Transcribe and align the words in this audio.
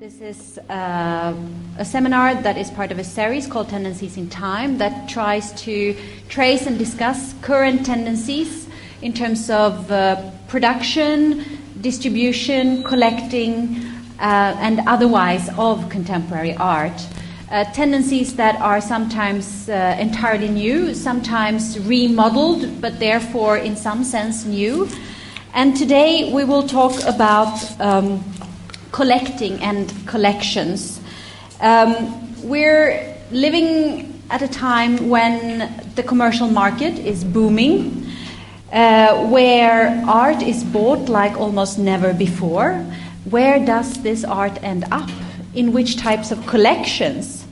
This 0.00 0.22
is 0.22 0.58
uh, 0.70 1.36
a 1.76 1.84
seminar 1.84 2.34
that 2.34 2.56
is 2.56 2.70
part 2.70 2.90
of 2.90 2.98
a 2.98 3.04
series 3.04 3.46
called 3.46 3.68
Tendencies 3.68 4.16
in 4.16 4.30
Time 4.30 4.78
that 4.78 5.10
tries 5.10 5.52
to 5.64 5.94
trace 6.30 6.66
and 6.66 6.78
discuss 6.78 7.34
current 7.42 7.84
tendencies 7.84 8.66
in 9.02 9.12
terms 9.12 9.50
of 9.50 9.92
uh, 9.92 10.30
production, 10.48 11.44
distribution, 11.82 12.82
collecting, 12.82 13.76
uh, 14.18 14.56
and 14.58 14.80
otherwise 14.86 15.50
of 15.58 15.86
contemporary 15.90 16.56
art. 16.56 16.98
Uh, 17.50 17.64
tendencies 17.74 18.36
that 18.36 18.58
are 18.62 18.80
sometimes 18.80 19.68
uh, 19.68 19.98
entirely 20.00 20.48
new, 20.48 20.94
sometimes 20.94 21.78
remodeled, 21.80 22.80
but 22.80 22.98
therefore 22.98 23.58
in 23.58 23.76
some 23.76 24.02
sense 24.02 24.46
new. 24.46 24.88
And 25.52 25.76
today 25.76 26.32
we 26.32 26.44
will 26.44 26.66
talk 26.66 26.98
about. 27.04 27.78
Um, 27.78 28.24
collecting 28.92 29.60
and 29.62 29.92
collections. 30.06 31.00
Um, 31.60 31.94
we're 32.42 33.16
living 33.30 34.22
at 34.30 34.42
a 34.42 34.48
time 34.48 35.08
when 35.08 35.84
the 35.94 36.02
commercial 36.02 36.48
market 36.48 36.98
is 36.98 37.24
booming, 37.24 38.06
uh, 38.72 39.26
where 39.26 40.02
art 40.06 40.42
is 40.42 40.64
bought 40.64 41.08
like 41.08 41.36
almost 41.36 41.78
never 41.78 42.14
before. 42.14 42.74
Where 43.24 43.64
does 43.64 44.02
this 44.02 44.24
art 44.24 44.62
end 44.62 44.84
up? 44.90 45.10
In 45.54 45.72
which 45.72 45.96
types 45.96 46.30
of 46.30 46.46
collections? 46.46 47.44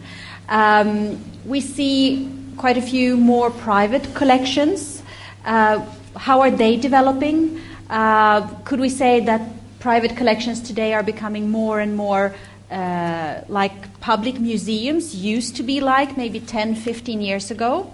Um, 0.49 1.19
we 1.45 1.61
see 1.61 2.31
quite 2.57 2.79
a 2.79 2.83
few 2.83 3.17
more 3.17 3.51
private 3.51 4.15
collections. 4.15 5.03
Uh, 5.45 5.85
how 6.17 6.41
are 6.41 6.51
they 6.51 6.77
developing? 6.77 7.61
Uh, 7.91 8.47
could 8.65 8.81
we 8.81 8.89
say 8.89 9.21
that 9.21 9.41
private 9.81 10.17
collections 10.17 10.61
today 10.61 10.93
are 10.93 11.03
becoming 11.03 11.51
more 11.51 11.81
and 11.81 11.97
more 11.97 12.35
uh, 12.71 13.41
like 13.49 14.01
public 14.01 14.39
museums 14.41 15.15
used 15.15 15.57
to 15.57 15.63
be 15.63 15.81
like 15.81 16.17
maybe 16.17 16.41
10, 16.41 16.75
15 16.75 17.21
years 17.21 17.51
ago. 17.51 17.93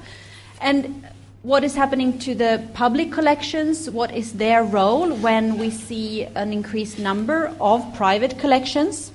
And 0.61 1.05
what 1.43 1.63
is 1.63 1.75
happening 1.75 2.19
to 2.21 2.35
the 2.35 2.67
public 2.73 3.13
collections? 3.13 3.91
What 3.91 4.15
is 4.15 4.33
their 4.33 4.65
role 4.65 5.15
when 5.15 5.59
we 5.59 5.71
see 5.71 6.25
an 6.25 6.53
increased 6.53 6.99
number 6.99 7.55
of 7.61 7.95
private 7.95 8.39
collections? 8.39 9.13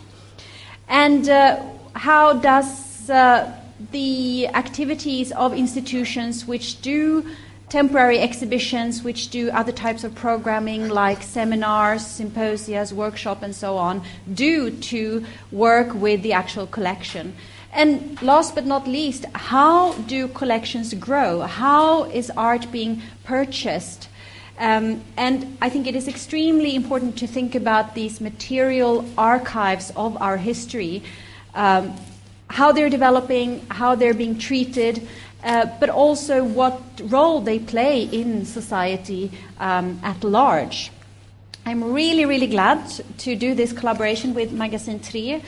And 0.88 1.28
uh, 1.28 1.62
how 1.94 2.34
does 2.34 3.10
uh, 3.10 3.52
the 3.92 4.48
activities 4.50 5.32
of 5.32 5.54
institutions 5.54 6.46
which 6.46 6.82
do 6.82 7.26
temporary 7.70 8.20
exhibitions 8.20 9.04
which 9.04 9.30
do 9.30 9.50
other 9.52 9.72
types 9.72 10.04
of 10.04 10.16
programming 10.16 10.90
like 10.90 11.22
seminars, 11.22 12.02
symposias, 12.02 12.92
workshops, 12.92 13.44
and 13.44 13.56
so 13.56 13.78
on, 13.78 14.04
do 14.34 14.72
to 14.72 15.24
work 15.52 15.94
with 15.94 16.22
the 16.24 16.34
actual 16.34 16.66
collection. 16.68 17.34
And 17.72 18.20
last 18.22 18.56
but 18.56 18.66
not 18.66 18.88
least, 18.88 19.26
how 19.34 19.94
do 19.94 20.28
collections 20.28 20.94
grow? 20.96 21.42
How 21.42 22.06
is 22.06 22.32
art 22.36 22.72
being 22.72 23.02
purchased? 23.24 24.10
Um, 24.58 25.04
and 25.16 25.58
I 25.62 25.70
think 25.70 25.88
it 25.88 25.96
is 25.96 26.08
extremely 26.08 26.76
important 26.76 27.18
to 27.20 27.28
think 27.28 27.56
about 27.56 27.96
these 27.96 28.20
material 28.20 29.06
archives 29.18 29.92
of 29.96 30.22
our 30.22 30.36
history, 30.38 31.04
um, 31.54 31.96
how 32.50 32.72
they're 32.72 32.90
developing, 32.90 33.66
how 33.70 33.96
they're 33.96 34.16
being 34.16 34.38
treated, 34.38 35.08
uh, 35.44 35.66
but 35.80 35.90
also 35.90 36.44
what 36.44 36.82
role 37.06 37.42
they 37.42 37.60
play 37.60 38.04
in 38.04 38.46
society 38.46 39.32
um, 39.60 40.00
at 40.04 40.24
large. 40.24 40.92
I'm 41.66 41.84
really, 41.84 42.26
really 42.26 42.48
glad 42.48 42.90
to 43.20 43.36
do 43.36 43.54
this 43.54 43.74
collaboration 43.74 44.34
with 44.34 44.52
Magasin 44.52 45.00
3, 45.00 45.42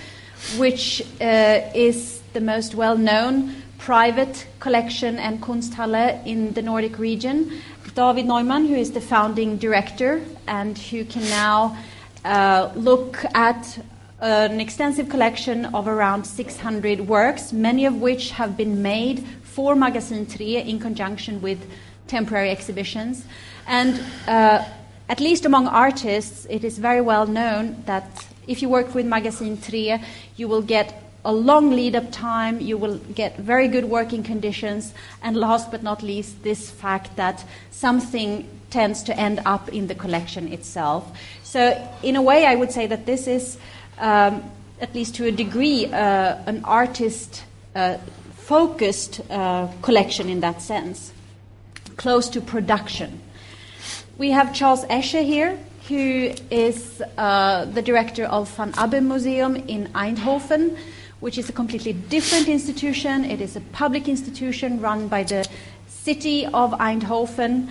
which 0.57 1.01
uh, 1.19 1.61
is 1.73 2.21
the 2.33 2.41
most 2.41 2.75
well 2.75 2.97
known 2.97 3.55
private 3.77 4.45
collection 4.59 5.17
and 5.17 5.41
Kunsthalle 5.41 6.23
in 6.25 6.53
the 6.53 6.61
Nordic 6.61 6.99
region. 6.99 7.61
David 7.95 8.25
Neuman, 8.25 8.67
who 8.67 8.75
is 8.75 8.91
the 8.91 9.01
founding 9.01 9.57
director 9.57 10.21
and 10.47 10.77
who 10.77 11.03
can 11.03 11.23
now 11.23 11.75
uh, 12.23 12.71
look 12.75 13.25
at 13.33 13.83
an 14.21 14.61
extensive 14.61 15.09
collection 15.09 15.65
of 15.73 15.87
around 15.87 16.23
600 16.25 17.01
works, 17.07 17.51
many 17.51 17.85
of 17.85 17.95
which 17.95 18.29
have 18.31 18.55
been 18.55 18.81
made 18.81 19.25
for 19.53 19.75
Magasin 19.75 20.25
3 20.25 20.57
in 20.57 20.79
conjunction 20.79 21.41
with 21.41 21.59
temporary 22.07 22.49
exhibitions. 22.49 23.25
And 23.67 24.01
uh, 24.27 24.65
at 25.09 25.19
least 25.19 25.45
among 25.45 25.67
artists, 25.67 26.47
it 26.49 26.63
is 26.63 26.77
very 26.77 27.01
well 27.01 27.27
known 27.27 27.83
that 27.85 28.27
if 28.47 28.61
you 28.61 28.69
work 28.69 28.95
with 28.95 29.05
Magasin 29.05 29.57
3, 29.57 29.97
you 30.37 30.47
will 30.47 30.61
get 30.61 31.03
a 31.23 31.33
long 31.33 31.71
lead 31.71 31.95
up 31.95 32.11
time, 32.11 32.59
you 32.59 32.77
will 32.77 32.97
get 33.13 33.37
very 33.37 33.67
good 33.67 33.85
working 33.85 34.23
conditions, 34.23 34.93
and 35.21 35.37
last 35.37 35.69
but 35.69 35.83
not 35.83 36.01
least, 36.01 36.41
this 36.43 36.71
fact 36.71 37.15
that 37.17 37.45
something 37.69 38.47
tends 38.71 39.03
to 39.03 39.19
end 39.19 39.39
up 39.45 39.69
in 39.69 39.87
the 39.87 39.95
collection 39.95 40.51
itself. 40.51 41.05
So, 41.43 41.77
in 42.01 42.15
a 42.15 42.21
way, 42.21 42.45
I 42.45 42.55
would 42.55 42.71
say 42.71 42.87
that 42.87 43.05
this 43.05 43.27
is, 43.27 43.57
um, 43.99 44.43
at 44.79 44.95
least 44.95 45.15
to 45.15 45.25
a 45.25 45.31
degree, 45.31 45.85
uh, 45.85 46.37
an 46.47 46.63
artist 46.63 47.43
uh, 47.75 47.97
focused 48.51 49.21
uh, 49.29 49.65
collection 49.81 50.27
in 50.27 50.41
that 50.41 50.61
sense, 50.61 51.13
close 51.95 52.27
to 52.27 52.41
production. 52.41 53.17
We 54.17 54.31
have 54.31 54.53
Charles 54.53 54.83
Esche 54.87 55.23
here, 55.23 55.57
who 55.87 56.33
is 56.49 57.01
uh, 57.17 57.63
the 57.63 57.81
director 57.81 58.25
of 58.25 58.49
Van 58.57 58.73
Abbe 58.77 58.99
Museum 58.99 59.55
in 59.55 59.87
Eindhoven, 59.93 60.77
which 61.21 61.37
is 61.37 61.47
a 61.47 61.53
completely 61.53 61.93
different 61.93 62.49
institution. 62.49 63.23
It 63.23 63.39
is 63.39 63.55
a 63.55 63.61
public 63.71 64.09
institution 64.09 64.81
run 64.81 65.07
by 65.07 65.23
the 65.23 65.47
city 65.87 66.45
of 66.45 66.71
Eindhoven. 66.71 67.69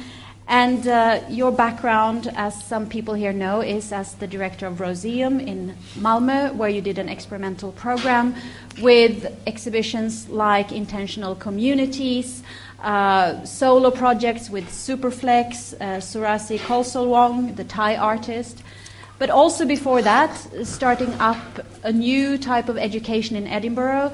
And 0.50 0.84
uh, 0.88 1.20
your 1.28 1.52
background, 1.52 2.32
as 2.34 2.60
some 2.64 2.88
people 2.88 3.14
here 3.14 3.32
know, 3.32 3.60
is 3.60 3.92
as 3.92 4.14
the 4.14 4.26
director 4.26 4.66
of 4.66 4.80
Rooseum 4.80 5.38
in 5.38 5.76
Malmö, 5.94 6.52
where 6.56 6.68
you 6.68 6.80
did 6.80 6.98
an 6.98 7.08
experimental 7.08 7.70
program 7.70 8.34
with 8.82 9.32
exhibitions 9.46 10.28
like 10.28 10.72
intentional 10.72 11.36
communities, 11.36 12.42
uh, 12.82 13.44
solo 13.44 13.92
projects 13.92 14.50
with 14.50 14.64
Superflex, 14.64 15.74
uh, 15.74 16.00
Surasi 16.00 16.58
Kusolwong, 16.58 17.54
the 17.54 17.62
Thai 17.62 17.94
artist. 17.94 18.64
But 19.20 19.30
also 19.30 19.64
before 19.64 20.02
that, 20.02 20.34
starting 20.64 21.12
up 21.20 21.64
a 21.84 21.92
new 21.92 22.36
type 22.36 22.68
of 22.68 22.76
education 22.76 23.36
in 23.36 23.46
Edinburgh, 23.46 24.12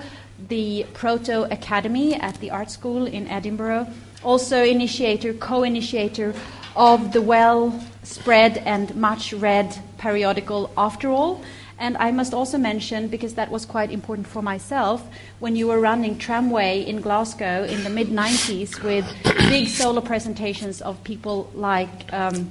the 0.50 0.84
Proto 0.92 1.44
Academy 1.44 2.14
at 2.14 2.38
the 2.40 2.50
art 2.50 2.70
school 2.70 3.06
in 3.06 3.26
Edinburgh 3.26 3.86
also 4.22 4.64
initiator, 4.64 5.32
co-initiator 5.34 6.34
of 6.74 7.12
the 7.12 7.22
well 7.22 7.78
spread 8.02 8.58
and 8.58 8.94
much 8.94 9.32
read 9.32 9.78
periodical 9.98 10.70
Afterall. 10.76 11.42
And 11.78 11.96
I 11.98 12.10
must 12.10 12.32
also 12.32 12.56
mention, 12.56 13.08
because 13.08 13.34
that 13.34 13.50
was 13.50 13.66
quite 13.66 13.90
important 13.90 14.26
for 14.26 14.40
myself, 14.40 15.06
when 15.40 15.56
you 15.56 15.66
were 15.66 15.78
running 15.78 16.16
Tramway 16.16 16.82
in 16.82 17.02
Glasgow 17.02 17.64
in 17.64 17.84
the 17.84 17.90
mid 17.90 18.08
90s 18.08 18.82
with 18.82 19.04
big 19.50 19.68
solo 19.68 20.00
presentations 20.00 20.80
of 20.80 21.02
people 21.04 21.50
like 21.54 22.12
um, 22.12 22.48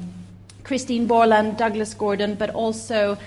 Christine 0.64 1.08
Borland, 1.08 1.58
Douglas 1.58 1.94
Gordon, 1.96 2.36
but 2.36 2.52
also 2.52 3.18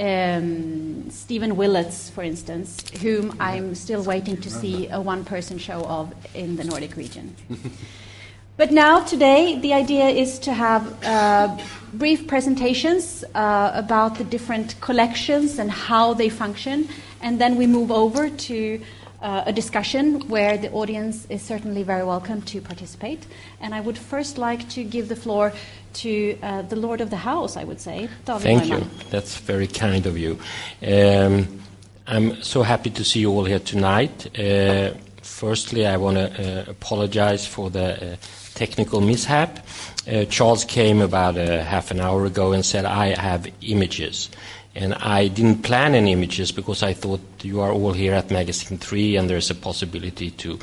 um, 0.00 1.10
Stephen 1.10 1.56
Willats, 1.56 2.10
for 2.10 2.22
instance, 2.22 2.88
whom 3.02 3.36
I'm 3.38 3.74
still 3.74 4.02
waiting 4.02 4.38
to 4.38 4.50
see 4.50 4.88
a 4.88 5.00
one 5.00 5.24
person 5.24 5.58
show 5.58 5.84
of 5.84 6.12
in 6.34 6.56
the 6.56 6.64
Nordic 6.64 6.96
region. 6.96 7.36
but 8.56 8.72
now, 8.72 9.00
today, 9.00 9.58
the 9.58 9.74
idea 9.74 10.06
is 10.06 10.38
to 10.40 10.54
have 10.54 11.04
uh, 11.04 11.56
brief 11.92 12.26
presentations 12.26 13.24
uh, 13.34 13.72
about 13.74 14.16
the 14.16 14.24
different 14.24 14.80
collections 14.80 15.58
and 15.58 15.70
how 15.70 16.14
they 16.14 16.30
function, 16.30 16.88
and 17.20 17.38
then 17.38 17.56
we 17.56 17.66
move 17.66 17.90
over 17.90 18.30
to 18.30 18.80
uh, 19.22 19.44
a 19.46 19.52
discussion 19.52 20.20
where 20.28 20.56
the 20.56 20.70
audience 20.72 21.26
is 21.28 21.42
certainly 21.42 21.82
very 21.82 22.04
welcome 22.04 22.42
to 22.42 22.60
participate. 22.60 23.26
And 23.60 23.74
I 23.74 23.80
would 23.80 23.98
first 23.98 24.38
like 24.38 24.68
to 24.70 24.84
give 24.84 25.08
the 25.08 25.16
floor 25.16 25.52
to 25.94 26.38
uh, 26.42 26.62
the 26.62 26.76
Lord 26.76 27.00
of 27.00 27.10
the 27.10 27.16
House, 27.16 27.56
I 27.56 27.64
would 27.64 27.80
say. 27.80 28.08
David 28.24 28.42
Thank 28.42 28.62
Neuman. 28.64 28.80
you. 28.80 28.86
That's 29.10 29.36
very 29.36 29.66
kind 29.66 30.06
of 30.06 30.16
you. 30.16 30.38
Um, 30.86 31.60
I'm 32.06 32.42
so 32.42 32.62
happy 32.62 32.90
to 32.90 33.04
see 33.04 33.20
you 33.20 33.30
all 33.30 33.44
here 33.44 33.60
tonight. 33.60 34.38
Uh, 34.38 34.94
firstly, 35.22 35.86
I 35.86 35.96
want 35.96 36.16
to 36.16 36.62
uh, 36.68 36.70
apologize 36.70 37.46
for 37.46 37.70
the 37.70 38.12
uh, 38.12 38.16
technical 38.54 39.00
mishap. 39.00 39.66
Uh, 40.08 40.24
Charles 40.24 40.64
came 40.64 41.00
about 41.00 41.36
half 41.36 41.90
an 41.90 42.00
hour 42.00 42.24
ago 42.24 42.52
and 42.52 42.64
said, 42.64 42.84
I 42.84 43.20
have 43.20 43.46
images. 43.60 44.30
And 44.74 44.94
I 44.94 45.28
didn't 45.28 45.62
plan 45.62 45.94
any 45.94 46.12
images 46.12 46.52
because 46.52 46.82
I 46.82 46.92
thought 46.92 47.20
you 47.42 47.60
are 47.60 47.72
all 47.72 47.92
here 47.92 48.14
at 48.14 48.30
Magasin 48.30 48.78
3 48.78 49.16
and 49.16 49.28
there's 49.28 49.50
a 49.50 49.54
possibility 49.54 50.30
to 50.32 50.58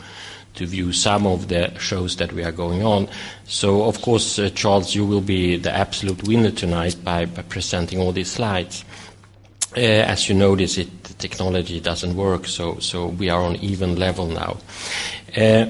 to 0.55 0.65
view 0.65 0.91
some 0.91 1.27
of 1.27 1.49
the 1.49 1.71
shows 1.77 2.15
that 2.15 2.33
we 2.33 2.43
are 2.43 2.51
going 2.51 2.83
on. 2.83 3.07
So, 3.45 3.83
of 3.83 4.01
course, 4.01 4.39
uh, 4.39 4.49
Charles, 4.49 4.95
you 4.95 5.05
will 5.05 5.21
be 5.21 5.55
the 5.55 5.71
absolute 5.71 6.27
winner 6.27 6.49
tonight 6.49 6.95
by, 7.03 7.25
by 7.25 7.43
presenting 7.43 7.99
all 7.99 8.11
these 8.11 8.31
slides. 8.31 8.83
uh, 9.77 9.79
as 9.79 10.27
you 10.27 10.35
notice, 10.35 10.77
it, 10.77 11.03
the 11.03 11.13
technology 11.13 11.79
doesn't 11.79 12.15
work, 12.15 12.47
so, 12.47 12.79
so 12.79 13.07
we 13.07 13.29
are 13.29 13.41
on 13.41 13.55
even 13.57 13.95
level 13.95 14.25
now. 14.27 14.57
Uh, 15.35 15.67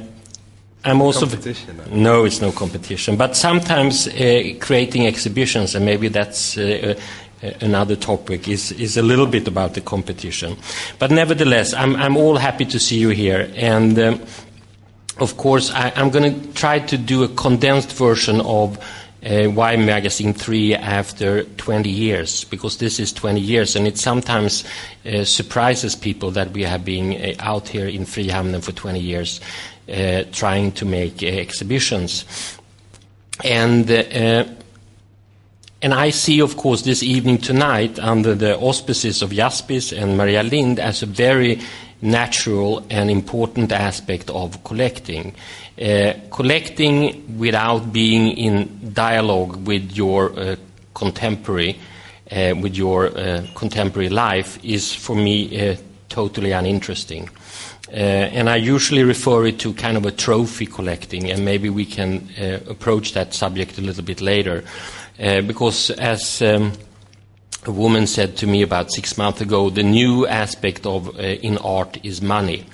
I'm 0.86 1.02
also 1.02 1.26
competition. 1.26 1.82
no, 1.92 2.24
it's 2.24 2.40
no 2.40 2.52
competition. 2.52 3.18
But 3.18 3.36
sometimes 3.36 4.08
uh, 4.08 4.54
creating 4.62 5.06
exhibitions, 5.08 5.76
and 5.76 5.86
maybe 5.86 6.08
that's 6.08 6.58
uh, 6.58 6.96
uh, 6.96 7.02
another 7.42 7.96
topic, 7.96 8.48
is 8.48 8.72
is 8.72 8.98
a 8.98 9.02
little 9.02 9.28
bit 9.28 9.48
about 9.48 9.74
the 9.74 9.82
competition. 9.82 10.58
But 11.00 11.12
nevertheless, 11.12 11.74
I'm 11.74 11.96
I'm 11.96 12.18
all 12.18 12.38
happy 12.38 12.66
to 12.66 12.80
see 12.80 13.00
you 13.00 13.10
here, 13.10 13.52
and 13.56 13.98
um, 14.00 14.22
of 15.18 15.38
course 15.38 15.72
I, 15.72 15.92
I'm 15.96 16.10
going 16.10 16.34
to 16.34 16.54
try 16.54 16.80
to 16.80 16.98
do 16.98 17.24
a 17.24 17.28
condensed 17.28 17.94
version 17.94 18.42
of. 18.42 18.78
Uh, 19.26 19.46
why 19.46 19.76
Magasin 19.76 20.32
3 20.32 20.76
after 20.76 21.44
20 21.44 21.90
years? 21.90 22.44
Because 22.46 22.78
this 22.78 23.00
is 23.00 23.12
20 23.12 23.42
years, 23.42 23.76
and 23.76 23.88
it 23.88 23.98
sometimes 23.98 24.64
uh, 25.06 25.24
surprises 25.24 25.96
people 25.96 26.30
that 26.32 26.52
we 26.52 26.62
have 26.64 26.86
been 26.86 27.14
uh, 27.14 27.34
out 27.40 27.68
here 27.68 27.88
in 27.88 28.06
Frihamnen 28.06 28.64
for 28.64 28.72
20 28.72 29.00
years 29.00 29.42
uh, 29.90 30.24
trying 30.32 30.72
to 30.74 30.86
make 30.86 31.24
uh, 31.24 31.28
exhibitions. 31.28 32.26
And 33.44 33.90
uh, 33.90 34.46
and 35.82 35.94
I 35.94 36.10
see, 36.10 36.42
of 36.42 36.58
course, 36.58 36.82
this 36.82 37.04
evening 37.04 37.38
tonight, 37.38 38.00
under 38.00 38.34
the 38.36 38.58
auspices 38.58 39.22
of 39.22 39.32
Iaspis 39.32 39.96
and 39.96 40.18
Maria 40.18 40.44
Lind, 40.44 40.80
as 40.80 41.04
a 41.04 41.06
very 41.06 41.60
natural 42.02 42.86
and 42.90 43.10
important 43.10 43.72
aspect 43.72 44.30
of 44.30 44.64
collecting. 44.64 45.34
Uh, 45.82 46.14
collecting 46.32 47.38
without 47.38 47.92
being 47.94 48.36
in 48.38 48.92
dialogue 48.94 49.68
with 49.68 49.96
your 49.96 50.38
uh, 50.40 50.56
contemporary, 50.94 51.80
uh, 52.32 52.54
with 52.60 52.76
your 52.76 53.10
contemporary 53.56 54.10
life, 54.10 54.60
is 54.64 54.94
for 54.94 55.16
me 55.16 55.78
totally 56.10 56.52
uninteresting. 56.52 57.30
Uh, 57.90 57.96
and 58.36 58.50
I 58.50 58.58
usually 58.58 59.04
refer 59.04 59.46
it 59.46 59.60
to 59.60 59.74
kind 59.74 59.96
of 59.96 60.06
a 60.06 60.12
trophy 60.12 60.66
collecting, 60.66 61.32
and 61.32 61.46
maybe 61.46 61.70
we 61.70 61.86
can 61.86 62.28
uh, 62.38 62.60
approach 62.70 63.14
that 63.14 63.34
subject 63.34 63.78
a 63.78 63.82
little 63.82 64.04
bit 64.04 64.20
later. 64.20 64.64
Uh, 65.20 65.42
because 65.42 65.90
as 65.92 66.42
um, 66.44 66.72
a 67.66 67.72
woman 67.72 68.06
said 68.06 68.38
to 68.38 68.46
me 68.46 68.62
about 68.62 68.92
six 68.92 69.18
months 69.18 69.42
ago, 69.42 69.70
the 69.70 69.84
new 69.84 70.28
aspect 70.28 70.86
of 70.86 71.08
uh, 71.18 71.22
in 71.22 71.58
art 71.58 71.98
is 72.04 72.22
money. 72.22 72.66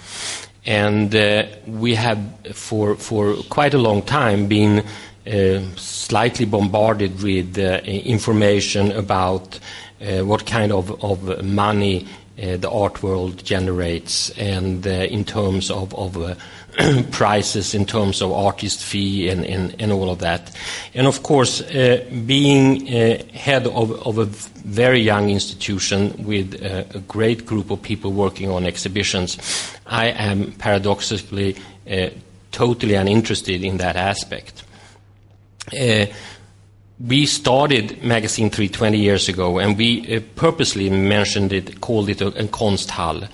And 0.66 1.16
uh, 1.16 1.46
we 1.66 1.96
have, 1.96 2.20
for, 2.54 2.96
for 2.96 3.36
quite 3.50 3.74
a 3.74 3.78
long 3.78 4.02
time, 4.02 4.48
been 4.48 4.84
uh, 5.26 5.62
slightly 5.76 6.46
bombarded 6.46 7.22
with 7.22 7.58
information 7.58 8.92
about 8.92 9.60
what 10.00 10.46
kind 10.46 10.74
of, 10.74 11.02
of 11.02 11.46
money 11.46 12.06
uh, 12.42 12.58
the 12.58 12.70
art 12.70 13.04
world 13.04 13.44
generates, 13.46 14.32
and 14.32 14.88
uh, 14.88 14.90
in 14.90 15.24
terms 15.24 15.70
of, 15.70 15.94
of 15.94 16.18
uh, 16.18 16.34
prices, 17.12 17.76
in 17.76 17.86
terms 17.86 18.24
of 18.24 18.32
artist 18.32 18.84
fee, 18.84 19.30
and, 19.30 19.46
and, 19.46 19.76
and, 19.80 19.92
all 19.92 20.10
of 20.10 20.18
that. 20.18 20.52
And 20.96 21.06
of 21.06 21.22
course, 21.22 21.62
uh, 21.62 22.04
being 22.26 22.88
uh, 22.88 23.24
head 23.34 23.68
of, 23.68 23.92
of, 24.08 24.18
a 24.18 24.26
very 24.26 25.00
young 25.00 25.30
institution 25.30 26.26
with 26.26 26.56
a 26.56 27.04
great 27.08 27.46
group 27.46 27.70
of 27.70 27.82
people 27.84 28.12
working 28.12 28.50
on 28.50 28.66
exhibitions, 28.66 29.38
I 29.86 30.08
am 30.08 30.54
paradoxically 30.54 31.58
totally 32.52 32.96
uninterested 32.96 33.64
in 33.64 33.78
that 33.78 33.96
aspect 33.96 34.64
we 37.06 37.26
started 37.26 38.02
Magasin 38.02 38.50
3 38.50 38.70
20 38.70 38.98
years 38.98 39.28
ago, 39.28 39.60
and 39.60 39.78
we 39.78 40.16
uh, 40.16 40.22
purposely 40.36 40.90
mentioned 40.90 41.52
it, 41.52 41.82
called 41.82 42.10
it 42.10 42.22
a, 42.22 42.28
a 42.28 42.48
Konsthall. 42.48 43.28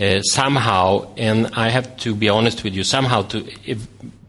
Uh, 0.00 0.22
somehow, 0.22 1.08
and 1.16 1.48
I 1.54 1.70
have 1.70 1.96
to 1.98 2.14
be 2.14 2.28
honest 2.28 2.62
with 2.62 2.74
you, 2.74 2.84
somehow 2.84 3.22
to 3.22 3.44
uh, 3.70 3.74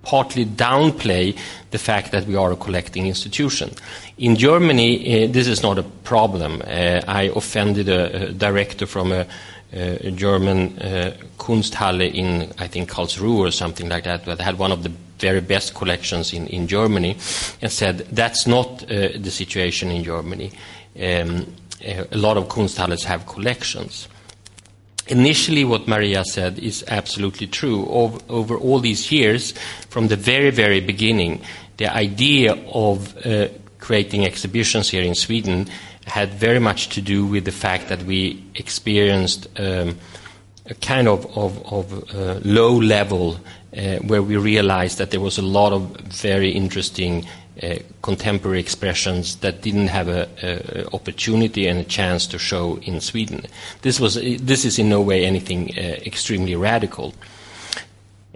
partly 0.01 0.45
downplay 0.45 1.37
the 1.71 1.77
fact 1.77 2.11
that 2.11 2.25
we 2.25 2.35
are 2.35 2.51
a 2.53 2.55
collecting 2.55 3.05
institution. 3.07 3.71
In 4.17 4.35
Germany, 4.35 5.25
uh, 5.25 5.27
this 5.31 5.47
is 5.47 5.61
not 5.61 5.77
a 5.77 5.83
problem. 5.83 6.61
Uh, 6.61 7.01
I 7.07 7.23
offended 7.35 7.89
a, 7.89 8.29
a, 8.29 8.31
director 8.31 8.87
from 8.87 9.11
a, 9.11 9.27
a 9.73 10.11
German 10.11 10.79
uh, 10.79 11.15
Kunsthalle 11.37 12.11
in, 12.11 12.51
I 12.57 12.67
think, 12.67 12.89
Karlsruhe 12.89 13.47
or 13.47 13.51
something 13.51 13.89
like 13.89 14.05
that, 14.05 14.25
that 14.25 14.39
had 14.39 14.57
one 14.57 14.71
of 14.71 14.83
the 14.83 14.91
very 15.19 15.41
best 15.41 15.73
collections 15.73 16.33
in, 16.33 16.47
in 16.47 16.67
Germany, 16.67 17.17
and 17.61 17.71
said 17.71 17.99
that's 18.11 18.47
not 18.47 18.83
uh, 18.83 19.09
the 19.17 19.31
situation 19.31 19.91
in 19.91 20.03
Germany. 20.03 20.51
Um, 20.99 21.53
uh, 21.85 22.03
a 22.11 22.17
lot 22.17 22.37
of 22.37 22.47
Kunsthalles 22.47 23.03
have 23.03 23.25
collections. 23.27 24.07
Initially, 25.07 25.63
what 25.63 25.87
Maria 25.87 26.25
said 26.25 26.59
is 26.59 26.83
absolutely 26.87 27.47
true. 27.47 27.85
Over, 27.87 28.19
over 28.29 28.57
all 28.57 28.79
these 28.79 29.11
years, 29.11 29.53
from 29.89 30.07
the 30.09 30.17
very, 30.17 30.49
very 30.49 30.81
beginning, 30.81 31.41
the 31.77 31.93
idea 31.93 32.53
of 32.73 33.15
uh, 33.25 33.47
creating 33.79 34.25
exhibitions 34.25 34.89
here 34.89 35.03
in 35.03 35.15
Sweden 35.15 35.67
had 36.07 36.29
very 36.33 36.59
much 36.59 36.89
to 36.89 37.01
do 37.01 37.25
with 37.25 37.45
the 37.45 37.51
fact 37.51 37.89
that 37.89 38.03
we 38.03 38.43
experienced 38.55 39.47
um, 39.59 39.97
a 40.65 40.73
kind 40.75 41.07
of, 41.07 41.25
of, 41.37 41.65
of 41.71 42.15
uh, 42.15 42.39
low 42.43 42.75
level 42.75 43.39
uh, 43.75 43.97
where 43.97 44.21
we 44.21 44.37
realized 44.37 44.97
that 44.97 45.11
there 45.11 45.19
was 45.19 45.37
a 45.37 45.41
lot 45.41 45.73
of 45.73 45.97
very 45.97 46.51
interesting 46.51 47.25
uh, 47.63 47.75
contemporary 48.01 48.59
expressions 48.59 49.37
that 49.37 49.61
didn't 49.61 49.87
have 49.87 50.07
an 50.07 50.87
opportunity 50.93 51.67
and 51.67 51.79
a 51.79 51.83
chance 51.83 52.27
to 52.27 52.37
show 52.37 52.77
in 52.83 53.01
Sweden. 53.01 53.41
This, 53.81 53.99
was, 53.99 54.15
this 54.15 54.63
is 54.63 54.77
in 54.77 54.89
no 54.89 55.01
way 55.01 55.25
anything 55.25 55.71
uh, 55.75 55.81
extremely 56.05 56.55
radical. 56.55 57.13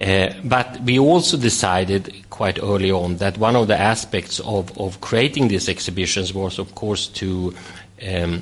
Uh, 0.02 0.34
but 0.44 0.82
we 0.82 0.98
also 0.98 1.38
decided 1.38 2.12
quite 2.32 2.58
early 2.64 2.92
on 2.92 3.18
that 3.18 3.38
one 3.38 3.56
of 3.56 3.68
the 3.68 3.80
aspects 3.80 4.40
of, 4.40 4.76
of 4.80 5.00
creating 5.00 5.48
these 5.48 5.70
exhibitions 5.70 6.34
was, 6.34 6.58
of 6.58 6.74
course, 6.74 7.08
to, 7.08 7.54
um, 8.10 8.42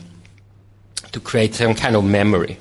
to 1.12 1.20
create 1.20 1.54
some 1.54 1.76
kind 1.76 1.98
of 1.98 2.06
memory. 2.06 2.58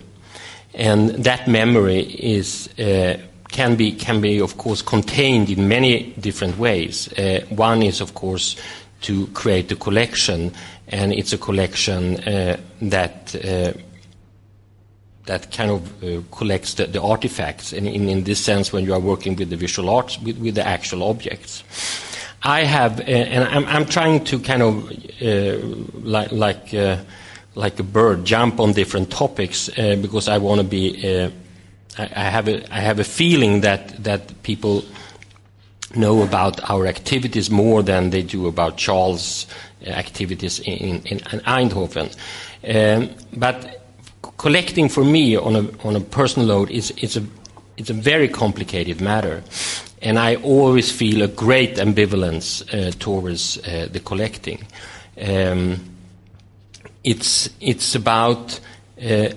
And 0.75 1.11
that 1.25 1.47
memory 1.47 2.01
is 2.01 2.69
uh, 2.79 3.19
can 3.51 3.77
be, 3.77 3.93
can 3.93 4.21
be, 4.21 4.41
of 4.41 4.59
course, 4.59 4.83
contained 4.83 5.51
in 5.51 5.69
many 5.69 6.13
different 6.21 6.59
ways. 6.59 7.13
Uh, 7.15 7.45
one 7.49 7.83
is, 7.83 8.01
of 8.01 8.15
course, 8.15 8.57
to 9.03 9.27
create 9.29 9.71
a 9.73 9.77
collection, 9.77 10.53
and 10.89 11.13
it's 11.13 11.33
a 11.33 11.39
collection 11.39 12.17
uh, 12.21 12.57
that 12.83 13.35
uh, 13.45 13.73
that 15.27 15.53
kind 15.53 15.71
of 15.71 16.03
uh, 16.03 16.23
collects 16.31 16.75
the, 16.75 16.87
the 16.87 17.03
artifacts. 17.03 17.75
And 17.75 17.87
in, 17.87 18.09
in, 18.09 18.25
this 18.25 18.43
sense, 18.43 18.73
when 18.73 18.85
you 18.85 18.95
are 18.95 19.01
working 19.01 19.37
with 19.37 19.51
the 19.51 19.57
visual 19.57 19.91
arts, 19.91 20.19
with, 20.19 20.39
with 20.39 20.55
the 20.55 20.67
actual 20.67 21.03
objects. 21.03 21.63
I 22.43 22.65
have, 22.65 23.01
uh, 23.01 23.03
and 23.03 23.45
I'm, 23.45 23.67
I'm, 23.67 23.85
trying 23.85 24.25
to 24.25 24.39
kind 24.39 24.63
of 24.63 24.91
uh, 25.21 25.59
like 26.01 26.33
like 26.33 26.73
like 27.55 27.79
a 27.79 27.83
bird 27.83 28.25
jump 28.25 28.61
on 28.61 28.73
different 28.73 29.11
topics 29.11 29.69
because 29.69 30.29
I 30.29 30.39
want 30.39 30.61
to 30.61 30.67
be 30.67 31.33
I, 31.97 32.31
have 32.31 32.49
a, 32.49 32.75
I 32.75 32.81
have 32.81 32.99
a 32.99 33.05
feeling 33.05 33.63
that, 33.63 34.03
that 34.05 34.43
people 34.43 34.85
know 35.95 36.23
about 36.23 36.69
our 36.71 36.87
activities 36.87 37.51
more 37.51 37.83
than 37.83 38.11
they 38.11 38.23
do 38.23 38.47
about 38.47 38.77
Charles' 38.77 39.47
activities 39.87 40.61
in, 40.61 41.01
in, 41.03 41.19
in 41.19 41.41
Eindhoven. 41.41 42.15
Um, 42.69 43.15
but 43.37 43.83
collecting 44.37 44.89
for 44.89 45.05
me 45.05 45.37
on 45.37 45.57
a, 45.57 45.87
on 45.87 45.97
a 45.97 46.01
personal 46.01 46.49
note 46.49 46.71
is, 46.71 46.91
is 46.93 47.17
a, 47.17 47.25
it's 47.77 47.91
a 47.91 47.95
very 47.95 48.29
complicated 48.29 49.01
matter. 49.01 49.43
And 50.03 50.19
I 50.19 50.37
always 50.37 50.93
feel 50.93 51.23
a 51.23 51.29
great 51.29 51.77
ambivalence 51.77 52.63
uh, 52.73 52.93
towards 52.99 53.59
uh, 53.67 53.89
the 53.91 54.01
collecting. 54.01 54.67
Um, 55.21 55.81
it's, 57.03 57.51
it's 57.61 57.95
about 57.95 58.61
uh, 59.03 59.31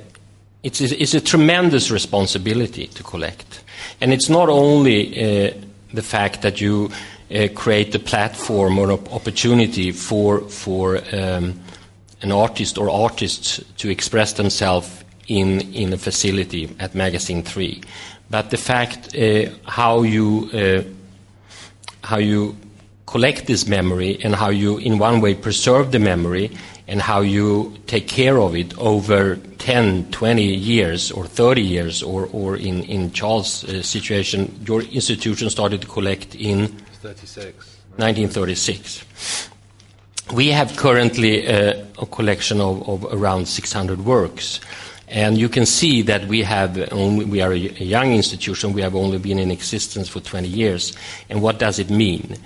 it's, 0.63 0.82
it's 0.82 1.13
a 1.13 1.22
tremendous 1.22 1.89
responsibility 1.89 2.88
to 2.88 3.03
collect. 3.03 3.63
And 4.00 4.13
it's 4.13 4.30
not 4.30 4.50
only 4.50 5.48
uh, 5.48 5.53
the 5.94 6.01
fact 6.01 6.41
that 6.44 6.62
you 6.62 6.91
uh, 7.34 7.48
create 7.56 7.96
a 7.96 8.00
platform 8.00 8.77
or 8.77 8.91
an 8.91 9.00
opportunity 9.12 9.91
for, 9.91 10.41
for 10.41 10.98
um, 11.13 11.60
an 12.22 12.32
artist 12.32 12.77
or 12.77 12.89
artists 12.89 13.63
to 13.77 13.89
express 13.89 14.34
themselves 14.34 15.03
in, 15.27 15.62
in 15.74 15.94
a 15.94 15.98
facility 15.98 16.70
at 16.80 16.94
Magasin 16.94 17.41
3, 17.41 17.82
but 18.30 18.50
the 18.50 18.58
fact 18.58 19.15
uh, 19.15 19.50
how, 19.65 20.03
you, 20.03 20.50
uh, 20.53 20.84
how 22.03 22.18
you 22.18 22.56
collect 23.06 23.48
this 23.48 23.68
memory 23.68 24.20
and 24.24 24.36
how 24.36 24.50
you, 24.50 24.77
in 24.77 25.00
one 25.00 25.22
way, 25.22 25.34
preserve 25.34 25.91
the 25.91 26.00
memory 26.00 26.51
and 26.88 27.01
how 27.01 27.21
you 27.21 27.73
take 27.88 28.07
care 28.07 28.39
of 28.39 28.55
it 28.55 28.77
over 28.77 29.35
10, 29.59 30.11
20 30.11 30.43
years 30.43 31.11
or 31.11 31.25
30 31.25 31.61
years, 31.61 32.03
or, 32.03 32.27
or 32.33 32.57
in, 32.57 32.83
in 32.83 33.11
Charles' 33.11 33.63
uh, 33.63 33.81
situation, 33.81 34.59
your 34.65 34.81
institution 34.81 35.50
started 35.50 35.81
to 35.81 35.88
collect 35.88 36.35
in 36.35 36.67
36. 37.01 37.77
1936. 37.97 39.50
we 40.33 40.47
have 40.47 40.75
currently 40.77 41.47
uh, 41.47 41.85
a 42.00 42.05
collection 42.05 42.61
of, 42.61 42.88
of, 42.88 43.05
around 43.13 43.47
600 43.47 44.03
works. 44.05 44.59
And 45.07 45.38
you 45.38 45.50
can 45.50 45.65
see 45.65 46.01
that 46.03 46.25
we 46.27 46.41
have 46.43 46.91
only, 46.93 47.25
we 47.25 47.41
are 47.41 47.51
a, 47.51 47.57
young 47.57 48.13
institution. 48.13 48.71
We 48.71 48.81
have 48.81 48.95
only 48.95 49.17
been 49.17 49.39
in 49.39 49.51
existence 49.51 50.07
for 50.07 50.21
20 50.21 50.47
years. 50.47 50.95
And 51.29 51.41
what 51.41 51.59
does 51.59 51.79
it 51.79 51.89
mean? 51.89 52.38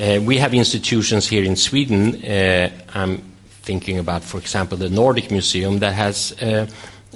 Uh, 0.00 0.20
we 0.22 0.38
have 0.38 0.54
institutions 0.54 1.28
here 1.28 1.44
in 1.44 1.54
Sweden. 1.54 2.24
Uh, 2.24 2.70
I'm 2.94 3.33
thinking 3.64 3.98
about, 3.98 4.22
for 4.22 4.38
example, 4.38 4.76
the 4.76 4.90
Nordic 4.90 5.30
Museum 5.30 5.78
that 5.78 5.94
has 5.94 6.32
uh, 6.42 6.66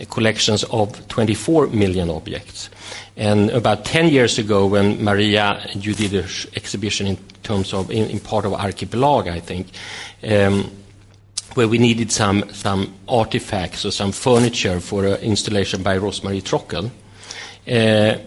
collections 0.06 0.64
of 0.64 1.06
24 1.08 1.68
million 1.68 2.10
objects. 2.10 2.70
And 3.16 3.50
about 3.50 3.84
10 3.84 4.08
years 4.08 4.38
ago, 4.38 4.66
when 4.66 5.02
Maria, 5.02 5.68
you 5.74 5.94
did 5.94 6.14
an 6.14 6.28
exhibition 6.54 7.06
in 7.06 7.16
terms 7.42 7.74
of, 7.74 7.90
in, 7.90 8.08
in 8.10 8.20
part 8.20 8.44
of 8.44 8.52
Archipelag, 8.52 9.28
I 9.28 9.40
think, 9.40 9.68
um, 10.22 10.70
where 11.54 11.68
we 11.68 11.78
needed 11.78 12.12
some, 12.12 12.44
some 12.52 12.94
artifacts 13.08 13.84
or 13.84 13.90
some 13.90 14.12
furniture 14.12 14.80
for 14.80 15.04
an 15.04 15.20
installation 15.20 15.82
by 15.82 15.98
Rosemarie 15.98 16.42
Trockel. 16.42 16.90
Uh, 17.66 18.18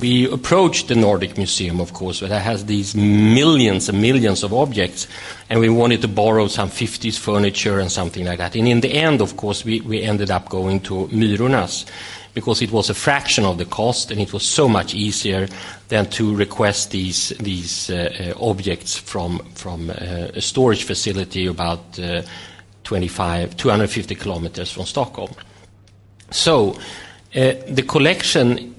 we 0.00 0.30
approached 0.30 0.88
the 0.88 0.94
Nordic 0.94 1.36
Museum, 1.36 1.80
of 1.80 1.92
course, 1.92 2.20
that 2.20 2.40
has 2.40 2.66
these 2.66 2.94
millions 2.94 3.88
and 3.88 4.00
millions 4.00 4.42
of 4.42 4.52
objects, 4.52 5.08
and 5.48 5.60
we 5.60 5.68
wanted 5.68 6.02
to 6.02 6.08
borrow 6.08 6.48
some 6.48 6.68
50s 6.68 7.18
furniture 7.18 7.78
and 7.78 7.90
something 7.90 8.24
like 8.24 8.38
that. 8.38 8.54
And 8.54 8.68
in 8.68 8.80
the 8.80 8.92
end, 8.92 9.20
of 9.20 9.36
course, 9.36 9.64
we, 9.64 9.80
we 9.80 10.02
ended 10.02 10.30
up 10.30 10.48
going 10.48 10.80
to 10.80 11.08
Myrornas 11.08 11.86
because 12.34 12.62
it 12.62 12.70
was 12.70 12.88
a 12.88 12.94
fraction 12.94 13.44
of 13.44 13.58
the 13.58 13.64
cost 13.64 14.10
and 14.10 14.20
it 14.20 14.32
was 14.32 14.44
so 14.44 14.68
much 14.68 14.94
easier 14.94 15.48
than 15.88 16.06
to 16.10 16.34
request 16.36 16.90
these, 16.92 17.30
these 17.40 17.90
uh, 17.90 18.34
uh, 18.38 18.44
objects 18.48 18.96
from, 18.96 19.38
from 19.54 19.90
uh, 19.90 19.94
a 20.34 20.40
storage 20.40 20.84
facility 20.84 21.46
about 21.46 21.98
uh, 21.98 22.22
25, 22.84 23.56
250 23.56 24.14
kilometers 24.14 24.70
from 24.70 24.84
Stockholm. 24.84 25.32
So 26.30 26.78
uh, 27.34 27.54
the 27.66 27.84
collection 27.86 28.74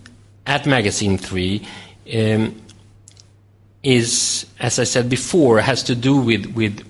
at 0.50 0.66
Magasin 0.66 1.20
3 1.20 1.62
um, 2.16 2.56
is, 3.84 4.48
as 4.60 4.80
I 4.80 4.84
said 4.84 5.08
before, 5.08 5.60
has 5.62 5.84
to 5.84 5.96
do 5.96 6.18
with, 6.20 6.48
with, 6.56 6.82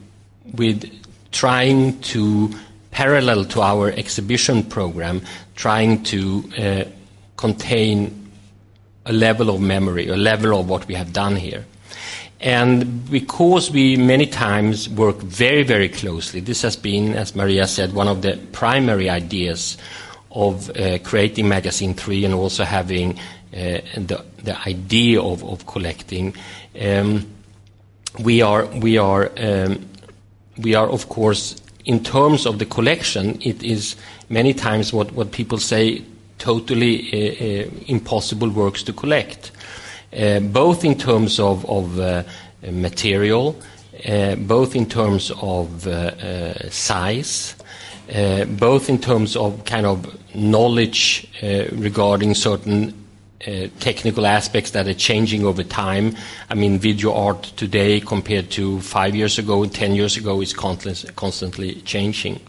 with 0.55 0.89
trying 1.33 1.99
to 2.13 2.49
parallel 2.91 3.43
to 3.45 3.61
our 3.61 3.91
exhibition 3.91 4.63
program, 4.63 5.21
trying 5.57 6.03
to 6.03 6.49
uh, 6.57 6.83
contain 7.35 8.31
a 9.05 9.11
level 9.11 9.49
of 9.49 9.59
memory, 9.59 10.07
a 10.07 10.15
level 10.15 10.57
of 10.57 10.69
what 10.69 10.87
we 10.87 10.95
have 10.95 11.11
done 11.11 11.35
here. 11.35 11.65
And 12.39 13.11
because 13.11 13.69
we 13.69 13.97
many 13.97 14.25
times 14.25 14.87
work 14.87 15.17
very, 15.17 15.63
very 15.63 15.89
closely, 15.89 16.39
this 16.39 16.61
has 16.61 16.77
been, 16.77 17.13
as 17.13 17.35
Maria 17.35 17.67
said, 17.67 17.91
one 17.91 18.07
of 18.07 18.21
the 18.21 18.39
primary 18.53 19.09
ideas 19.09 19.77
of 20.31 20.69
uh, 20.77 20.99
creating 20.99 21.49
Magasin 21.49 21.93
3 21.93 22.25
and 22.25 22.33
also 22.33 22.63
having 22.63 23.19
the, 23.51 24.23
the 24.43 24.67
idea 24.67 25.21
of, 25.21 25.43
of 25.43 25.65
collecting. 25.65 26.35
Um, 26.79 27.27
we 28.17 28.41
are, 28.41 28.65
we 28.65 28.97
are, 28.97 29.31
um, 29.37 29.87
we 30.57 30.75
are, 30.75 30.87
of 30.87 31.09
course, 31.09 31.55
in 31.85 32.03
terms 32.03 32.45
of 32.45 32.59
the 32.59 32.65
collection, 32.65 33.39
it 33.41 33.63
is 33.63 33.95
many 34.29 34.53
times 34.53 34.93
what, 34.93 35.11
what 35.13 35.31
people 35.31 35.57
say 35.57 36.03
totally 36.37 37.09
uh, 37.11 37.65
uh, 37.65 37.69
impossible 37.87 38.49
works 38.49 38.83
to 38.83 38.93
collect, 38.93 39.51
uh, 40.17 40.39
both 40.39 40.83
in 40.83 40.97
terms 40.97 41.39
of, 41.39 41.69
of 41.69 41.99
uh, 41.99 42.23
material, 42.71 43.59
uh, 44.07 44.35
both 44.35 44.75
in 44.75 44.85
terms 44.85 45.31
of 45.41 45.87
uh, 45.87 46.69
size, 46.69 47.55
both 48.57 48.89
in 48.89 48.97
terms 48.99 49.35
of 49.35 49.63
kind 49.65 49.85
of 49.85 50.35
knowledge 50.35 51.27
regarding 51.71 52.33
certain 52.33 52.89
uh, 52.89 52.93
technical 53.79 54.25
aspects 54.25 54.71
that 54.71 54.87
are 54.87 54.93
changing 54.93 55.45
over 55.45 55.63
time. 55.63 56.15
I 56.49 56.55
mean, 56.55 56.77
video 56.77 57.13
art 57.13 57.43
today 57.55 57.99
compared 57.99 58.49
to 58.51 58.81
five 58.81 59.15
years 59.15 59.39
ago 59.39 59.63
and 59.63 59.73
10 59.73 59.95
years 59.95 60.17
ago 60.17 60.41
is 60.41 60.53
constantly 60.53 61.75
changing. 61.81 62.41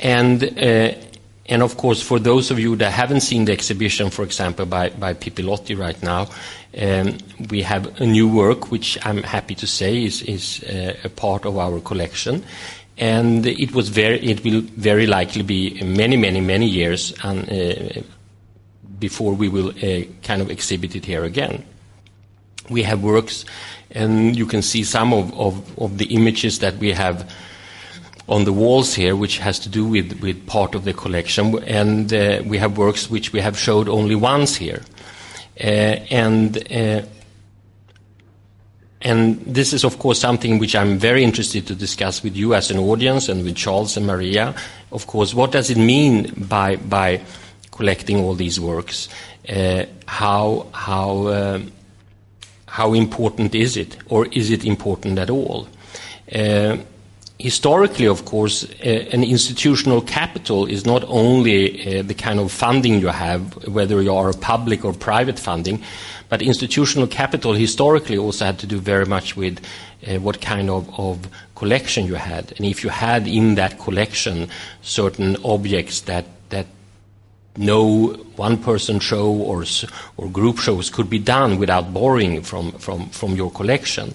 And, 0.00 0.42
uh, 0.58 0.94
and 1.46 1.62
of 1.62 1.76
course, 1.76 2.02
for 2.02 2.18
those 2.18 2.50
of 2.50 2.58
you 2.58 2.76
that 2.76 2.92
haven't 2.92 3.20
seen 3.20 3.44
the 3.44 3.52
exhibition, 3.52 4.10
for 4.10 4.22
example, 4.22 4.64
by, 4.64 4.90
Pipilotti 4.90 5.78
right 5.78 6.00
now, 6.02 6.28
um, 6.80 7.18
we 7.50 7.62
have 7.62 8.00
a 8.00 8.06
new 8.06 8.28
work, 8.28 8.70
which 8.70 8.98
I'm 9.04 9.22
happy 9.22 9.54
to 9.56 9.66
say 9.66 10.04
is, 10.04 10.64
uh, 10.64 10.94
a 11.04 11.08
part 11.08 11.44
of 11.44 11.58
our 11.58 11.80
collection. 11.80 12.44
And 12.96 13.46
it 13.46 13.74
was 13.74 13.88
very, 13.88 14.20
it 14.20 14.44
will 14.44 14.60
very 14.60 15.06
likely 15.06 15.42
be 15.42 15.82
many, 15.82 16.16
many, 16.16 16.40
many 16.40 16.66
years 16.66 17.12
uh, 17.24 18.02
before 19.02 19.34
we 19.34 19.48
will 19.48 19.70
uh, 19.70 20.04
kind 20.22 20.40
of 20.40 20.48
exhibit 20.48 20.94
it 20.94 21.04
here 21.04 21.24
again. 21.24 21.64
We 22.70 22.84
have 22.84 23.02
works, 23.02 23.44
and 23.90 24.36
you 24.36 24.46
can 24.46 24.62
see 24.62 24.84
some 24.84 25.12
of, 25.12 25.34
of, 25.36 25.78
of 25.78 25.98
the 25.98 26.06
images 26.14 26.60
that 26.60 26.76
we 26.78 26.92
have 26.92 27.28
on 28.28 28.44
the 28.44 28.52
walls 28.52 28.94
here, 28.94 29.16
which 29.16 29.38
has 29.38 29.58
to 29.58 29.68
do 29.68 29.84
with, 29.84 30.20
with 30.22 30.46
part 30.46 30.76
of 30.76 30.84
the 30.84 30.92
collection. 30.92 31.58
And 31.64 32.14
uh, 32.14 32.42
we 32.46 32.58
have 32.58 32.78
works 32.78 33.10
which 33.10 33.32
we 33.32 33.40
have 33.40 33.58
showed 33.58 33.88
only 33.88 34.14
once 34.14 34.54
here. 34.54 34.82
Uh, 35.60 35.98
and 36.10 36.56
uh, 36.72 37.02
and 39.04 39.40
this 39.44 39.72
is, 39.72 39.84
of 39.84 39.98
course, 39.98 40.20
something 40.20 40.60
which 40.60 40.76
I'm 40.76 40.96
very 40.96 41.24
interested 41.24 41.66
to 41.66 41.74
discuss 41.74 42.22
with 42.22 42.36
you 42.36 42.54
as 42.54 42.70
an 42.70 42.78
audience 42.78 43.28
and 43.28 43.44
with 43.44 43.56
Charles 43.56 43.96
and 43.96 44.06
Maria. 44.06 44.54
Of 44.92 45.06
course, 45.08 45.34
what 45.34 45.50
does 45.50 45.70
it 45.70 45.76
mean 45.76 46.32
by, 46.48 46.76
by 46.76 47.20
collecting 47.72 48.18
all 48.18 48.34
these 48.34 48.60
works, 48.60 49.08
uh, 49.48 49.84
how, 50.06 50.66
how, 50.72 51.26
uh, 51.26 51.60
how 52.66 52.94
important 52.94 53.54
is 53.54 53.76
it, 53.76 53.96
or 54.08 54.26
is 54.26 54.50
it 54.50 54.64
important 54.64 55.18
at 55.18 55.30
all? 55.30 55.66
Uh, 56.32 56.76
historically, 57.38 58.06
of 58.06 58.24
course, 58.24 58.64
uh, 58.64 58.88
an 59.12 59.24
institutional 59.24 60.00
capital 60.00 60.66
is 60.66 60.86
not 60.86 61.02
only 61.08 61.98
uh, 61.98 62.02
the 62.02 62.14
kind 62.14 62.38
of 62.38 62.52
funding 62.52 63.00
you 63.00 63.08
have, 63.08 63.66
whether 63.66 64.00
you 64.00 64.14
are 64.14 64.32
public 64.32 64.84
or 64.84 64.92
private 64.92 65.38
funding, 65.38 65.82
but 66.28 66.40
institutional 66.40 67.06
capital 67.06 67.52
historically 67.52 68.16
also 68.16 68.44
had 68.44 68.58
to 68.58 68.66
do 68.66 68.78
very 68.78 69.06
much 69.06 69.36
with 69.36 69.58
uh, 70.06 70.18
what 70.20 70.40
kind 70.40 70.70
of, 70.70 70.88
of 70.98 71.28
collection 71.54 72.06
you 72.06 72.14
had. 72.14 72.52
And 72.56 72.64
if 72.64 72.84
you 72.84 72.90
had 72.90 73.26
in 73.26 73.56
that 73.56 73.78
collection 73.78 74.48
certain 74.82 75.36
objects 75.44 76.02
that 76.02 76.24
no 77.56 78.08
one 78.36 78.62
person 78.62 78.98
show 78.98 79.30
or, 79.30 79.64
or 80.16 80.28
group 80.28 80.58
shows 80.58 80.88
could 80.88 81.10
be 81.10 81.18
done 81.18 81.58
without 81.58 81.92
borrowing 81.92 82.42
from, 82.42 82.72
from, 82.72 83.08
from 83.10 83.34
your 83.34 83.50
collection. 83.50 84.14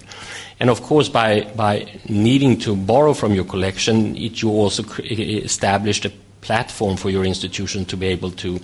And 0.60 0.70
of 0.70 0.82
course, 0.82 1.08
by, 1.08 1.42
by 1.54 1.86
needing 2.08 2.58
to 2.60 2.74
borrow 2.74 3.14
from 3.14 3.34
your 3.34 3.44
collection, 3.44 4.16
it, 4.16 4.42
you 4.42 4.50
also 4.50 4.82
established 5.02 6.04
a 6.04 6.12
platform 6.40 6.96
for 6.96 7.10
your 7.10 7.24
institution 7.24 7.84
to 7.86 7.96
be 7.96 8.06
able 8.06 8.32
to, 8.32 8.60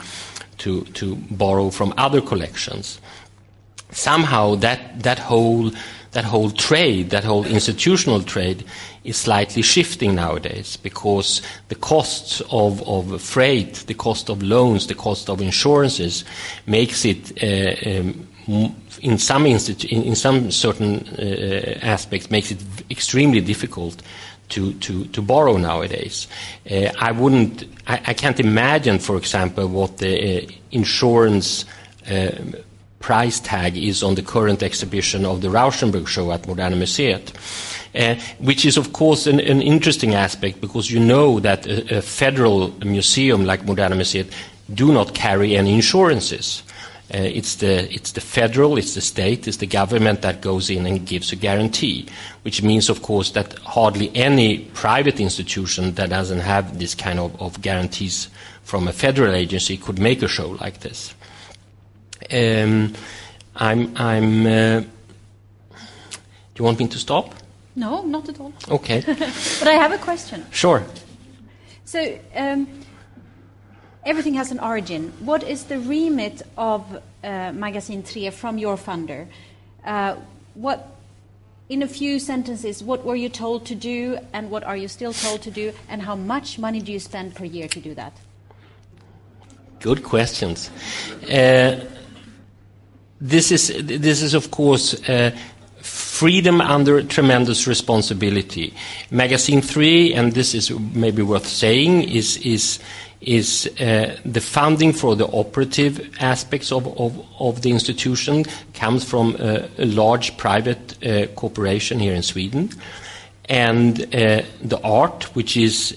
to, 0.59 0.83
to 0.85 1.17
borrow 1.31 1.71
from 1.71 1.95
other 1.97 2.21
collections. 2.21 3.01
Somehow, 3.93 4.57
that, 4.57 5.03
that, 5.05 5.21
whole, 5.21 5.71
that 6.15 6.25
whole 6.25 6.51
trade, 6.51 7.11
that 7.11 7.25
whole 7.25 7.45
institutional 7.45 8.23
trade, 8.23 8.65
is 9.05 9.17
slightly 9.17 9.63
shifting 9.63 10.15
nowadays 10.15 10.77
because 10.79 11.43
the 11.69 11.75
costs 11.75 12.41
of, 12.51 12.83
of 12.89 13.21
freight, 13.21 13.85
the 13.87 13.95
cost 13.95 14.31
of 14.31 14.43
loans, 14.43 14.87
the 14.87 14.95
cost 14.95 15.29
of 15.29 15.41
insurances 15.43 16.25
makes 16.67 17.05
it 17.05 17.43
uh, 17.43 18.01
um, 18.01 18.27
in 19.03 19.19
some 19.19 19.45
institu- 19.45 19.91
in, 19.91 20.03
in, 20.03 20.15
some 20.15 20.51
certain 20.51 21.07
uh, 21.19 21.79
aspects 21.83 22.31
makes 22.31 22.51
it 22.51 22.63
extremely 22.91 23.41
difficult 23.41 24.03
to, 24.51 24.73
to, 24.75 25.07
to 25.07 25.23
borrow 25.23 25.57
nowadays. 25.57 26.29
Uh, 26.71 26.91
I 26.99 27.13
wouldn't, 27.13 27.65
I, 27.87 28.01
I, 28.07 28.15
can't 28.15 28.39
imagine, 28.39 28.99
for 28.99 29.17
example, 29.17 29.67
what 29.69 29.99
the 29.99 30.43
uh, 30.43 30.47
insurance 30.71 31.65
uh, 32.11 32.31
price 33.05 33.39
tag 33.39 33.77
is 33.77 34.03
on 34.03 34.15
the 34.15 34.23
current 34.23 34.63
exhibition 34.63 35.27
of 35.27 35.43
the 35.43 35.49
Rauschenberg 35.49 36.07
show 36.09 36.33
at 36.33 36.45
Moderna 36.45 36.77
Museet. 36.83 37.27
Uh, 37.95 38.17
which 38.39 38.65
is, 38.65 38.77
of 38.77 38.93
course, 38.93 39.29
an, 39.29 39.39
an, 39.39 39.63
interesting 39.63 40.15
aspect 40.15 40.61
because 40.61 40.91
you 40.91 40.99
know 40.99 41.39
that 41.39 41.65
a, 41.67 41.99
a 41.99 42.03
federal 42.03 42.73
museum 42.85 43.45
like 43.45 43.61
Moderna 43.67 43.95
Museet 43.95 44.33
do 44.73 44.91
not 44.91 45.15
carry 45.15 45.55
any 45.55 45.75
insurances. 45.75 46.65
Uh, 47.15 47.19
it's, 47.19 47.57
the, 47.57 47.93
it's 47.95 48.13
the 48.13 48.21
federal, 48.21 48.79
it's 48.79 48.95
the 48.95 49.01
state, 49.01 49.47
it's 49.47 49.59
the 49.59 49.67
government 49.67 50.23
that 50.23 50.41
goes 50.41 50.71
in 50.71 50.87
and 50.87 51.07
gives 51.07 51.31
a 51.31 51.37
guarantee, 51.37 52.09
which 52.43 52.63
means, 52.63 52.89
of 52.89 53.03
course, 53.03 53.31
that 53.33 53.53
hardly 53.59 54.11
any 54.17 54.59
private 54.75 55.21
institution 55.21 55.93
that 55.95 56.09
doesn't 56.09 56.41
have 56.41 56.79
this 56.79 56.95
kind 56.95 57.21
of, 57.21 57.41
of 57.41 57.61
guarantees 57.61 58.29
from 58.65 58.89
a 58.89 58.93
federal 58.93 59.35
agency 59.35 59.77
could 59.77 59.99
make 59.99 60.23
a 60.23 60.29
show 60.29 60.57
like 60.63 60.81
this. 60.81 61.15
Um, 62.33 62.93
I'm, 63.57 63.97
I'm, 63.97 64.47
uh, 64.47 64.81
do 64.81 66.59
you 66.59 66.65
want 66.65 66.79
me 66.79 66.89
to 66.89 66.99
stop? 66.99 67.35
No, 67.77 68.03
not 68.03 68.29
at 68.29 68.41
all. 68.41 68.53
Okay, 68.69 69.01
But 69.07 69.69
I 69.69 69.73
have 69.73 69.93
a 69.93 69.99
question. 69.99 70.45
sure. 70.51 70.85
So, 71.85 72.19
um, 72.35 72.67
everything 74.05 74.35
has 74.35 74.51
an 74.51 74.59
origin. 74.61 75.13
What 75.21 75.43
is 75.43 75.65
the 75.65 75.79
remit 75.79 76.43
of 76.57 76.83
uh, 77.23 77.53
Magasin 77.53 78.03
3 78.03 78.31
from 78.31 78.59
your 78.59 78.77
funder? 78.77 79.27
Uh, 79.85 80.17
what, 80.55 80.97
in 81.69 81.83
a 81.83 81.89
few 81.89 82.19
sentences, 82.19 82.83
what 82.83 83.05
were 83.05 83.17
you 83.17 83.29
told 83.29 83.67
to 83.67 83.75
do, 83.75 84.19
and 84.33 84.51
what 84.51 84.65
are 84.65 84.77
you 84.77 84.89
still 84.89 85.13
told 85.13 85.43
to 85.43 85.51
do, 85.51 85.73
and 85.89 86.03
how 86.03 86.17
much 86.17 86.59
money 86.59 86.81
do 86.81 86.93
you 86.93 87.01
spend 87.01 87.35
per 87.35 87.45
year 87.45 87.69
to 87.69 87.81
do 87.81 87.95
that? 87.95 88.13
Good 89.81 90.03
questions. 90.03 90.71
Uh, 91.29 91.85
this 93.25 93.51
is 93.51 93.73
this 93.85 94.23
is 94.23 94.35
of 94.35 94.51
course 94.51 94.95
uh, 95.09 95.31
freedom 95.81 96.61
under 96.61 97.03
tremendous 97.03 97.67
responsibility. 97.67 98.75
Magazine 99.11 99.63
three, 99.63 100.15
and 100.15 100.33
this 100.33 100.55
is 100.55 100.71
maybe 100.95 101.23
worth 101.23 101.47
saying, 101.47 102.03
is 102.03 102.37
is 102.39 102.79
is 103.21 103.67
uh, 103.81 104.15
the 104.27 104.41
funding 104.41 104.93
for 104.93 105.17
the 105.17 105.27
operative 105.29 106.11
aspects 106.21 106.71
of, 106.71 106.87
of, 107.01 107.25
of 107.39 107.63
the 107.63 107.71
institution 107.71 108.45
comes 108.75 109.03
from 109.03 109.35
uh, 109.39 109.67
a 109.79 109.87
large 109.87 110.37
private 110.37 111.03
uh, 111.03 111.27
corporation 111.35 111.99
here 111.99 112.15
in 112.15 112.23
Sweden, 112.23 112.69
and 113.49 114.03
uh, 114.15 114.43
the 114.63 114.79
art, 114.85 115.35
which 115.35 115.57
is 115.57 115.97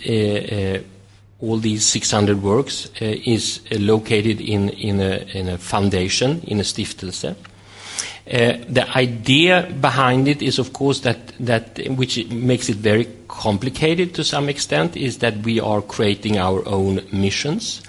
all 1.39 1.57
these 1.57 1.85
600 1.85 2.41
works 2.41 2.87
uh, 3.01 3.05
is 3.05 3.61
uh, 3.71 3.75
located 3.79 4.41
in, 4.41 4.69
in, 4.69 4.99
a, 4.99 5.17
in 5.37 5.49
a 5.49 5.57
foundation, 5.57 6.41
in 6.47 6.59
a 6.59 6.63
stiftelse. 6.63 7.23
Uh, 7.25 7.35
the 8.67 8.85
idea 8.97 9.71
behind 9.79 10.27
it 10.27 10.41
is, 10.41 10.59
of 10.59 10.73
course, 10.73 11.01
that, 11.01 11.31
that 11.39 11.79
which 11.95 12.27
makes 12.27 12.69
it 12.69 12.77
very 12.77 13.07
complicated 13.27 14.13
to 14.15 14.23
some 14.23 14.49
extent, 14.49 14.97
is 14.97 15.19
that 15.19 15.37
we 15.37 15.59
are 15.59 15.81
creating 15.81 16.37
our 16.37 16.67
own 16.67 17.01
missions. 17.11 17.81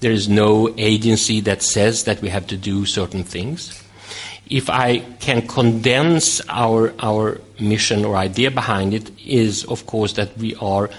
There 0.00 0.12
is 0.12 0.28
no 0.28 0.72
agency 0.76 1.40
that 1.40 1.62
says 1.62 2.04
that 2.04 2.20
we 2.22 2.28
have 2.28 2.46
to 2.48 2.56
do 2.56 2.86
certain 2.86 3.24
things. 3.24 3.82
If 4.48 4.68
I 4.68 4.98
can 5.20 5.46
condense 5.46 6.40
our, 6.48 6.94
our 7.00 7.40
mission 7.58 8.04
or 8.04 8.16
idea 8.16 8.50
behind 8.50 8.94
it, 8.94 9.10
is, 9.24 9.64
of 9.64 9.86
course, 9.86 10.12
that 10.14 10.36
we 10.38 10.54
are 10.56 10.90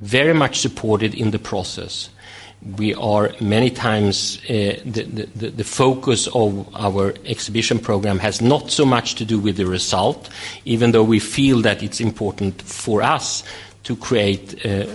very 0.00 0.34
much 0.34 0.60
supported 0.60 1.14
in 1.14 1.30
the 1.30 1.38
process. 1.38 2.10
We 2.76 2.94
are 2.94 3.32
many 3.40 3.70
times, 3.70 4.38
uh, 4.44 4.80
the, 4.84 5.02
the, 5.36 5.50
the 5.50 5.64
focus 5.64 6.26
of 6.34 6.68
our 6.74 7.14
exhibition 7.24 7.78
program 7.78 8.18
has 8.18 8.40
not 8.40 8.70
so 8.70 8.84
much 8.84 9.14
to 9.16 9.24
do 9.24 9.38
with 9.38 9.56
the 9.56 9.66
result, 9.66 10.28
even 10.64 10.90
though 10.90 11.04
we 11.04 11.20
feel 11.20 11.62
that 11.62 11.82
it's 11.82 12.00
important 12.00 12.60
for 12.62 13.00
us 13.00 13.44
to 13.84 13.94
create 13.94 14.66
uh, 14.66 14.86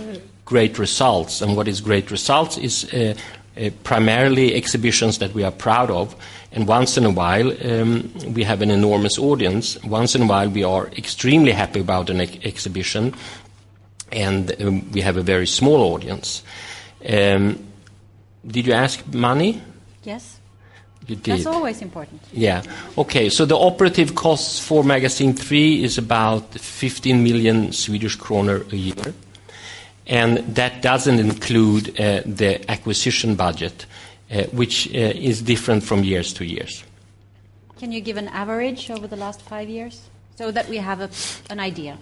great 0.44 0.78
results. 0.78 1.40
And 1.40 1.56
what 1.56 1.68
is 1.68 1.80
great 1.80 2.10
results 2.10 2.58
is 2.58 2.84
uh, 2.92 3.14
uh, 3.56 3.70
primarily 3.82 4.54
exhibitions 4.54 5.18
that 5.18 5.32
we 5.32 5.42
are 5.42 5.52
proud 5.52 5.90
of. 5.90 6.14
And 6.52 6.68
once 6.68 6.96
in 6.98 7.04
a 7.04 7.10
while, 7.10 7.50
um, 7.66 8.12
we 8.34 8.44
have 8.44 8.62
an 8.62 8.70
enormous 8.70 9.18
audience. 9.18 9.82
Once 9.84 10.14
in 10.14 10.22
a 10.22 10.26
while, 10.26 10.48
we 10.48 10.64
are 10.64 10.88
extremely 10.88 11.52
happy 11.52 11.80
about 11.80 12.10
an 12.10 12.20
ex- 12.20 12.38
exhibition 12.44 13.14
and 14.14 14.62
um, 14.62 14.90
we 14.92 15.00
have 15.00 15.16
a 15.16 15.22
very 15.22 15.46
small 15.46 15.94
audience. 15.94 16.42
Um, 17.06 17.58
did 18.46 18.66
you 18.66 18.72
ask 18.72 19.04
money? 19.12 19.60
Yes? 20.02 20.38
You 21.06 21.16
did. 21.16 21.38
That's 21.38 21.46
always 21.46 21.82
important. 21.82 22.22
Yeah. 22.32 22.62
Okay. 22.96 23.28
So 23.28 23.44
the 23.44 23.58
operative 23.58 24.14
costs 24.14 24.58
for 24.58 24.82
Magasin 24.84 25.34
3 25.34 25.84
is 25.84 25.98
about 25.98 26.54
15 26.54 27.22
million 27.22 27.72
Swedish 27.72 28.16
kroner 28.16 28.64
a 28.72 28.76
year. 28.76 29.14
And 30.06 30.38
that 30.54 30.82
doesn't 30.82 31.18
include 31.18 32.00
uh, 32.00 32.22
the 32.24 32.70
acquisition 32.70 33.36
budget, 33.36 33.86
uh, 34.30 34.44
which 34.52 34.88
uh, 34.88 34.98
is 34.98 35.42
different 35.42 35.82
from 35.82 36.04
years 36.04 36.32
to 36.34 36.44
years. 36.44 36.84
Can 37.78 37.92
you 37.92 38.00
give 38.00 38.16
an 38.16 38.28
average 38.28 38.90
over 38.90 39.06
the 39.06 39.16
last 39.16 39.42
five 39.42 39.68
years 39.68 40.08
so 40.36 40.50
that 40.50 40.68
we 40.68 40.76
have 40.76 41.00
a, 41.00 41.10
an 41.50 41.60
idea? 41.60 41.98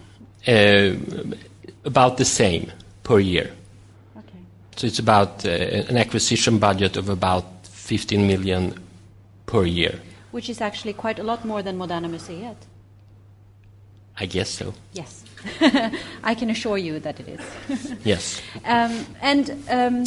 About 1.84 2.16
the 2.16 2.24
same 2.24 2.72
per 3.02 3.18
year. 3.18 3.50
Okay. 4.16 4.38
So 4.76 4.86
it's 4.86 4.98
about 4.98 5.44
uh, 5.44 5.50
an 5.50 5.96
acquisition 5.96 6.58
budget 6.58 6.96
of 6.96 7.08
about 7.08 7.44
15 7.64 8.26
million 8.26 8.74
per 9.46 9.64
year. 9.64 10.00
Which 10.30 10.48
is 10.48 10.60
actually 10.60 10.92
quite 10.94 11.18
a 11.18 11.22
lot 11.22 11.44
more 11.44 11.62
than 11.62 11.76
Moderna 11.76 12.08
Museet. 12.08 12.56
I 14.18 14.26
guess 14.26 14.50
so. 14.50 14.74
Yes. 14.92 15.24
I 16.22 16.34
can 16.34 16.50
assure 16.50 16.78
you 16.78 17.00
that 17.00 17.18
it 17.20 17.28
is. 17.28 17.94
Yes. 18.04 18.40
um, 18.64 19.04
and 19.20 19.50
um, 19.68 20.04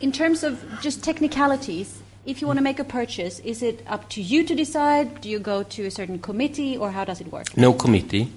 in 0.00 0.12
terms 0.12 0.44
of 0.44 0.62
just 0.80 1.02
technicalities, 1.02 1.98
if 2.26 2.40
you 2.40 2.46
want 2.46 2.58
to 2.58 2.62
make 2.62 2.78
a 2.78 2.84
purchase, 2.84 3.38
is 3.40 3.62
it 3.62 3.82
up 3.86 4.08
to 4.10 4.22
you 4.22 4.44
to 4.44 4.54
decide? 4.54 5.20
Do 5.20 5.28
you 5.28 5.38
go 5.38 5.62
to 5.62 5.86
a 5.86 5.90
certain 5.90 6.18
committee, 6.18 6.76
or 6.76 6.90
how 6.90 7.04
does 7.04 7.20
it 7.20 7.32
work? 7.32 7.56
No 7.56 7.72
committee. 7.72 8.30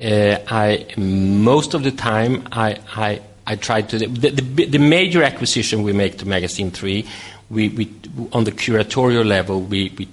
Uh, 0.00 0.38
I 0.48 0.86
most 0.96 1.74
of 1.74 1.82
the 1.82 1.92
time 1.92 2.46
I 2.52 2.78
I, 2.96 3.20
I 3.46 3.56
try 3.56 3.82
to 3.82 3.98
the, 3.98 4.06
the, 4.06 4.66
the 4.66 4.78
major 4.78 5.22
acquisition 5.22 5.82
we 5.82 5.92
make 5.92 6.18
to 6.18 6.26
Magasin 6.26 6.70
Three, 6.70 7.06
we, 7.50 7.68
we 7.70 7.92
on 8.32 8.44
the 8.44 8.52
curatorial 8.52 9.26
level 9.26 9.60
we 9.60 9.92
we 9.98 10.08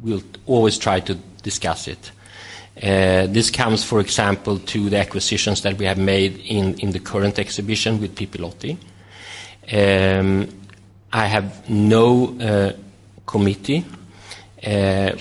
will 0.00 0.22
always 0.46 0.78
try 0.78 1.00
to 1.00 1.14
discuss 1.42 1.88
it. 1.88 2.10
Uh, 2.82 3.26
this 3.26 3.50
comes, 3.50 3.84
for 3.84 4.00
example, 4.00 4.58
to 4.58 4.88
the 4.88 4.96
acquisitions 4.96 5.60
that 5.62 5.76
we 5.76 5.84
have 5.84 5.98
made 5.98 6.38
in, 6.38 6.78
in 6.78 6.92
the 6.92 7.00
current 7.00 7.38
exhibition 7.38 8.00
with 8.00 8.14
Pipilotti. 8.14 8.78
Um, 9.70 10.48
I 11.12 11.26
have 11.26 11.68
no 11.68 12.38
uh, 12.40 12.72
committee. 13.26 13.84
Uh, 14.64 15.12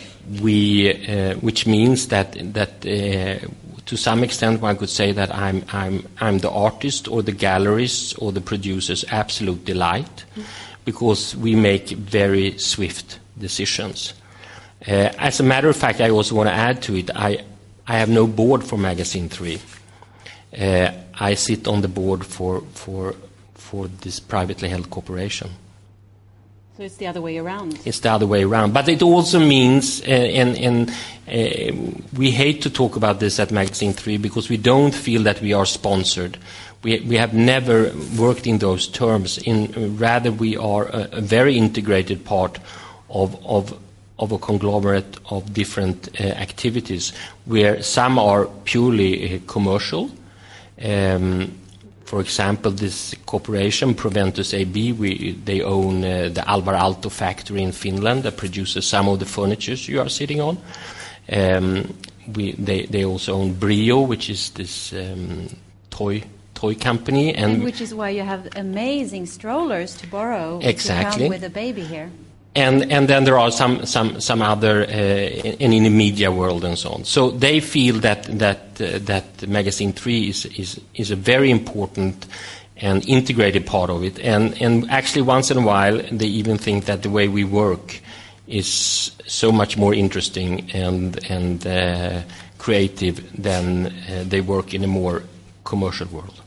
we, 0.41 0.89
uh, 1.05 1.33
which 1.35 1.65
means 1.65 2.07
that 2.09 2.37
that 2.53 2.85
uh, 2.85 3.47
to 3.89 3.97
some 3.97 4.23
extent 4.23 4.61
one 4.61 4.77
could 4.77 4.89
say 4.89 5.11
that 5.11 5.33
I'm 5.33 5.65
I'm 5.73 6.07
I'm 6.21 6.37
the 6.37 6.51
artist 6.51 7.07
or 7.07 7.23
the 7.23 7.31
gallerist 7.31 8.21
or 8.21 8.31
the 8.31 8.41
producer's 8.41 9.03
absolute 9.09 9.65
delight, 9.65 10.25
because 10.85 11.35
we 11.35 11.55
make 11.55 11.89
very 11.89 12.55
swift 12.59 13.19
decisions. 13.39 14.13
Uh, 14.87 15.09
as 15.17 15.39
a 15.39 15.43
matter 15.43 15.69
of 15.69 15.75
fact, 15.75 16.01
I 16.01 16.11
also 16.11 16.35
want 16.35 16.49
to 16.49 16.53
add 16.53 16.83
to 16.83 16.95
it. 16.95 17.09
I 17.15 17.43
I 17.87 17.97
have 17.97 18.09
no 18.09 18.27
board 18.27 18.63
for 18.63 18.77
Magasin 18.77 19.27
Three. 19.27 19.59
Uh, 20.55 20.91
I 21.19 21.33
sit 21.33 21.67
on 21.67 21.81
the 21.81 21.87
board 21.87 22.23
for 22.23 22.61
for 22.73 23.15
for 23.55 23.87
this 23.87 24.19
privately 24.19 24.69
held 24.69 24.91
corporation. 24.91 25.49
So 26.79 26.85
it's 26.85 26.95
the 26.95 27.07
other 27.07 27.19
way 27.19 27.37
around. 27.37 27.77
It's 27.83 27.99
the 27.99 28.09
other 28.09 28.25
way 28.25 28.41
around. 28.45 28.73
But 28.73 28.87
it 28.87 29.01
also 29.01 29.37
means, 29.37 29.99
uh, 29.99 30.05
and, 30.05 30.57
and 30.57 30.89
uh, 31.27 31.97
we 32.15 32.31
hate 32.31 32.61
to 32.61 32.69
talk 32.69 32.95
about 32.95 33.19
this 33.19 33.37
at 33.37 33.51
Magasin 33.51 33.91
3 33.91 34.15
because 34.15 34.47
we 34.47 34.55
don't 34.55 34.95
feel 34.95 35.23
that 35.23 35.41
we 35.41 35.51
are 35.51 35.65
sponsored. 35.65 36.37
We, 36.81 37.01
we 37.01 37.17
have 37.17 37.33
never 37.33 37.91
worked 38.17 38.47
in 38.47 38.59
those 38.59 38.87
terms. 38.87 39.39
In, 39.39 39.97
rather, 39.97 40.31
we 40.31 40.55
are 40.55 40.85
a, 40.85 41.09
a 41.17 41.19
very 41.19 41.57
integrated 41.57 42.23
part 42.23 42.59
of, 43.09 43.45
of, 43.45 43.77
of 44.17 44.31
a 44.31 44.37
conglomerate 44.37 45.17
of 45.29 45.53
different 45.53 46.07
uh, 46.17 46.27
activities 46.27 47.11
where 47.43 47.83
some 47.83 48.17
are 48.17 48.45
purely 48.63 49.35
uh, 49.35 49.39
commercial. 49.47 50.11
Um, 50.81 51.59
for 52.09 52.21
example, 52.21 52.71
this 52.71 53.13
corporation, 53.27 53.93
Proventus 53.93 54.51
AB, 54.55 54.93
we, 54.93 55.33
they 55.45 55.61
own 55.61 56.03
uh, 56.03 56.29
the 56.33 56.43
Alvar 56.49 56.73
Aalto 56.73 57.11
factory 57.11 57.61
in 57.61 57.71
Finland 57.71 58.23
that 58.23 58.35
produces 58.35 58.87
some 58.87 59.07
of 59.07 59.19
the 59.19 59.27
furniture 59.27 59.75
you 59.75 60.01
are 60.01 60.09
sitting 60.09 60.41
on. 60.41 60.57
Um, 61.31 61.93
we, 62.35 62.53
they, 62.53 62.87
they 62.87 63.05
also 63.05 63.35
own 63.35 63.53
Brio, 63.53 64.01
which 64.01 64.27
is 64.27 64.49
this 64.49 64.91
um, 64.91 65.55
toy 65.91 66.23
toy 66.55 66.73
company, 66.73 67.35
and, 67.35 67.53
And 67.57 67.63
which 67.63 67.79
is 67.79 67.93
why 67.93 68.09
you 68.09 68.23
have 68.23 68.47
amazing 68.55 69.27
strollers 69.27 69.95
to 69.97 70.07
borrow 70.07 70.57
if 70.61 70.65
Exactly. 70.65 71.25
you 71.25 71.29
come 71.29 71.39
with 71.39 71.43
a 71.43 71.53
baby 71.53 71.83
here. 71.83 72.09
And 72.55 72.91
and 72.91 73.07
then 73.07 73.25
there 73.25 73.37
are 73.37 73.51
some 73.51 73.85
some 73.85 74.19
some 74.19 74.41
other 74.41 74.81
uh, 74.81 74.87
in, 75.59 75.71
in 75.71 75.83
the 75.83 75.89
media 75.89 76.31
world 76.31 76.63
and 76.63 76.77
so 76.77 76.89
on. 76.89 77.05
So 77.05 77.29
they 77.29 77.59
feel 77.59 77.99
that 77.99 78.23
that 78.39 78.81
uh, 78.81 78.99
that 79.05 79.47
Magasin 79.47 79.93
three 79.93 80.29
is 80.29 80.45
is 80.45 80.81
is 80.95 81.11
a 81.11 81.15
very 81.15 81.51
important 81.51 82.25
and 82.81 83.05
integrated 83.07 83.65
part 83.65 83.89
of 83.89 84.03
it. 84.03 84.19
And 84.19 84.59
and 84.61 84.89
actually, 84.89 85.21
once 85.21 85.51
in 85.51 85.57
a 85.57 85.65
while, 85.65 86.01
they 86.11 86.27
even 86.27 86.57
think 86.57 86.85
that 86.85 87.03
the 87.03 87.09
way 87.09 87.27
we 87.27 87.43
work 87.43 88.01
is 88.47 89.11
so 89.27 89.51
much 89.51 89.77
more 89.77 89.93
interesting 89.93 90.71
and 90.73 91.19
and 91.29 91.67
uh, 91.67 92.21
creative 92.57 93.21
than 93.41 93.87
uh, 93.87 94.23
they 94.27 94.41
work 94.41 94.73
in 94.73 94.83
a 94.83 94.87
more 94.87 95.23
commercial 95.63 96.07
world. 96.07 96.41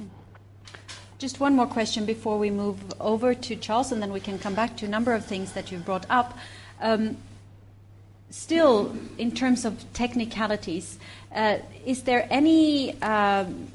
Just 1.23 1.39
one 1.39 1.55
more 1.55 1.69
question 1.69 2.05
before 2.05 2.37
we 2.37 2.51
move 2.51 2.79
over 2.99 3.33
to 3.33 3.55
Charles, 3.55 3.93
and 3.93 4.03
then 4.03 4.13
we 4.13 4.19
can 4.19 4.41
come 4.41 4.57
back 4.57 4.77
to 4.79 4.87
a 4.87 4.89
number 4.89 5.15
of 5.15 5.25
things 5.25 5.53
that 5.53 5.71
you've 5.71 5.85
brought 5.85 6.05
up. 6.11 6.37
Um, 6.81 7.17
still, 8.31 8.93
in 9.19 9.31
terms 9.31 9.65
of 9.65 9.85
technicalities, 9.93 10.99
uh, 11.33 11.59
is 11.87 12.03
there 12.03 12.27
any 12.29 13.01
um, 13.03 13.69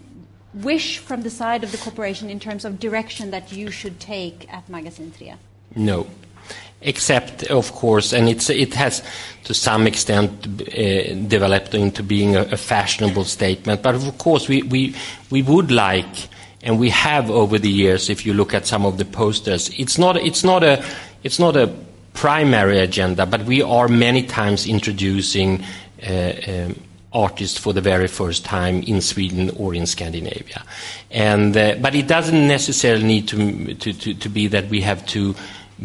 wish 0.56 0.98
from 0.98 1.22
the 1.22 1.30
side 1.30 1.64
of 1.64 1.72
the 1.72 1.78
corporation 1.78 2.30
in 2.30 2.42
terms 2.42 2.66
of 2.66 2.82
direction 2.82 3.32
that 3.32 3.54
you 3.54 3.72
should 3.72 4.02
take 4.02 4.54
at 4.54 4.68
Magasin 4.68 5.12
3? 5.12 5.36
No. 5.78 6.06
Except, 6.82 7.44
of 7.44 7.72
course, 7.72 8.12
and 8.12 8.28
it 8.28 8.74
has 8.74 9.02
to 9.46 9.54
some 9.54 9.88
extent 9.88 10.46
uh, 10.48 11.16
developed 11.30 11.74
into 11.74 12.04
being 12.04 12.36
a, 12.36 12.42
a, 12.42 12.58
fashionable 12.58 13.24
statement. 13.24 13.82
But 13.82 13.96
of 13.96 14.18
course, 14.18 14.50
we, 14.50 14.64
we, 14.64 14.96
we 15.30 15.42
would 15.44 15.72
like, 15.72 16.28
and 16.64 16.80
we 16.80 16.90
have 16.90 17.30
over 17.30 17.60
the 17.60 17.70
years, 17.70 18.10
if 18.10 18.26
you 18.26 18.34
look 18.34 18.54
at 18.54 18.66
some 18.66 18.86
of 18.86 18.98
the 18.98 19.06
posters, 19.06 19.70
it's 19.78 19.98
not, 19.98 20.18
it's 20.18 20.44
not, 20.44 20.64
a, 20.64 20.84
it's 21.24 21.40
not 21.40 21.56
a 21.56 21.74
primary 22.14 22.80
agenda, 22.80 23.26
but 23.26 23.44
we 23.46 23.62
are 23.62 23.88
many 23.88 24.24
times 24.24 24.66
introducing 24.66 25.64
uh, 26.08 26.34
um, 26.48 26.80
artists 27.14 27.58
for 27.58 27.74
the 27.74 27.82
very 27.82 28.08
first 28.08 28.44
time 28.44 28.82
in 28.84 29.02
Sweden 29.02 29.52
or 29.56 29.76
in 29.76 29.86
Scandinavia. 29.86 30.64
And, 31.12 31.56
uh, 31.56 31.76
but 31.80 31.96
it 31.96 32.08
doesn't 32.08 32.48
necessarily 32.48 33.06
need 33.06 33.28
to, 33.30 33.76
to, 33.76 33.94
to, 33.94 34.14
to, 34.16 34.30
be 34.30 34.48
that 34.48 34.68
we 34.68 34.82
have 34.82 35.06
to 35.08 35.36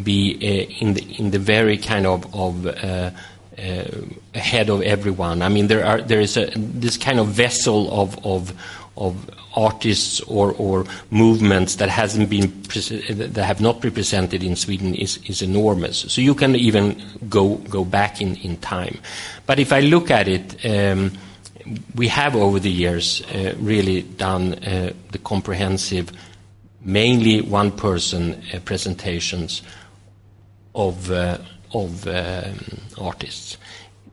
be 0.02 0.36
uh, 0.36 0.84
in, 0.84 0.94
the, 0.94 1.02
in 1.18 1.30
the 1.30 1.38
very 1.38 1.76
kind 1.76 2.06
of, 2.06 2.34
of 2.34 2.66
uh, 2.66 3.10
uh 3.58 3.84
ahead 4.34 4.70
of 4.70 4.80
everyone. 4.82 5.42
I 5.42 5.50
mean, 5.50 5.66
there, 5.66 5.84
are, 5.84 6.00
there 6.00 6.20
is 6.20 6.36
a, 6.38 6.50
this 6.56 6.96
kind 6.96 7.20
of 7.20 7.28
vessel 7.28 7.92
of, 7.92 8.18
of, 8.24 8.54
of 8.96 9.28
artists 9.54 10.20
or, 10.22 10.52
or 10.52 10.84
movements 11.10 11.76
that 11.76 11.88
hasn't 11.88 12.30
been 12.30 12.50
that 13.10 13.44
have 13.44 13.60
not 13.60 13.80
been 13.80 13.92
presented 13.92 14.42
in 14.42 14.56
Sweden 14.56 14.94
is, 14.94 15.18
is 15.26 15.42
enormous. 15.42 15.98
So 16.12 16.20
you 16.20 16.34
can 16.34 16.56
even 16.56 17.00
go 17.28 17.56
go 17.56 17.84
back 17.84 18.20
in, 18.20 18.36
in 18.36 18.56
time. 18.58 18.98
But 19.46 19.58
if 19.58 19.72
I 19.72 19.80
look 19.80 20.10
at 20.10 20.28
it, 20.28 20.64
um, 20.64 21.12
we 21.94 22.08
have 22.08 22.34
over 22.34 22.58
the 22.58 22.70
years 22.70 23.22
uh, 23.34 23.54
really 23.58 24.02
done 24.02 24.54
uh, 24.54 24.92
the 25.10 25.18
comprehensive, 25.18 26.10
mainly 26.80 27.40
one 27.42 27.70
person 27.70 28.42
uh, 28.52 28.58
presentations 28.60 29.62
of 30.74 31.10
uh, 31.10 31.38
of 31.74 32.06
um, 32.06 32.58
artists 32.98 33.56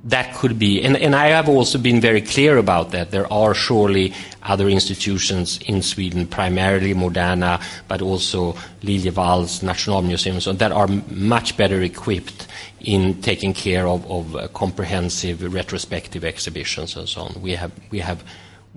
that 0.05 0.33
could 0.35 0.57
be, 0.57 0.81
and, 0.81 0.95
and, 0.95 1.13
I 1.13 1.27
have 1.27 1.49
also 1.49 1.77
been 1.77 1.99
very 1.99 2.21
clear 2.21 2.57
about 2.57 2.91
that. 2.91 3.11
There 3.11 3.31
are 3.31 3.53
surely 3.53 4.13
other 4.43 4.69
institutions 4.69 5.59
in 5.65 5.81
Sweden, 5.81 6.25
primarily 6.25 6.93
Moderna, 6.93 7.61
but 7.89 8.01
also 8.01 8.53
Liljevalchs, 8.81 9.61
Nationalmuseum, 9.61 10.41
so 10.41 10.53
that 10.53 10.71
are 10.71 10.87
much 11.09 11.57
better 11.57 11.81
equipped 11.81 12.47
in 12.79 13.21
taking 13.21 13.53
care 13.53 13.87
of, 13.87 14.09
of 14.09 14.35
uh, 14.37 14.47
comprehensive 14.49 15.53
retrospective 15.53 16.23
exhibitions 16.23 16.95
and 16.95 17.09
so 17.09 17.23
on. 17.23 17.41
We 17.41 17.51
have, 17.55 17.71
we, 17.91 17.99
have, 17.99 18.23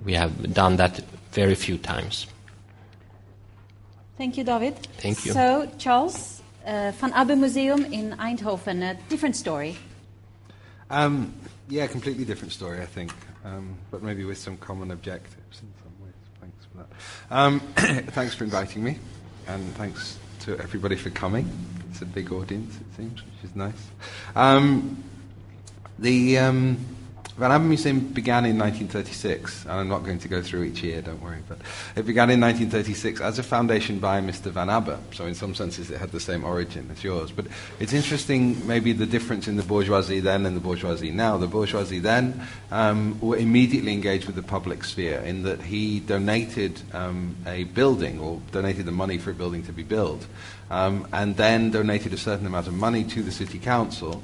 we 0.03 0.13
have 0.13 0.53
done 0.53 0.75
that 0.75 0.99
very 1.31 1.55
few 1.55 1.77
times. 1.77 2.27
Thank 4.17 4.37
you, 4.37 4.43
David. 4.43 4.77
Thank 4.97 5.25
you. 5.25 5.31
So, 5.31 5.71
Charles, 5.77 6.41
uh, 6.65 6.91
Van 6.91 7.13
Abbe 7.13 7.35
Museum 7.35 7.85
in 7.85 8.11
Eindhoven, 8.17 8.83
a 8.83 8.97
different 9.07 9.37
story. 9.37 9.77
Um, 10.89 11.33
yeah, 11.69 11.87
completely 11.87 12.25
different 12.25 12.51
story, 12.51 12.81
I 12.81 12.85
think, 12.85 13.11
um, 13.45 13.75
but 13.91 14.03
maybe 14.03 14.25
with 14.25 14.37
some 14.37 14.57
common 14.57 14.91
objectives 14.91 15.61
in 15.61 15.73
some 15.81 16.05
ways. 16.05 16.13
Thanks 16.41 16.65
for 16.65 16.77
that. 16.77 17.35
Um, 17.35 17.59
thanks 18.11 18.35
for 18.35 18.43
inviting 18.43 18.83
me, 18.83 18.97
and 19.47 19.73
thanks 19.75 20.17
to 20.41 20.57
everybody 20.59 20.95
for 20.95 21.09
coming. 21.09 21.49
It's 21.89 22.01
a 22.01 22.05
big 22.05 22.31
audience, 22.31 22.75
it 22.75 22.97
seems, 22.97 23.23
which 23.23 23.49
is 23.49 23.55
nice. 23.55 23.89
Um, 24.35 25.03
the 25.99 26.37
um, 26.39 26.85
Van 27.35 27.67
Museum 27.67 27.99
began 27.99 28.45
in 28.45 28.59
1936, 28.59 29.63
and 29.63 29.71
I'm 29.71 29.87
not 29.87 30.03
going 30.03 30.19
to 30.19 30.27
go 30.27 30.43
through 30.43 30.65
each 30.65 30.83
year, 30.83 31.01
don't 31.01 31.19
worry, 31.19 31.39
but 31.49 31.57
it 31.95 32.05
began 32.05 32.29
in 32.29 32.39
1936 32.39 33.21
as 33.21 33.39
a 33.39 33.43
foundation 33.43 33.97
by 33.97 34.21
Mr. 34.21 34.51
Van 34.51 34.69
Abbe, 34.69 34.95
so 35.13 35.25
in 35.25 35.33
some 35.33 35.55
senses 35.55 35.89
it 35.89 35.97
had 35.97 36.11
the 36.11 36.19
same 36.19 36.43
origin 36.43 36.87
as 36.91 37.03
yours. 37.03 37.31
But 37.31 37.47
it's 37.79 37.91
interesting, 37.91 38.67
maybe 38.67 38.93
the 38.93 39.07
difference 39.07 39.47
in 39.47 39.55
the 39.55 39.63
bourgeoisie 39.63 40.19
then 40.19 40.45
and 40.45 40.55
the 40.55 40.61
bourgeoisie 40.61 41.09
now. 41.09 41.37
The 41.37 41.47
bourgeoisie 41.47 41.97
then 41.97 42.39
um, 42.69 43.19
were 43.19 43.37
immediately 43.37 43.93
engaged 43.93 44.27
with 44.27 44.35
the 44.35 44.43
public 44.43 44.83
sphere 44.83 45.19
in 45.21 45.41
that 45.41 45.59
he 45.59 46.01
donated 46.01 46.79
um, 46.93 47.35
a 47.47 47.63
building, 47.63 48.19
or 48.19 48.41
donated 48.51 48.85
the 48.85 48.91
money 48.91 49.17
for 49.17 49.31
a 49.31 49.33
building 49.33 49.63
to 49.63 49.73
be 49.73 49.81
built, 49.81 50.27
um, 50.69 51.07
and 51.11 51.35
then 51.35 51.71
donated 51.71 52.13
a 52.13 52.17
certain 52.17 52.45
amount 52.45 52.67
of 52.67 52.75
money 52.75 53.03
to 53.03 53.23
the 53.23 53.31
city 53.31 53.57
council 53.57 54.21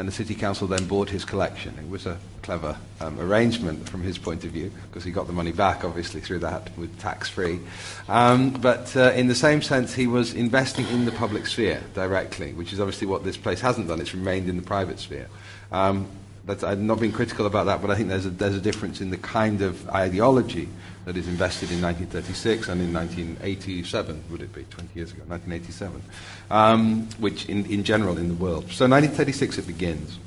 and 0.00 0.08
the 0.08 0.12
city 0.12 0.34
council 0.34 0.66
then 0.66 0.86
bought 0.86 1.10
his 1.10 1.26
collection. 1.26 1.74
It 1.78 1.90
was 1.90 2.06
a 2.06 2.16
clever 2.40 2.74
um, 3.02 3.20
arrangement 3.20 3.86
from 3.86 4.00
his 4.00 4.16
point 4.16 4.44
of 4.44 4.50
view, 4.50 4.72
because 4.88 5.04
he 5.04 5.10
got 5.10 5.26
the 5.26 5.34
money 5.34 5.52
back, 5.52 5.84
obviously, 5.84 6.22
through 6.22 6.38
that 6.38 6.74
with 6.78 6.98
tax 6.98 7.28
free. 7.28 7.60
Um, 8.08 8.48
but 8.50 8.96
uh, 8.96 9.12
in 9.14 9.28
the 9.28 9.34
same 9.34 9.60
sense, 9.60 9.92
he 9.92 10.06
was 10.06 10.32
investing 10.32 10.86
in 10.88 11.04
the 11.04 11.12
public 11.12 11.46
sphere 11.46 11.82
directly, 11.92 12.54
which 12.54 12.72
is 12.72 12.80
obviously 12.80 13.08
what 13.08 13.24
this 13.24 13.36
place 13.36 13.60
hasn't 13.60 13.88
done. 13.88 14.00
It's 14.00 14.14
remained 14.14 14.48
in 14.48 14.56
the 14.56 14.62
private 14.62 14.98
sphere. 15.00 15.28
Um, 15.70 16.08
but 16.46 16.64
I've 16.64 16.80
not 16.80 17.00
been 17.00 17.12
critical 17.12 17.46
about 17.46 17.66
that, 17.66 17.80
but 17.82 17.90
I 17.90 17.96
think 17.96 18.08
there's 18.08 18.26
a, 18.26 18.30
there's 18.30 18.56
a 18.56 18.60
difference 18.60 19.00
in 19.00 19.10
the 19.10 19.16
kind 19.16 19.62
of 19.62 19.88
ideology 19.90 20.68
that 21.04 21.16
is 21.16 21.28
invested 21.28 21.70
in 21.70 21.80
1936 21.80 22.68
and 22.68 22.80
in 22.80 22.92
1987, 22.92 24.24
would 24.30 24.42
it 24.42 24.52
be, 24.54 24.64
20 24.64 24.88
years 24.94 25.12
ago, 25.12 25.22
1987, 25.26 26.02
um, 26.50 27.08
which 27.18 27.46
in, 27.46 27.66
in 27.66 27.84
general 27.84 28.18
in 28.18 28.28
the 28.28 28.34
world. 28.34 28.64
So 28.70 28.86
1936 28.86 29.58
it 29.58 29.66
begins. 29.66 30.18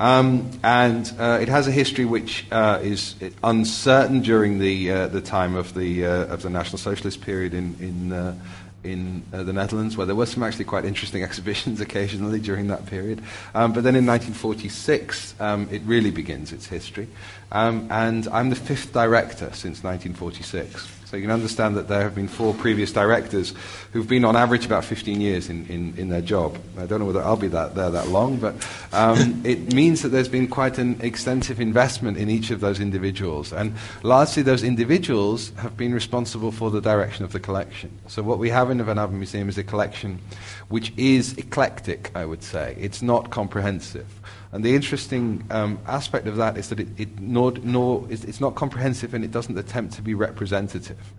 Um, 0.00 0.50
and 0.62 1.12
uh, 1.18 1.38
it 1.40 1.48
has 1.48 1.66
a 1.66 1.72
history 1.72 2.04
which 2.04 2.46
uh, 2.52 2.78
is 2.82 3.16
uncertain 3.42 4.20
during 4.20 4.60
the, 4.60 4.92
uh, 4.92 5.06
the 5.08 5.20
time 5.20 5.56
of 5.56 5.74
the, 5.74 6.06
uh, 6.06 6.26
of 6.26 6.42
the 6.42 6.50
National 6.50 6.78
Socialist 6.78 7.20
period 7.20 7.52
in, 7.52 7.74
in 7.80 8.12
uh, 8.12 8.34
in 8.84 9.22
uh, 9.32 9.42
the 9.42 9.52
Netherlands, 9.52 9.96
where 9.96 10.06
there 10.06 10.16
were 10.16 10.26
some 10.26 10.42
actually 10.42 10.64
quite 10.64 10.84
interesting 10.84 11.22
exhibitions 11.28 11.80
occasionally 11.80 12.40
during 12.40 12.68
that 12.68 12.86
period. 12.86 13.22
Um, 13.54 13.72
but 13.72 13.84
then 13.84 13.96
in 13.96 14.06
1946, 14.06 15.34
um, 15.40 15.68
it 15.70 15.82
really 15.84 16.10
begins 16.10 16.52
its 16.52 16.66
history. 16.66 17.08
Um, 17.52 17.88
and 17.90 18.28
I'm 18.28 18.50
the 18.50 18.56
fifth 18.56 18.92
director 18.92 19.46
since 19.52 19.82
1946. 19.82 20.97
So 21.08 21.16
you 21.16 21.22
can 21.22 21.30
understand 21.30 21.74
that 21.78 21.88
there 21.88 22.02
have 22.02 22.14
been 22.14 22.28
four 22.28 22.52
previous 22.52 22.92
directors 22.92 23.54
who've 23.94 24.06
been 24.06 24.26
on 24.26 24.36
average 24.36 24.66
about 24.66 24.84
15 24.84 25.22
years 25.22 25.48
in, 25.48 25.64
in, 25.68 25.94
in 25.96 26.10
their 26.10 26.20
job. 26.20 26.58
I 26.76 26.84
don't 26.84 27.00
know 27.00 27.06
whether 27.06 27.22
I'll 27.22 27.34
be 27.34 27.48
that, 27.48 27.74
there 27.74 27.88
that 27.88 28.08
long, 28.08 28.36
but 28.36 28.54
um, 28.92 29.40
it 29.44 29.72
means 29.72 30.02
that 30.02 30.10
there's 30.10 30.28
been 30.28 30.48
quite 30.48 30.76
an 30.76 31.00
extensive 31.00 31.62
investment 31.62 32.18
in 32.18 32.28
each 32.28 32.50
of 32.50 32.60
those 32.60 32.78
individuals. 32.78 33.54
And 33.54 33.74
largely 34.02 34.42
those 34.42 34.62
individuals 34.62 35.50
have 35.56 35.78
been 35.78 35.94
responsible 35.94 36.52
for 36.52 36.70
the 36.70 36.82
direction 36.82 37.24
of 37.24 37.32
the 37.32 37.40
collection. 37.40 37.90
So 38.06 38.22
what 38.22 38.38
we 38.38 38.50
have 38.50 38.70
in 38.70 38.76
the 38.76 38.84
Van 38.84 38.98
Abbe 38.98 39.14
Museum 39.14 39.48
is 39.48 39.56
a 39.56 39.64
collection 39.64 40.18
which 40.68 40.92
is 40.98 41.38
eclectic, 41.38 42.10
I 42.14 42.26
would 42.26 42.42
say. 42.42 42.76
It's 42.78 43.00
not 43.00 43.30
comprehensive. 43.30 44.06
And 44.52 44.64
the 44.64 44.74
interesting 44.74 45.44
um, 45.50 45.78
aspect 45.86 46.26
of 46.26 46.36
that 46.36 46.56
is 46.56 46.70
that 46.70 46.80
it, 46.80 46.88
it 46.96 47.20
nor, 47.20 47.52
nor, 47.62 48.06
it's, 48.08 48.40
not 48.40 48.54
comprehensive 48.54 49.12
and 49.12 49.24
it 49.24 49.30
doesn't 49.30 49.58
attempt 49.58 49.94
to 49.94 50.02
be 50.02 50.14
representative. 50.14 51.12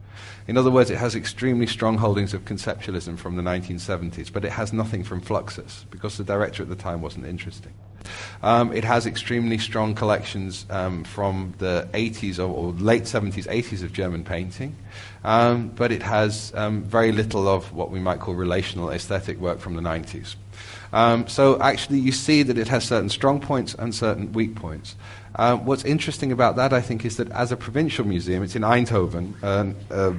In 0.48 0.58
other 0.58 0.72
words, 0.72 0.90
it 0.90 0.98
has 0.98 1.16
extremely 1.16 1.68
strong 1.68 1.98
holdings 1.98 2.34
of 2.34 2.44
conceptualism 2.44 3.20
from 3.20 3.36
the 3.36 3.44
1970s, 3.44 4.34
but 4.34 4.44
it 4.44 4.52
has 4.52 4.74
nothing 4.74 5.04
from 5.04 5.22
Fluxus 5.22 5.86
because 5.92 6.18
the 6.18 6.24
director 6.24 6.64
at 6.64 6.70
the 6.70 6.76
time 6.76 7.02
wasn't 7.02 7.28
interesting. 7.28 7.74
Um, 8.42 8.74
it 8.74 8.84
has 8.84 9.06
extremely 9.06 9.60
strong 9.60 9.94
collections 9.94 10.66
um, 10.70 11.04
from 11.04 11.54
the 11.60 11.88
80s 11.94 12.40
or, 12.40 12.50
or, 12.50 12.72
late 12.74 13.04
70s, 13.04 13.48
80s 13.48 13.84
of 13.84 13.94
German 13.94 14.24
painting, 14.24 14.76
um, 15.24 15.70
but 15.70 15.92
it 15.92 16.02
has 16.02 16.52
um, 16.56 16.84
very 16.84 17.12
little 17.12 17.48
of 17.48 17.72
what 17.74 17.92
we 17.92 18.00
might 18.00 18.20
call 18.20 18.34
relational 18.34 18.90
aesthetic 18.90 19.38
work 19.40 19.60
from 19.60 19.76
the 19.76 19.82
90s. 19.82 20.36
Um, 20.92 21.28
so 21.28 21.60
actually, 21.62 22.00
you 22.00 22.12
see 22.12 22.44
that 22.44 22.58
it 22.58 22.68
has 22.68 22.84
certain 22.84 23.10
strong 23.10 23.40
points 23.40 23.76
and 23.76 23.94
certain 23.94 24.34
weak 24.34 24.56
points. 24.56 24.96
Um, 25.36 25.66
what's 25.66 25.86
interesting 25.86 26.32
about 26.32 26.56
that, 26.56 26.74
I 26.74 26.82
think, 26.82 27.06
is 27.06 27.18
that 27.18 27.30
as 27.32 27.52
a 27.52 27.58
provincial 27.58 28.06
museum, 28.06 28.44
it's 28.44 28.56
in 28.56 28.64
Eindhoven, 28.64 29.42
an 29.44 29.76
uh, 29.92 30.14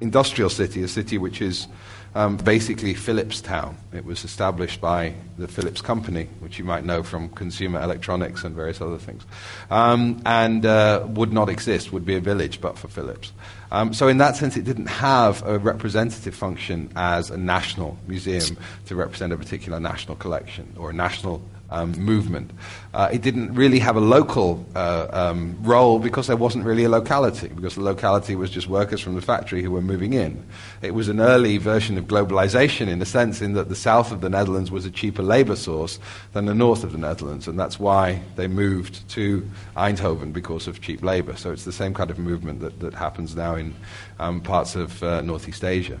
industrial 0.00 0.50
city, 0.50 0.82
a 0.82 0.88
city 0.88 1.18
which 1.18 1.40
is 1.40 1.66
um, 2.14 2.36
basically 2.36 2.94
Philips 2.94 3.40
Town. 3.40 3.76
It 3.92 4.04
was 4.04 4.24
established 4.24 4.80
by 4.80 5.14
the 5.38 5.46
Philips 5.46 5.80
Company, 5.80 6.28
which 6.40 6.58
you 6.58 6.64
might 6.64 6.84
know 6.84 7.02
from 7.02 7.28
consumer 7.30 7.80
electronics 7.80 8.42
and 8.42 8.54
various 8.54 8.80
other 8.80 8.98
things, 8.98 9.24
um, 9.70 10.20
and 10.26 10.66
uh, 10.66 11.06
would 11.10 11.32
not 11.32 11.48
exist, 11.48 11.92
would 11.92 12.04
be 12.04 12.16
a 12.16 12.20
village 12.20 12.60
but 12.60 12.78
for 12.78 12.88
Philips. 12.88 13.32
Um, 13.72 13.94
so, 13.94 14.08
in 14.08 14.18
that 14.18 14.36
sense, 14.36 14.56
it 14.56 14.64
didn't 14.64 14.88
have 14.88 15.46
a 15.46 15.58
representative 15.58 16.34
function 16.34 16.90
as 16.96 17.30
a 17.30 17.36
national 17.36 17.96
museum 18.08 18.56
to 18.86 18.96
represent 18.96 19.32
a 19.32 19.36
particular 19.36 19.78
national 19.78 20.16
collection 20.16 20.74
or 20.76 20.90
a 20.90 20.94
national 20.94 21.40
um, 21.70 21.92
movement. 21.92 22.50
Uh, 22.92 23.08
it 23.12 23.22
didn't 23.22 23.54
really 23.54 23.78
have 23.78 23.96
a 23.96 24.00
local 24.00 24.64
uh, 24.74 25.06
um, 25.12 25.56
role 25.62 25.98
because 25.98 26.26
there 26.26 26.36
wasn't 26.36 26.64
really 26.64 26.84
a 26.84 26.88
locality, 26.88 27.48
because 27.48 27.76
the 27.76 27.82
locality 27.82 28.34
was 28.34 28.50
just 28.50 28.66
workers 28.66 29.00
from 29.00 29.14
the 29.14 29.20
factory 29.20 29.62
who 29.62 29.70
were 29.70 29.80
moving 29.80 30.12
in. 30.12 30.44
It 30.82 30.92
was 30.92 31.08
an 31.08 31.20
early 31.20 31.58
version 31.58 31.96
of 31.96 32.04
globalization 32.04 32.88
in 32.88 33.00
a 33.00 33.06
sense, 33.06 33.40
in 33.40 33.54
that 33.54 33.68
the 33.68 33.76
south 33.76 34.12
of 34.12 34.20
the 34.20 34.28
Netherlands 34.28 34.70
was 34.70 34.84
a 34.84 34.90
cheaper 34.90 35.22
labor 35.22 35.56
source 35.56 35.98
than 36.32 36.46
the 36.46 36.54
north 36.54 36.84
of 36.84 36.92
the 36.92 36.98
Netherlands, 36.98 37.46
and 37.46 37.58
that's 37.58 37.78
why 37.78 38.22
they 38.36 38.48
moved 38.48 39.08
to 39.10 39.48
Eindhoven 39.76 40.32
because 40.32 40.66
of 40.66 40.80
cheap 40.80 41.02
labor. 41.02 41.36
So 41.36 41.52
it's 41.52 41.64
the 41.64 41.72
same 41.72 41.94
kind 41.94 42.10
of 42.10 42.18
movement 42.18 42.60
that, 42.60 42.80
that 42.80 42.94
happens 42.94 43.36
now 43.36 43.54
in 43.54 43.74
um, 44.18 44.40
parts 44.40 44.74
of 44.74 45.02
uh, 45.02 45.20
Northeast 45.20 45.64
Asia. 45.64 46.00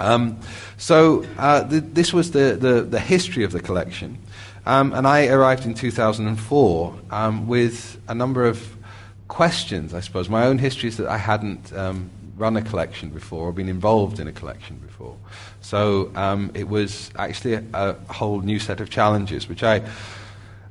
Um, 0.00 0.38
so 0.76 1.24
uh, 1.38 1.68
th- 1.68 1.82
this 1.88 2.12
was 2.12 2.30
the, 2.30 2.56
the, 2.60 2.82
the, 2.82 3.00
history 3.00 3.42
of 3.42 3.50
the 3.50 3.60
collection. 3.60 4.18
Um, 4.68 4.92
and 4.92 5.06
I 5.06 5.28
arrived 5.28 5.64
in 5.64 5.72
2004 5.72 6.94
um, 7.10 7.48
with 7.48 7.98
a 8.06 8.14
number 8.14 8.44
of 8.44 8.76
questions, 9.26 9.94
I 9.94 10.00
suppose. 10.00 10.28
My 10.28 10.44
own 10.44 10.58
history 10.58 10.90
is 10.90 10.98
that 10.98 11.08
I 11.08 11.16
hadn't 11.16 11.72
um, 11.72 12.10
run 12.36 12.54
a 12.54 12.60
collection 12.60 13.08
before 13.08 13.48
or 13.48 13.52
been 13.52 13.70
involved 13.70 14.20
in 14.20 14.28
a 14.28 14.32
collection 14.32 14.76
before. 14.76 15.16
So 15.62 16.12
um, 16.14 16.50
it 16.52 16.68
was 16.68 17.10
actually 17.16 17.54
a, 17.54 17.64
a, 17.72 18.12
whole 18.12 18.42
new 18.42 18.58
set 18.58 18.82
of 18.82 18.90
challenges, 18.90 19.48
which 19.48 19.62
I 19.62 19.88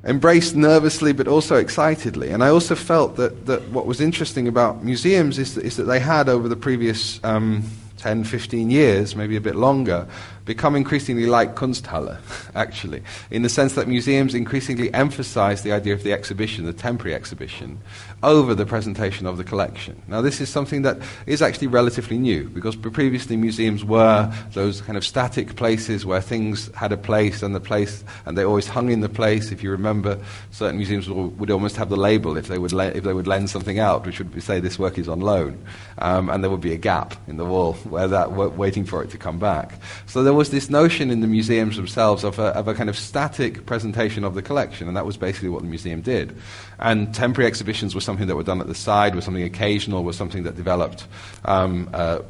embraced 0.04 0.54
nervously 0.54 1.12
but 1.12 1.26
also 1.26 1.56
excitedly. 1.56 2.30
And 2.30 2.44
I 2.44 2.50
also 2.50 2.76
felt 2.76 3.16
that, 3.16 3.46
that 3.46 3.68
what 3.70 3.84
was 3.84 4.00
interesting 4.00 4.46
about 4.46 4.84
museums 4.84 5.40
is 5.40 5.56
that, 5.56 5.64
is 5.64 5.76
that 5.76 5.84
they 5.84 5.98
had, 5.98 6.28
over 6.28 6.48
the 6.48 6.54
previous 6.54 7.18
um, 7.24 7.64
10, 7.96 8.22
15 8.22 8.70
years, 8.70 9.16
maybe 9.16 9.34
a 9.34 9.40
bit 9.40 9.56
longer, 9.56 10.06
become 10.48 10.74
increasingly 10.74 11.26
like 11.26 11.54
Kunsthalle, 11.54 12.18
actually, 12.54 13.02
in 13.30 13.42
the 13.42 13.48
sense 13.50 13.74
that 13.74 13.86
museums 13.86 14.34
increasingly 14.34 14.92
emphasize 14.94 15.62
the 15.62 15.72
idea 15.72 15.92
of 15.92 16.02
the 16.02 16.12
exhibition, 16.12 16.64
the 16.64 16.72
temporary 16.72 17.14
exhibition, 17.14 17.78
over 18.22 18.54
the 18.54 18.64
presentation 18.64 19.26
of 19.26 19.36
the 19.36 19.44
collection. 19.44 20.02
Now, 20.08 20.22
this 20.22 20.40
is 20.40 20.48
something 20.48 20.82
that 20.82 20.96
is 21.26 21.42
actually 21.42 21.68
relatively 21.68 22.18
new, 22.18 22.48
because 22.48 22.74
previously 22.74 23.36
museums 23.36 23.84
were 23.84 24.32
those 24.54 24.80
kind 24.80 24.96
of 24.96 25.04
static 25.04 25.54
places 25.54 26.06
where 26.06 26.22
things 26.22 26.74
had 26.74 26.92
a 26.92 26.96
place 26.96 27.42
and 27.42 27.54
the 27.54 27.60
place, 27.60 28.02
and 28.24 28.36
they 28.36 28.44
always 28.44 28.66
hung 28.66 28.90
in 28.90 29.00
the 29.00 29.08
place. 29.08 29.52
If 29.52 29.62
you 29.62 29.70
remember, 29.70 30.18
certain 30.50 30.78
museums 30.78 31.10
would 31.10 31.50
almost 31.50 31.76
have 31.76 31.90
the 31.90 31.96
label 31.96 32.38
if 32.38 32.48
they 32.48 32.58
would, 32.58 32.72
le- 32.72 32.86
if 32.86 33.04
they 33.04 33.12
would 33.12 33.26
lend 33.26 33.50
something 33.50 33.78
out, 33.78 34.06
which 34.06 34.18
would 34.18 34.42
say 34.42 34.60
this 34.60 34.78
work 34.78 34.98
is 34.98 35.08
on 35.08 35.20
loan, 35.20 35.62
um, 35.98 36.30
and 36.30 36.42
there 36.42 36.50
would 36.50 36.62
be 36.62 36.72
a 36.72 36.78
gap 36.78 37.14
in 37.28 37.36
the 37.36 37.44
wall 37.44 37.74
where 37.90 38.08
that, 38.08 38.32
waiting 38.32 38.86
for 38.86 39.04
it 39.04 39.10
to 39.10 39.18
come 39.18 39.38
back. 39.38 39.74
So 40.06 40.24
there 40.24 40.37
was 40.38 40.50
this 40.50 40.70
notion 40.70 41.10
in 41.10 41.20
the 41.20 41.26
museums 41.26 41.74
themselves 41.74 42.22
of 42.22 42.38
a, 42.38 42.56
of 42.56 42.68
a 42.68 42.74
kind 42.74 42.88
of 42.88 42.96
static 42.96 43.66
presentation 43.66 44.22
of 44.22 44.34
the 44.34 44.42
collection, 44.42 44.86
and 44.86 44.96
that 44.96 45.04
was 45.04 45.16
basically 45.16 45.48
what 45.48 45.62
the 45.62 45.68
museum 45.68 46.00
did. 46.00 46.36
And 46.78 47.12
temporary 47.12 47.48
exhibitions 47.48 47.92
were 47.92 48.00
something 48.00 48.28
that 48.28 48.36
were 48.36 48.44
done 48.44 48.60
at 48.60 48.68
the 48.68 48.74
side, 48.74 49.16
were 49.16 49.20
something 49.20 49.42
occasional, 49.42 50.04
was 50.04 50.16
something 50.16 50.44
that 50.44 50.54
developed 50.54 51.08
um, 51.44 51.90
uh, 51.92 52.20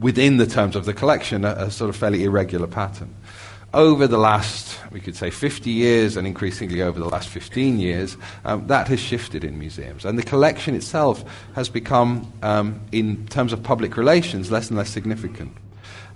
within 0.00 0.38
the 0.38 0.46
terms 0.46 0.76
of 0.76 0.86
the 0.86 0.94
collection, 0.94 1.44
a, 1.44 1.50
a 1.50 1.70
sort 1.70 1.90
of 1.90 1.96
fairly 1.96 2.24
irregular 2.24 2.66
pattern 2.66 3.14
over 3.74 4.06
the 4.06 4.16
last, 4.16 4.78
we 4.90 4.98
could 4.98 5.14
say, 5.14 5.28
50 5.28 5.68
years, 5.68 6.16
and 6.16 6.26
increasingly 6.26 6.80
over 6.80 6.98
the 6.98 7.08
last 7.08 7.28
15 7.28 7.78
years, 7.78 8.16
um, 8.46 8.66
that 8.68 8.88
has 8.88 8.98
shifted 8.98 9.44
in 9.44 9.58
museums. 9.58 10.06
And 10.06 10.18
the 10.18 10.22
collection 10.22 10.74
itself 10.74 11.22
has 11.54 11.68
become, 11.68 12.32
um, 12.42 12.80
in 12.92 13.26
terms 13.26 13.52
of 13.52 13.62
public 13.62 13.98
relations, 13.98 14.50
less 14.50 14.70
and 14.70 14.78
less 14.78 14.88
significant. 14.88 15.52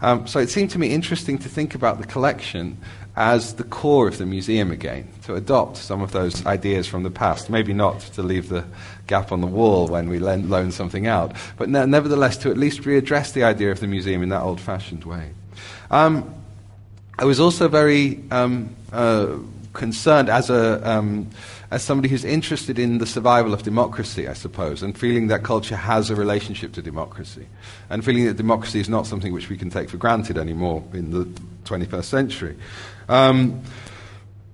Um, 0.03 0.27
so 0.27 0.41
it 0.41 0.51
seemed 0.51 0.71
to 0.73 0.79
me 0.79 0.89
interesting 0.89 1.39
to 1.39 1.49
think 1.49 1.75
about 1.75 1.99
the 2.01 2.07
collection 2.07 2.77
as 3.15 3.55
the 3.55 3.65
core 3.65 4.09
of 4.09 4.19
the 4.19 4.27
museum 4.27 4.71
again, 4.71 5.07
to 5.25 5.35
adopt 5.35 5.77
some 5.77 6.01
of 6.01 6.13
those 6.13 6.45
ideas 6.47 6.87
from 6.87 7.03
the 7.03 7.11
past. 7.11 7.51
Maybe 7.51 7.73
not 7.73 8.01
to 8.01 8.23
leave 8.23 8.49
the 8.49 8.65
gap 9.07 9.33
on 9.33 9.41
the 9.41 9.47
wall 9.47 9.87
when 9.87 10.09
we 10.09 10.19
loan 10.19 10.73
something 10.73 11.07
out, 11.07 11.37
but 11.57 11.69
ne- 11.69 11.87
nevertheless 11.87 12.37
to 12.39 12.51
at 12.51 12.57
least 12.57 12.83
readdress 12.83 13.33
the 13.33 13.45
idea 13.45 13.71
of 13.71 13.81
the 13.81 13.87
museum 13.87 14.23
in 14.23 14.31
that 14.31 14.43
old 14.43 14.61
fashioned 14.61 15.05
way. 15.05 15.31
Um, 15.91 16.35
I 17.19 17.25
was 17.25 17.39
also 17.39 17.69
very 17.69 18.23
um, 18.31 18.75
uh, 18.93 19.37
concerned 19.75 20.29
as 20.29 20.49
a 20.51 20.91
um, 20.91 21.31
as 21.73 21.83
somebody 21.83 22.11
who's 22.11 22.23
interested 22.23 22.79
in 22.79 22.99
the 22.99 23.07
survival 23.07 23.55
of 23.55 23.63
democracy, 23.63 24.29
I 24.29 24.35
suppose, 24.35 24.83
and 24.83 24.97
feeling 24.97 25.29
that 25.29 25.43
culture 25.43 25.75
has 25.75 26.11
a 26.11 26.15
relationship 26.15 26.75
to 26.75 26.83
democracy, 26.83 27.47
and 27.89 28.05
feeling 28.05 28.27
that 28.27 28.37
democracy 28.37 28.79
is 28.79 28.91
not 28.91 29.07
something 29.07 29.33
which 29.33 29.49
we 29.49 29.57
can 29.57 29.71
take 29.71 29.89
for 29.89 29.97
granted 29.97 30.37
anymore 30.37 30.85
in 30.93 31.11
the 31.11 31.25
21st 31.65 32.05
century. 32.05 32.57
Um, 33.09 33.63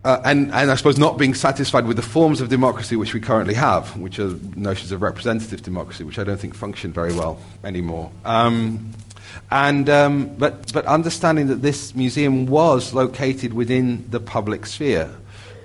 uh, 0.05 0.21
and, 0.25 0.53
and 0.53 0.71
I 0.71 0.77
suppose 0.77 0.97
not 0.97 1.19
being 1.19 1.35
satisfied 1.35 1.87
with 1.87 1.97
the 1.97 2.05
forms 2.05 2.41
of 2.41 2.51
democracy 2.51 2.95
which 2.95 3.15
we 3.15 3.21
currently 3.21 3.55
have, 3.55 3.97
which 3.99 4.21
are 4.21 4.31
notions 4.55 4.93
of 4.93 5.03
representative 5.03 5.61
democracy, 5.61 6.05
which 6.05 6.21
I 6.21 6.25
don't 6.25 6.39
think 6.39 6.55
function 6.55 6.93
very 6.93 7.13
well 7.13 7.41
anymore. 7.65 8.13
Um, 8.25 8.93
and, 9.51 9.91
um, 9.91 10.37
but, 10.37 10.73
but 10.73 10.87
understanding 10.87 11.49
that 11.49 11.63
this 11.63 11.97
museum 11.97 12.47
was 12.47 12.95
located 12.95 13.55
within 13.55 14.09
the 14.09 14.21
public 14.21 14.67
sphere 14.67 15.11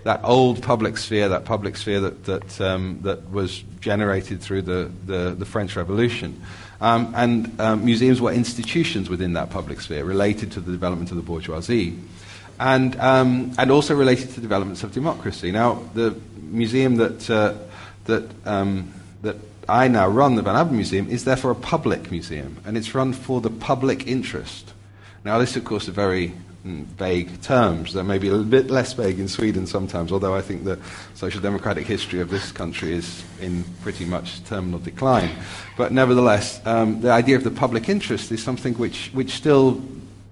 that 0.04 0.20
old 0.24 0.62
public 0.62 0.98
sphere, 0.98 1.30
that 1.30 1.46
public 1.46 1.78
sphere 1.78 2.00
that, 2.02 2.26
that, 2.26 2.62
um, 2.62 3.00
that 3.04 3.32
was 3.32 3.64
generated 3.80 4.42
through 4.42 4.62
the, 4.62 4.92
the, 5.06 5.36
the 5.38 5.46
French 5.46 5.76
Revolution. 5.76 6.42
Um, 6.82 7.14
and 7.16 7.62
um, 7.62 7.86
museums 7.86 8.20
were 8.20 8.34
institutions 8.34 9.10
within 9.10 9.34
that 9.34 9.50
public 9.50 9.80
sphere 9.80 10.04
related 10.04 10.52
to 10.54 10.60
the 10.60 10.72
development 10.72 11.12
of 11.12 11.18
the 11.18 11.24
bourgeoisie 11.24 11.98
and, 12.60 13.00
um, 13.00 13.54
and 13.58 13.72
also 13.72 13.96
related 13.96 14.32
to 14.32 14.42
developments 14.42 14.84
of 14.84 14.92
democracy. 14.92 15.52
Now, 15.52 15.84
the 15.94 16.20
museum 16.42 16.98
that, 16.98 17.30
uh, 17.30 17.56
that, 18.06 18.30
um, 18.46 18.94
that 19.22 19.38
I 19.68 19.88
now 19.88 20.08
run, 20.08 20.36
the 20.36 20.42
Van 20.42 20.56
Abbe 20.56 20.74
Museum, 20.74 21.10
is 21.10 21.24
therefore 21.24 21.52
a 21.52 21.56
public 21.56 22.12
museum, 22.12 22.58
and 22.66 22.78
it's 22.78 22.94
run 22.94 23.14
for 23.14 23.42
the 23.42 23.50
public 23.50 24.08
interest. 24.08 24.74
Now, 25.24 25.38
this, 25.38 25.56
of 25.56 25.64
course, 25.64 25.84
is 25.84 25.90
a 25.90 25.94
very 25.94 26.34
vague 26.64 27.42
terms. 27.42 27.94
They 27.94 28.04
may 28.04 28.18
be 28.18 28.30
a 28.30 28.32
little 28.32 28.46
bit 28.46 28.72
less 28.72 28.94
vague 28.94 29.20
in 29.20 29.28
Sweden 29.28 29.68
sometimes, 29.68 30.12
although 30.12 30.34
I 30.34 30.42
think 30.42 30.64
the 30.64 30.80
social 31.14 31.42
democratic 31.42 31.86
history 31.86 32.22
of 32.22 32.30
this 32.30 32.52
country 32.52 32.94
is 32.94 33.24
in 33.42 33.64
pretty 33.82 34.06
much 34.06 34.44
terminal 34.46 34.80
decline. 34.80 35.32
But 35.78 35.92
nevertheless, 35.92 36.66
um, 36.66 37.02
the 37.02 37.12
idea 37.12 37.36
of 37.36 37.44
the 37.44 37.52
public 37.52 37.90
interest 37.90 38.32
is 38.32 38.42
something 38.42 38.74
which, 38.76 39.10
which 39.14 39.32
still 39.32 39.82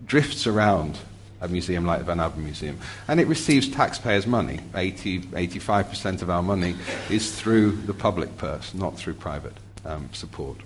drifts 0.05 0.47
around 0.47 0.97
a 1.41 1.47
museum 1.47 1.85
like 1.85 1.99
the 1.99 2.05
Van 2.05 2.19
Abbe 2.19 2.39
Museum. 2.39 2.79
And 3.07 3.19
it 3.19 3.27
receives 3.27 3.67
taxpayers' 3.67 4.27
money. 4.27 4.59
80, 4.75 5.21
85% 5.21 6.21
of 6.21 6.29
our 6.29 6.43
money 6.43 6.75
is 7.09 7.37
through 7.37 7.71
the 7.71 7.93
public 7.93 8.37
purse, 8.37 8.73
not 8.73 8.95
through 8.95 9.15
private 9.15 9.57
um, 9.83 10.07
support. 10.13 10.57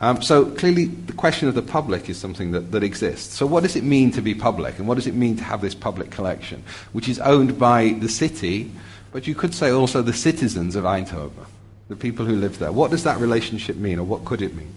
Um, 0.00 0.22
so 0.22 0.46
clearly, 0.46 0.86
the 0.86 1.12
question 1.12 1.46
of 1.48 1.54
the 1.54 1.62
public 1.62 2.08
is 2.08 2.16
something 2.16 2.52
that, 2.52 2.72
that 2.72 2.82
exists. 2.82 3.34
So, 3.34 3.44
what 3.46 3.62
does 3.62 3.76
it 3.76 3.84
mean 3.84 4.10
to 4.12 4.22
be 4.22 4.34
public, 4.34 4.78
and 4.78 4.88
what 4.88 4.94
does 4.94 5.06
it 5.06 5.14
mean 5.14 5.36
to 5.36 5.44
have 5.44 5.60
this 5.60 5.74
public 5.74 6.10
collection, 6.10 6.62
which 6.92 7.08
is 7.08 7.18
owned 7.18 7.58
by 7.58 7.90
the 8.00 8.08
city, 8.08 8.70
but 9.12 9.26
you 9.26 9.34
could 9.34 9.54
say 9.54 9.70
also 9.70 10.00
the 10.00 10.14
citizens 10.14 10.74
of 10.74 10.84
Eindhoven, 10.84 11.44
the 11.88 11.96
people 11.96 12.24
who 12.24 12.36
live 12.36 12.58
there? 12.58 12.72
What 12.72 12.90
does 12.90 13.04
that 13.04 13.18
relationship 13.18 13.76
mean, 13.76 13.98
or 13.98 14.04
what 14.04 14.24
could 14.24 14.40
it 14.40 14.56
mean? 14.56 14.74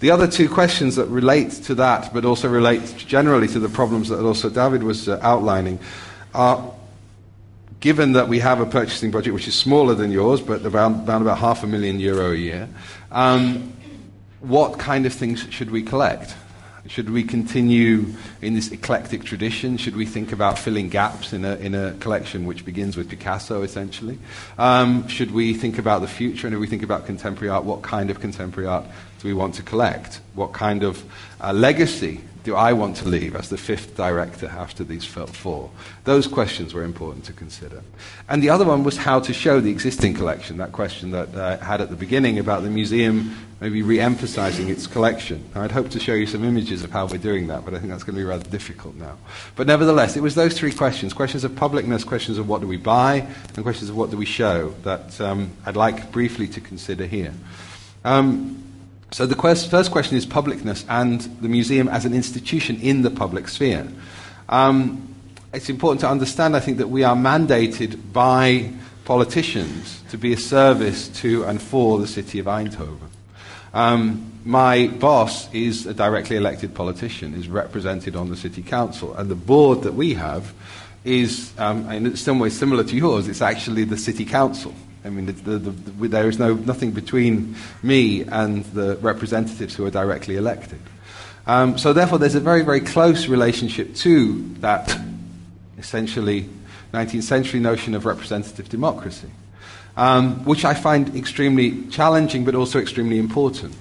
The 0.00 0.12
other 0.12 0.28
two 0.28 0.48
questions 0.48 0.94
that 0.94 1.06
relate 1.06 1.50
to 1.64 1.74
that, 1.74 2.14
but 2.14 2.24
also 2.24 2.48
relate 2.48 2.94
generally 2.96 3.48
to 3.48 3.58
the 3.58 3.68
problems 3.68 4.08
that 4.10 4.24
also 4.24 4.48
David 4.48 4.84
was 4.84 5.08
uh, 5.08 5.18
outlining, 5.20 5.80
are 6.32 6.72
given 7.80 8.12
that 8.12 8.28
we 8.28 8.38
have 8.38 8.60
a 8.60 8.66
purchasing 8.66 9.10
budget 9.10 9.34
which 9.34 9.48
is 9.48 9.56
smaller 9.56 9.94
than 9.94 10.12
yours, 10.12 10.40
but 10.40 10.64
around, 10.64 11.08
around 11.08 11.22
about 11.22 11.38
half 11.38 11.64
a 11.64 11.66
million 11.66 11.98
euro 11.98 12.30
a 12.30 12.36
year, 12.36 12.68
um, 13.10 13.72
what 14.40 14.78
kind 14.78 15.06
of 15.06 15.12
things 15.12 15.46
should 15.50 15.70
we 15.70 15.82
collect? 15.82 16.34
Should 16.86 17.10
we 17.10 17.22
continue 17.22 18.14
in 18.40 18.54
this 18.54 18.70
eclectic 18.72 19.22
tradition? 19.22 19.76
Should 19.76 19.94
we 19.94 20.06
think 20.06 20.32
about 20.32 20.58
filling 20.58 20.88
gaps 20.88 21.34
in 21.34 21.44
a, 21.44 21.56
in 21.56 21.74
a 21.74 21.92
collection 21.94 22.46
which 22.46 22.64
begins 22.64 22.96
with 22.96 23.10
Picasso, 23.10 23.62
essentially? 23.62 24.18
Um, 24.56 25.06
should 25.06 25.32
we 25.32 25.52
think 25.52 25.78
about 25.78 26.00
the 26.00 26.08
future? 26.08 26.46
And 26.46 26.54
if 26.54 26.60
we 26.60 26.66
think 26.66 26.82
about 26.82 27.04
contemporary 27.04 27.50
art, 27.50 27.64
what 27.64 27.82
kind 27.82 28.10
of 28.10 28.20
contemporary 28.20 28.68
art 28.68 28.86
do 29.20 29.28
we 29.28 29.34
want 29.34 29.54
to 29.56 29.62
collect? 29.62 30.20
What 30.34 30.54
kind 30.54 30.82
of 30.82 31.04
uh, 31.42 31.52
legacy 31.52 32.22
do 32.48 32.56
I 32.56 32.72
want 32.72 32.96
to 32.96 33.06
leave 33.06 33.36
as 33.36 33.50
the 33.50 33.58
fifth 33.58 33.94
director 33.94 34.46
after 34.46 34.82
these 34.82 35.04
four? 35.04 35.70
Those 36.04 36.26
questions 36.26 36.72
were 36.72 36.82
important 36.82 37.26
to 37.26 37.34
consider. 37.34 37.82
And 38.26 38.42
the 38.42 38.48
other 38.48 38.64
one 38.64 38.84
was 38.84 38.96
how 38.96 39.20
to 39.20 39.34
show 39.34 39.60
the 39.60 39.70
existing 39.70 40.14
collection, 40.14 40.56
that 40.56 40.72
question 40.72 41.10
that 41.10 41.36
I 41.36 41.62
had 41.62 41.82
at 41.82 41.90
the 41.90 41.96
beginning 41.96 42.38
about 42.38 42.62
the 42.62 42.70
museum 42.70 43.36
maybe 43.60 43.82
re 43.82 44.00
emphasizing 44.00 44.70
its 44.70 44.86
collection. 44.86 45.44
I'd 45.54 45.72
hope 45.72 45.90
to 45.90 46.00
show 46.00 46.14
you 46.14 46.26
some 46.26 46.42
images 46.42 46.84
of 46.84 46.90
how 46.90 47.04
we're 47.04 47.18
doing 47.18 47.48
that, 47.48 47.66
but 47.66 47.74
I 47.74 47.80
think 47.80 47.90
that's 47.90 48.04
going 48.04 48.16
to 48.16 48.20
be 48.22 48.24
rather 48.24 48.48
difficult 48.48 48.94
now. 48.94 49.18
But 49.54 49.66
nevertheless, 49.66 50.16
it 50.16 50.22
was 50.22 50.34
those 50.34 50.56
three 50.58 50.72
questions 50.72 51.12
questions 51.12 51.44
of 51.44 51.52
publicness, 51.52 52.06
questions 52.06 52.38
of 52.38 52.48
what 52.48 52.62
do 52.62 52.66
we 52.66 52.78
buy, 52.78 53.28
and 53.56 53.62
questions 53.62 53.90
of 53.90 53.96
what 53.96 54.10
do 54.10 54.16
we 54.16 54.24
show 54.24 54.74
that 54.84 55.20
um, 55.20 55.50
I'd 55.66 55.76
like 55.76 56.12
briefly 56.12 56.48
to 56.48 56.62
consider 56.62 57.04
here. 57.04 57.34
Um, 58.06 58.67
so 59.10 59.26
the 59.26 59.34
quest, 59.34 59.70
first 59.70 59.90
question 59.90 60.16
is 60.16 60.26
publicness 60.26 60.84
and 60.88 61.20
the 61.40 61.48
museum 61.48 61.88
as 61.88 62.04
an 62.04 62.14
institution 62.14 62.80
in 62.80 63.02
the 63.02 63.10
public 63.10 63.48
sphere. 63.48 63.86
Um, 64.48 65.14
it's 65.52 65.70
important 65.70 66.00
to 66.02 66.08
understand, 66.08 66.54
I 66.54 66.60
think, 66.60 66.78
that 66.78 66.88
we 66.88 67.04
are 67.04 67.16
mandated 67.16 68.12
by 68.12 68.70
politicians 69.04 70.02
to 70.10 70.18
be 70.18 70.34
a 70.34 70.36
service 70.36 71.08
to 71.20 71.44
and 71.44 71.60
for 71.60 71.98
the 71.98 72.06
city 72.06 72.38
of 72.38 72.46
Eindhoven. 72.46 73.08
Um, 73.72 74.32
my 74.44 74.88
boss 74.88 75.52
is 75.54 75.86
a 75.86 75.94
directly 75.94 76.36
elected 76.36 76.74
politician, 76.74 77.34
is 77.34 77.48
represented 77.48 78.16
on 78.16 78.28
the 78.28 78.36
city 78.36 78.62
council, 78.62 79.14
and 79.14 79.30
the 79.30 79.34
board 79.34 79.82
that 79.82 79.94
we 79.94 80.14
have 80.14 80.52
is, 81.04 81.52
um, 81.58 81.90
in 81.90 82.16
some 82.16 82.38
ways, 82.38 82.58
similar 82.58 82.84
to 82.84 82.96
yours. 82.96 83.28
It's 83.28 83.42
actually 83.42 83.84
the 83.84 83.96
city 83.96 84.24
council. 84.24 84.74
I 85.04 85.10
mean, 85.10 85.26
the, 85.26 85.32
the, 85.32 85.58
the, 85.58 86.08
there 86.08 86.28
is 86.28 86.38
no, 86.38 86.54
nothing 86.54 86.90
between 86.90 87.54
me 87.82 88.22
and 88.22 88.64
the 88.66 88.96
representatives 88.96 89.74
who 89.74 89.86
are 89.86 89.90
directly 89.90 90.36
elected. 90.36 90.80
Um, 91.46 91.78
so, 91.78 91.92
therefore, 91.92 92.18
there's 92.18 92.34
a 92.34 92.40
very, 92.40 92.62
very 92.62 92.80
close 92.80 93.26
relationship 93.28 93.94
to 93.96 94.42
that 94.60 94.98
essentially 95.78 96.48
19th 96.92 97.22
century 97.22 97.60
notion 97.60 97.94
of 97.94 98.04
representative 98.04 98.68
democracy, 98.68 99.30
um, 99.96 100.44
which 100.44 100.64
I 100.64 100.74
find 100.74 101.14
extremely 101.16 101.86
challenging 101.88 102.44
but 102.44 102.54
also 102.54 102.78
extremely 102.78 103.18
important 103.18 103.76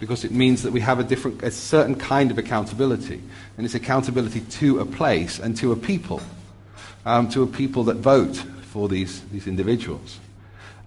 because 0.00 0.24
it 0.24 0.30
means 0.30 0.62
that 0.62 0.72
we 0.72 0.80
have 0.80 0.98
a, 0.98 1.04
different, 1.04 1.42
a 1.42 1.50
certain 1.50 1.94
kind 1.94 2.30
of 2.30 2.38
accountability, 2.38 3.20
and 3.56 3.64
it's 3.64 3.74
accountability 3.74 4.40
to 4.40 4.80
a 4.80 4.84
place 4.84 5.38
and 5.38 5.56
to 5.56 5.72
a 5.72 5.76
people, 5.76 6.20
um, 7.06 7.28
to 7.30 7.42
a 7.42 7.46
people 7.46 7.84
that 7.84 7.96
vote 7.96 8.36
for 8.62 8.88
these, 8.88 9.22
these 9.28 9.46
individuals. 9.46 10.18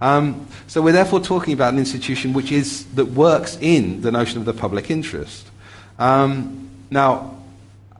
Um, 0.00 0.46
so 0.66 0.80
we're 0.80 0.92
therefore 0.92 1.20
talking 1.20 1.52
about 1.52 1.72
an 1.72 1.78
institution 1.78 2.32
which 2.32 2.52
is, 2.52 2.86
that 2.94 3.06
works 3.06 3.58
in 3.60 4.00
the 4.00 4.10
notion 4.10 4.38
of 4.38 4.46
the 4.46 4.54
public 4.54 4.90
interest. 4.90 5.46
Um, 5.98 6.70
now, 6.90 7.36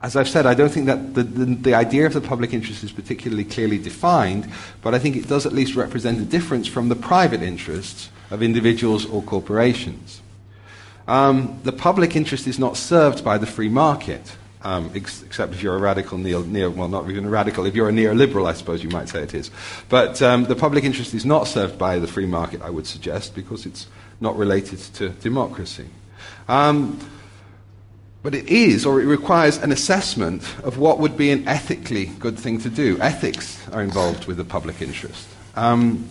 as 0.01 0.15
I've 0.15 0.27
said, 0.27 0.47
I 0.47 0.55
don't 0.55 0.71
think 0.71 0.87
that 0.87 1.13
the, 1.13 1.23
the, 1.23 1.45
the, 1.45 1.73
idea 1.75 2.07
of 2.07 2.13
the 2.13 2.21
public 2.21 2.53
interest 2.53 2.83
is 2.83 2.91
particularly 2.91 3.43
clearly 3.43 3.77
defined, 3.77 4.49
but 4.81 4.95
I 4.95 4.99
think 4.99 5.15
it 5.15 5.27
does 5.27 5.45
at 5.45 5.53
least 5.53 5.75
represent 5.75 6.19
a 6.19 6.25
difference 6.25 6.67
from 6.67 6.89
the 6.89 6.95
private 6.95 7.43
interests 7.43 8.09
of 8.31 8.41
individuals 8.41 9.05
or 9.05 9.21
corporations. 9.21 10.21
Um, 11.07 11.59
the 11.63 11.71
public 11.71 12.15
interest 12.15 12.47
is 12.47 12.57
not 12.57 12.77
served 12.77 13.23
by 13.23 13.37
the 13.37 13.45
free 13.45 13.69
market, 13.69 14.35
um, 14.63 14.91
ex- 14.95 15.23
except 15.23 15.53
if 15.53 15.63
you're 15.63 15.75
a 15.75 15.79
radical 15.79 16.17
neo, 16.17 16.43
neo, 16.43 16.69
well, 16.69 16.87
not 16.87 17.09
even 17.09 17.25
a 17.25 17.29
radical, 17.29 17.65
if 17.65 17.75
you're 17.75 17.89
a 17.89 17.91
neoliberal, 17.91 18.47
I 18.47 18.53
suppose 18.53 18.83
you 18.83 18.89
might 18.89 19.09
say 19.09 19.21
it 19.21 19.33
is. 19.33 19.49
But 19.89 20.21
um, 20.21 20.45
the 20.45 20.55
public 20.55 20.83
interest 20.83 21.13
is 21.13 21.25
not 21.25 21.47
served 21.47 21.77
by 21.77 21.99
the 21.99 22.07
free 22.07 22.25
market, 22.25 22.61
I 22.61 22.69
would 22.69 22.87
suggest, 22.87 23.35
because 23.35 23.65
it's 23.65 23.87
not 24.19 24.37
related 24.37 24.79
to 24.95 25.09
democracy. 25.09 25.87
Um, 26.47 26.99
but 28.23 28.35
it 28.35 28.49
is, 28.49 28.85
or 28.85 29.01
it 29.01 29.05
requires, 29.05 29.57
an 29.57 29.71
assessment 29.71 30.43
of 30.63 30.77
what 30.77 30.99
would 30.99 31.17
be 31.17 31.31
an 31.31 31.47
ethically 31.47 32.05
good 32.05 32.37
thing 32.37 32.59
to 32.59 32.69
do. 32.69 32.99
Ethics 33.01 33.67
are 33.69 33.81
involved 33.81 34.25
with 34.25 34.37
the 34.37 34.43
public 34.45 34.81
interest. 34.81 35.27
Um, 35.55 36.07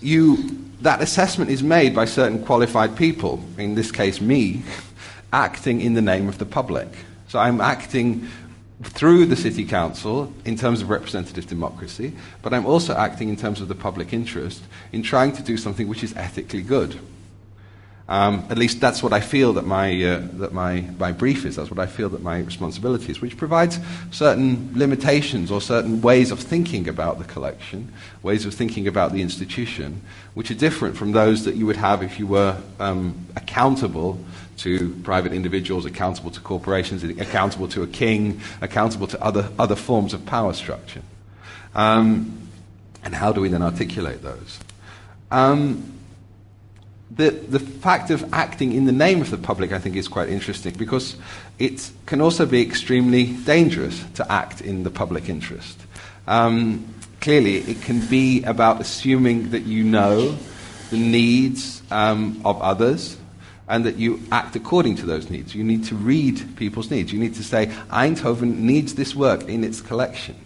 you, 0.00 0.58
that 0.80 1.00
assessment 1.00 1.50
is 1.50 1.62
made 1.62 1.94
by 1.94 2.06
certain 2.06 2.44
qualified 2.44 2.96
people, 2.96 3.42
in 3.56 3.76
this 3.76 3.92
case, 3.92 4.20
me, 4.20 4.62
acting 5.32 5.80
in 5.80 5.94
the 5.94 6.02
name 6.02 6.28
of 6.28 6.38
the 6.38 6.46
public. 6.46 6.88
So 7.34 7.40
I'm 7.40 7.60
acting 7.60 8.28
through 8.84 9.26
the 9.26 9.34
city 9.34 9.64
council 9.64 10.32
in 10.44 10.54
terms 10.54 10.82
of 10.82 10.88
representative 10.88 11.48
democracy, 11.48 12.12
but 12.42 12.54
I'm 12.54 12.64
also 12.64 12.94
acting 12.94 13.28
in 13.28 13.34
terms 13.34 13.60
of 13.60 13.66
the 13.66 13.74
public 13.74 14.12
interest 14.12 14.62
in 14.92 15.02
trying 15.02 15.32
to 15.32 15.42
do 15.42 15.56
something 15.56 15.88
which 15.88 16.04
is 16.04 16.14
ethically 16.14 16.62
good. 16.62 16.96
Um, 18.08 18.46
at 18.50 18.56
least 18.56 18.80
that's 18.80 19.02
what 19.02 19.12
I 19.12 19.20
feel 19.20 19.54
that 19.54 19.66
my, 19.66 20.00
uh, 20.00 20.28
that 20.34 20.52
my, 20.52 20.82
my 20.96 21.10
brief 21.10 21.44
is. 21.44 21.56
That's 21.56 21.70
what 21.70 21.80
I 21.80 21.86
feel 21.86 22.08
that 22.10 22.22
my 22.22 22.38
responsibility 22.38 23.10
is, 23.10 23.20
which 23.20 23.36
provides 23.36 23.80
certain 24.12 24.70
limitations 24.76 25.50
or 25.50 25.60
certain 25.60 26.02
ways 26.02 26.30
of 26.30 26.38
thinking 26.38 26.86
about 26.86 27.18
the 27.18 27.24
collection, 27.24 27.92
ways 28.22 28.46
of 28.46 28.54
thinking 28.54 28.86
about 28.86 29.12
the 29.12 29.22
institution, 29.22 30.02
which 30.34 30.52
are 30.52 30.54
different 30.54 30.96
from 30.96 31.10
those 31.10 31.44
that 31.46 31.56
you 31.56 31.66
would 31.66 31.78
have 31.78 32.00
if 32.00 32.20
you 32.20 32.28
were 32.28 32.58
um, 32.78 33.26
accountable 33.34 34.20
to 34.58 34.90
private 35.02 35.32
individuals, 35.32 35.84
accountable 35.84 36.30
to 36.30 36.40
corporations, 36.40 37.02
accountable 37.04 37.68
to 37.68 37.82
a 37.82 37.86
king, 37.86 38.40
accountable 38.60 39.06
to 39.08 39.22
other, 39.22 39.50
other 39.58 39.76
forms 39.76 40.14
of 40.14 40.24
power 40.26 40.52
structure. 40.52 41.02
Um, 41.74 42.48
and 43.02 43.14
how 43.14 43.32
do 43.32 43.40
we 43.40 43.48
then 43.48 43.62
articulate 43.62 44.22
those? 44.22 44.60
Um, 45.30 45.92
the, 47.10 47.30
the 47.30 47.60
fact 47.60 48.10
of 48.10 48.32
acting 48.32 48.72
in 48.72 48.86
the 48.86 48.92
name 48.92 49.20
of 49.20 49.30
the 49.30 49.38
public, 49.38 49.72
I 49.72 49.78
think, 49.78 49.96
is 49.96 50.08
quite 50.08 50.28
interesting 50.28 50.74
because 50.74 51.16
it 51.58 51.90
can 52.06 52.20
also 52.20 52.46
be 52.46 52.62
extremely 52.62 53.26
dangerous 53.26 54.02
to 54.14 54.32
act 54.32 54.60
in 54.60 54.82
the 54.82 54.90
public 54.90 55.28
interest. 55.28 55.78
Um, 56.26 56.94
clearly, 57.20 57.58
it 57.58 57.82
can 57.82 58.04
be 58.06 58.42
about 58.44 58.80
assuming 58.80 59.50
that 59.50 59.62
you 59.62 59.84
know 59.84 60.36
the 60.90 60.96
needs 60.96 61.82
um, 61.90 62.40
of 62.44 62.60
others 62.60 63.16
and 63.68 63.84
that 63.86 63.96
you 63.96 64.20
act 64.30 64.56
according 64.56 64.96
to 64.96 65.06
those 65.06 65.30
needs. 65.30 65.54
You 65.54 65.64
need 65.64 65.84
to 65.84 65.94
read 65.94 66.56
people's 66.56 66.90
needs. 66.90 67.12
You 67.12 67.18
need 67.18 67.34
to 67.36 67.44
say, 67.44 67.66
Eindhoven 67.90 68.58
needs 68.58 68.94
this 68.94 69.14
work 69.14 69.48
in 69.48 69.64
its 69.64 69.80
collection. 69.80 70.36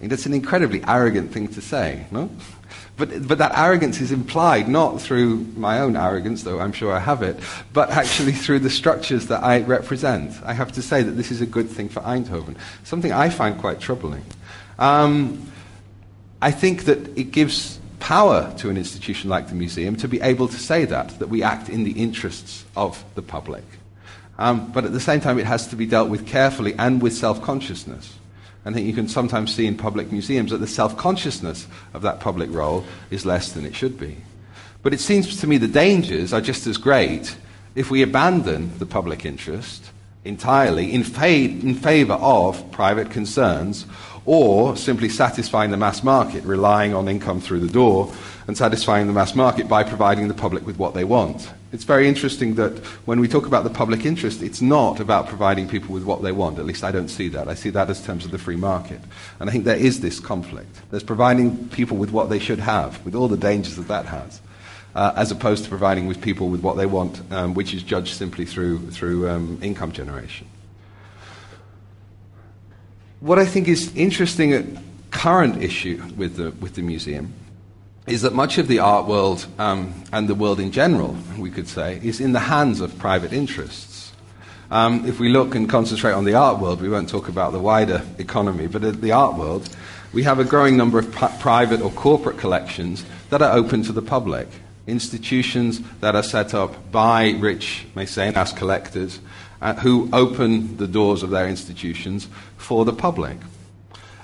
And 0.00 0.10
that's 0.10 0.26
an 0.26 0.34
incredibly 0.34 0.82
arrogant 0.84 1.32
thing 1.32 1.48
to 1.48 1.60
say, 1.60 2.06
no? 2.10 2.30
But, 2.96 3.28
but 3.28 3.38
that 3.38 3.56
arrogance 3.56 4.00
is 4.00 4.10
implied 4.12 4.68
not 4.68 5.00
through 5.00 5.38
my 5.56 5.80
own 5.80 5.96
arrogance, 5.96 6.42
though 6.42 6.58
I'm 6.58 6.72
sure 6.72 6.92
I 6.92 6.98
have 6.98 7.22
it, 7.22 7.38
but 7.72 7.90
actually 7.90 8.32
through 8.44 8.58
the 8.58 8.70
structures 8.70 9.28
that 9.28 9.42
I 9.42 9.60
represent. 9.60 10.34
I 10.44 10.52
have 10.52 10.72
to 10.72 10.82
say 10.82 11.02
that 11.02 11.12
this 11.12 11.30
is 11.30 11.40
a 11.40 11.46
good 11.46 11.68
thing 11.68 11.88
for 11.88 12.00
Eindhoven, 12.00 12.56
something 12.84 13.12
I 13.12 13.30
find 13.30 13.58
quite 13.58 13.80
troubling. 13.80 14.24
Um, 14.78 15.50
I 16.42 16.50
think 16.50 16.84
that 16.84 17.16
it 17.16 17.30
gives 17.30 17.78
power 18.00 18.52
to 18.58 18.70
an 18.70 18.76
institution 18.76 19.30
like 19.30 19.48
the 19.48 19.54
museum 19.54 19.96
to 19.96 20.08
be 20.08 20.20
able 20.20 20.48
to 20.48 20.58
say 20.58 20.84
that, 20.84 21.18
that 21.18 21.28
we 21.28 21.42
act 21.42 21.68
in 21.68 21.84
the 21.84 21.92
interests 21.92 22.64
of 22.76 23.04
the 23.14 23.22
public. 23.22 23.64
Um, 24.38 24.70
but 24.70 24.84
at 24.84 24.92
the 24.92 25.00
same 25.00 25.20
time, 25.20 25.38
it 25.38 25.46
has 25.46 25.66
to 25.68 25.76
be 25.76 25.86
dealt 25.86 26.08
with 26.08 26.26
carefully 26.26 26.74
and 26.78 27.02
with 27.02 27.14
self 27.14 27.42
consciousness. 27.42 28.14
I 28.64 28.72
think 28.72 28.86
you 28.86 28.92
can 28.92 29.08
sometimes 29.08 29.54
see 29.54 29.66
in 29.66 29.76
public 29.76 30.12
museums 30.12 30.50
that 30.50 30.58
the 30.58 30.66
self 30.66 30.96
consciousness 30.96 31.66
of 31.94 32.02
that 32.02 32.20
public 32.20 32.50
role 32.52 32.84
is 33.10 33.26
less 33.26 33.52
than 33.52 33.64
it 33.64 33.74
should 33.74 33.98
be. 33.98 34.18
But 34.82 34.94
it 34.94 35.00
seems 35.00 35.40
to 35.40 35.46
me 35.46 35.58
the 35.58 35.66
dangers 35.66 36.32
are 36.32 36.40
just 36.40 36.66
as 36.66 36.76
great 36.76 37.36
if 37.74 37.90
we 37.90 38.02
abandon 38.02 38.78
the 38.78 38.86
public 38.86 39.24
interest 39.24 39.90
entirely 40.24 40.92
in, 40.92 41.04
fa- 41.04 41.26
in 41.26 41.74
favor 41.74 42.14
of 42.14 42.70
private 42.70 43.10
concerns 43.10 43.86
or 44.28 44.76
simply 44.76 45.08
satisfying 45.08 45.70
the 45.70 45.76
mass 45.78 46.02
market, 46.02 46.44
relying 46.44 46.92
on 46.92 47.08
income 47.08 47.40
through 47.40 47.60
the 47.60 47.72
door 47.72 48.12
and 48.46 48.58
satisfying 48.58 49.06
the 49.06 49.12
mass 49.12 49.34
market 49.34 49.66
by 49.66 49.82
providing 49.82 50.28
the 50.28 50.34
public 50.34 50.66
with 50.66 50.76
what 50.78 50.92
they 50.92 51.02
want. 51.02 51.50
It's 51.72 51.84
very 51.84 52.06
interesting 52.06 52.54
that 52.56 52.76
when 53.06 53.20
we 53.20 53.26
talk 53.26 53.46
about 53.46 53.64
the 53.64 53.70
public 53.70 54.04
interest, 54.04 54.42
it's 54.42 54.60
not 54.60 55.00
about 55.00 55.28
providing 55.28 55.66
people 55.66 55.94
with 55.94 56.04
what 56.04 56.22
they 56.22 56.32
want. 56.32 56.58
At 56.58 56.66
least 56.66 56.84
I 56.84 56.92
don't 56.92 57.08
see 57.08 57.28
that. 57.28 57.48
I 57.48 57.54
see 57.54 57.70
that 57.70 57.88
as 57.88 58.04
terms 58.04 58.26
of 58.26 58.30
the 58.30 58.36
free 58.36 58.56
market. 58.56 59.00
And 59.40 59.48
I 59.48 59.52
think 59.52 59.64
there 59.64 59.76
is 59.76 60.00
this 60.00 60.20
conflict. 60.20 60.78
There's 60.90 61.02
providing 61.02 61.66
people 61.70 61.96
with 61.96 62.10
what 62.10 62.28
they 62.28 62.38
should 62.38 62.60
have, 62.60 63.02
with 63.06 63.14
all 63.14 63.28
the 63.28 63.38
dangers 63.38 63.76
that 63.76 63.88
that 63.88 64.04
has, 64.04 64.42
uh, 64.94 65.14
as 65.16 65.30
opposed 65.30 65.64
to 65.64 65.70
providing 65.70 66.06
with 66.06 66.20
people 66.20 66.50
with 66.50 66.60
what 66.60 66.76
they 66.76 66.86
want, 66.86 67.22
um, 67.32 67.54
which 67.54 67.72
is 67.72 67.82
judged 67.82 68.12
simply 68.12 68.44
through, 68.44 68.90
through 68.90 69.26
um, 69.30 69.58
income 69.62 69.92
generation. 69.92 70.46
What 73.20 73.40
I 73.40 73.46
think 73.46 73.66
is 73.66 73.92
interesting, 73.96 74.54
a 74.54 74.64
current 75.10 75.60
issue 75.60 76.00
with 76.16 76.36
the, 76.36 76.52
with 76.60 76.76
the 76.76 76.82
museum, 76.82 77.32
is 78.06 78.22
that 78.22 78.32
much 78.32 78.58
of 78.58 78.68
the 78.68 78.78
art 78.78 79.06
world 79.06 79.44
um, 79.58 79.92
and 80.12 80.28
the 80.28 80.36
world 80.36 80.60
in 80.60 80.70
general, 80.70 81.16
we 81.36 81.50
could 81.50 81.66
say, 81.66 82.00
is 82.02 82.20
in 82.20 82.32
the 82.32 82.38
hands 82.38 82.80
of 82.80 82.96
private 82.98 83.32
interests. 83.32 84.12
Um, 84.70 85.04
if 85.04 85.18
we 85.18 85.30
look 85.30 85.56
and 85.56 85.68
concentrate 85.68 86.12
on 86.12 86.26
the 86.26 86.34
art 86.34 86.60
world, 86.60 86.80
we 86.80 86.88
won't 86.88 87.08
talk 87.08 87.28
about 87.28 87.52
the 87.52 87.58
wider 87.58 88.02
economy, 88.18 88.68
but 88.68 88.84
at 88.84 89.00
the 89.00 89.10
art 89.10 89.36
world, 89.36 89.68
we 90.12 90.22
have 90.22 90.38
a 90.38 90.44
growing 90.44 90.76
number 90.76 91.00
of 91.00 91.10
private 91.40 91.80
or 91.80 91.90
corporate 91.90 92.38
collections 92.38 93.04
that 93.30 93.42
are 93.42 93.52
open 93.52 93.82
to 93.82 93.92
the 93.92 94.02
public. 94.02 94.46
Institutions 94.86 95.80
that 96.00 96.14
are 96.14 96.22
set 96.22 96.54
up 96.54 96.92
by 96.92 97.30
rich 97.30 97.84
Maecenas 97.96 98.56
collectors 98.56 99.18
uh, 99.60 99.74
who 99.74 100.08
open 100.12 100.76
the 100.76 100.86
doors 100.86 101.22
of 101.22 101.30
their 101.30 101.48
institutions 101.48 102.28
for 102.56 102.84
the 102.84 102.92
public. 102.92 103.36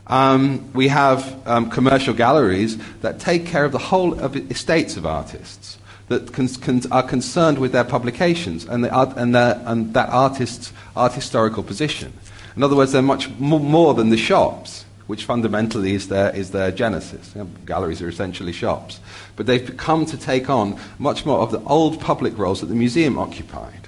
Um, 0.07 0.71
we 0.75 0.89
have 0.89 1.47
um, 1.47 1.71
commercial 1.71 2.15
galleries 2.15 2.77
that 3.01 3.21
take 3.21 3.47
care 3.47 3.65
of 3.65 3.73
the 3.73 3.79
whole 3.79 4.19
of 4.21 4.37
estates 4.51 4.97
of 4.97 5.07
artists 5.07 5.79
that 6.09 6.33
con- 6.33 6.49
con- 6.49 6.83
are 6.91 7.03
concerned 7.03 7.59
with 7.59 7.73
their 7.73 7.85
publications 7.85 8.67
and, 8.67 8.85
the 8.85 8.91
art- 8.91 9.17
and, 9.17 9.35
their, 9.35 9.63
and 9.65 9.95
that 9.95 10.11
artist's 10.11 10.73
art 10.95 11.13
historical 11.13 11.63
position. 11.63 12.13
In 12.57 12.63
other 12.63 12.77
words, 12.77 12.93
they're 12.93 13.03
much 13.03 13.31
more 13.39 13.95
than 13.95 14.11
the 14.11 14.17
shops, 14.17 14.85
which 15.07 15.25
fundamentally 15.25 15.95
is 15.95 16.09
their, 16.09 16.35
is 16.37 16.51
their 16.51 16.71
genesis. 16.71 17.33
You 17.35 17.45
know, 17.45 17.51
galleries 17.67 18.03
are 18.03 18.09
essentially 18.09 18.53
shops. 18.53 19.01
But 19.37 19.47
they've 19.47 19.77
come 19.77 20.07
to 20.07 20.17
take 20.17 20.49
on 20.51 20.79
much 20.99 21.27
more 21.27 21.39
of 21.39 21.51
the 21.51 21.63
old 21.65 22.01
public 22.01 22.37
roles 22.39 22.61
that 22.61 22.67
the 22.67 22.75
museum 22.75 23.19
occupied. 23.19 23.84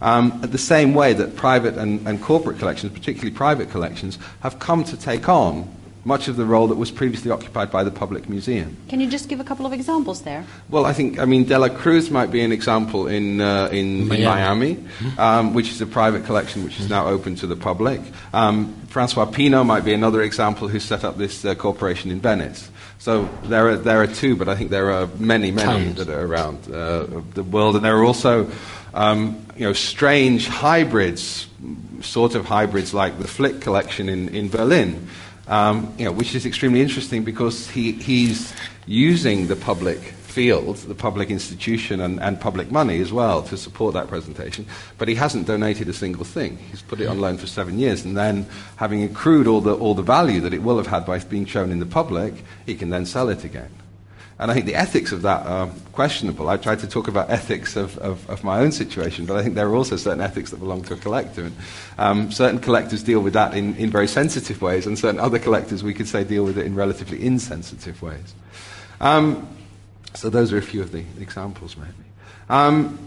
Um, 0.00 0.40
the 0.42 0.58
same 0.58 0.94
way 0.94 1.12
that 1.14 1.36
private 1.36 1.76
and, 1.76 2.06
and 2.06 2.20
corporate 2.22 2.58
collections, 2.58 2.92
particularly 2.92 3.34
private 3.34 3.70
collections, 3.70 4.18
have 4.40 4.58
come 4.58 4.84
to 4.84 4.96
take 4.96 5.28
on 5.28 5.68
much 6.04 6.28
of 6.28 6.36
the 6.36 6.44
role 6.44 6.68
that 6.68 6.76
was 6.76 6.90
previously 6.90 7.30
occupied 7.30 7.70
by 7.70 7.82
the 7.82 7.90
public 7.90 8.28
museum. 8.28 8.76
Can 8.88 9.00
you 9.00 9.08
just 9.08 9.28
give 9.28 9.40
a 9.40 9.44
couple 9.44 9.64
of 9.64 9.72
examples 9.72 10.22
there? 10.22 10.44
Well, 10.68 10.84
I 10.84 10.92
think, 10.92 11.18
I 11.18 11.24
mean, 11.24 11.44
De 11.44 11.58
La 11.58 11.68
Cruz 11.68 12.10
might 12.10 12.30
be 12.30 12.42
an 12.42 12.52
example 12.52 13.06
in, 13.06 13.40
uh, 13.40 13.68
in, 13.72 14.12
in 14.12 14.24
Miami, 14.24 14.84
um, 15.18 15.54
which 15.54 15.70
is 15.70 15.80
a 15.80 15.86
private 15.86 16.24
collection 16.26 16.62
which 16.64 16.78
is 16.78 16.90
now 16.90 17.06
open 17.06 17.36
to 17.36 17.46
the 17.46 17.56
public. 17.56 18.00
Um, 18.32 18.74
Francois 18.88 19.24
Pinault 19.26 19.64
might 19.64 19.84
be 19.84 19.94
another 19.94 20.22
example 20.22 20.68
who 20.68 20.78
set 20.78 21.04
up 21.04 21.16
this 21.16 21.44
uh, 21.44 21.54
corporation 21.54 22.10
in 22.10 22.20
Venice. 22.20 22.70
So 22.98 23.28
there 23.44 23.68
are, 23.68 23.76
there 23.76 24.00
are 24.02 24.06
two, 24.06 24.36
but 24.36 24.48
I 24.48 24.54
think 24.54 24.70
there 24.70 24.90
are 24.90 25.06
many, 25.18 25.50
many 25.50 25.84
Tons. 25.84 25.96
that 25.96 26.08
are 26.08 26.24
around 26.24 26.70
uh, 26.70 27.06
the 27.34 27.42
world. 27.42 27.76
And 27.76 27.84
there 27.84 27.96
are 27.96 28.04
also 28.04 28.50
um, 28.94 29.44
you 29.56 29.64
know, 29.66 29.72
strange 29.72 30.48
hybrids, 30.48 31.48
sort 32.00 32.34
of 32.34 32.46
hybrids 32.46 32.94
like 32.94 33.18
the 33.18 33.28
Flick 33.28 33.60
collection 33.60 34.08
in, 34.08 34.28
in 34.28 34.48
Berlin, 34.48 35.08
um, 35.48 35.92
you 35.98 36.04
know, 36.04 36.12
which 36.12 36.34
is 36.34 36.46
extremely 36.46 36.80
interesting 36.80 37.24
because 37.24 37.68
he, 37.68 37.92
he's 37.92 38.54
using 38.86 39.48
the 39.48 39.56
public 39.56 39.98
field, 39.98 40.76
the 40.76 40.94
public 40.94 41.30
institution, 41.30 42.00
and, 42.00 42.20
and 42.20 42.40
public 42.40 42.70
money 42.70 43.00
as 43.00 43.12
well 43.12 43.42
to 43.42 43.56
support 43.56 43.94
that 43.94 44.08
presentation. 44.08 44.66
But 44.96 45.08
he 45.08 45.14
hasn't 45.14 45.46
donated 45.46 45.88
a 45.88 45.92
single 45.92 46.24
thing. 46.24 46.56
He's 46.56 46.82
put 46.82 47.00
it 47.00 47.06
on 47.06 47.20
loan 47.20 47.36
for 47.36 47.46
seven 47.46 47.78
years, 47.78 48.04
and 48.04 48.16
then, 48.16 48.46
having 48.76 49.02
accrued 49.02 49.46
all 49.46 49.60
the, 49.60 49.76
all 49.76 49.94
the 49.94 50.02
value 50.02 50.40
that 50.40 50.54
it 50.54 50.62
will 50.62 50.76
have 50.76 50.86
had 50.86 51.04
by 51.04 51.18
being 51.18 51.46
shown 51.46 51.70
in 51.70 51.78
the 51.78 51.86
public, 51.86 52.34
he 52.66 52.74
can 52.74 52.90
then 52.90 53.06
sell 53.06 53.28
it 53.28 53.44
again. 53.44 53.70
And 54.38 54.50
I 54.50 54.54
think 54.54 54.66
the 54.66 54.74
ethics 54.74 55.12
of 55.12 55.22
that 55.22 55.46
are 55.46 55.68
questionable. 55.92 56.48
I 56.48 56.56
tried 56.56 56.80
to 56.80 56.88
talk 56.88 57.06
about 57.06 57.30
ethics 57.30 57.76
of, 57.76 57.96
of, 57.98 58.28
of, 58.28 58.42
my 58.42 58.58
own 58.58 58.72
situation, 58.72 59.26
but 59.26 59.36
I 59.36 59.42
think 59.42 59.54
there 59.54 59.68
are 59.68 59.76
also 59.76 59.96
certain 59.96 60.20
ethics 60.20 60.50
that 60.50 60.58
belong 60.58 60.82
to 60.84 60.94
a 60.94 60.96
collector. 60.96 61.44
And, 61.44 61.56
um, 61.98 62.32
certain 62.32 62.58
collectors 62.58 63.04
deal 63.04 63.20
with 63.20 63.32
that 63.34 63.54
in, 63.54 63.76
in 63.76 63.90
very 63.90 64.08
sensitive 64.08 64.60
ways, 64.60 64.86
and 64.86 64.98
certain 64.98 65.20
other 65.20 65.38
collectors, 65.38 65.84
we 65.84 65.94
could 65.94 66.08
say, 66.08 66.24
deal 66.24 66.44
with 66.44 66.58
it 66.58 66.66
in 66.66 66.74
relatively 66.74 67.24
insensitive 67.24 68.02
ways. 68.02 68.34
Um, 69.00 69.48
so 70.14 70.30
those 70.30 70.52
are 70.52 70.58
a 70.58 70.62
few 70.62 70.82
of 70.82 70.90
the 70.90 71.04
examples, 71.20 71.76
maybe. 71.76 71.92
Um, 72.48 72.98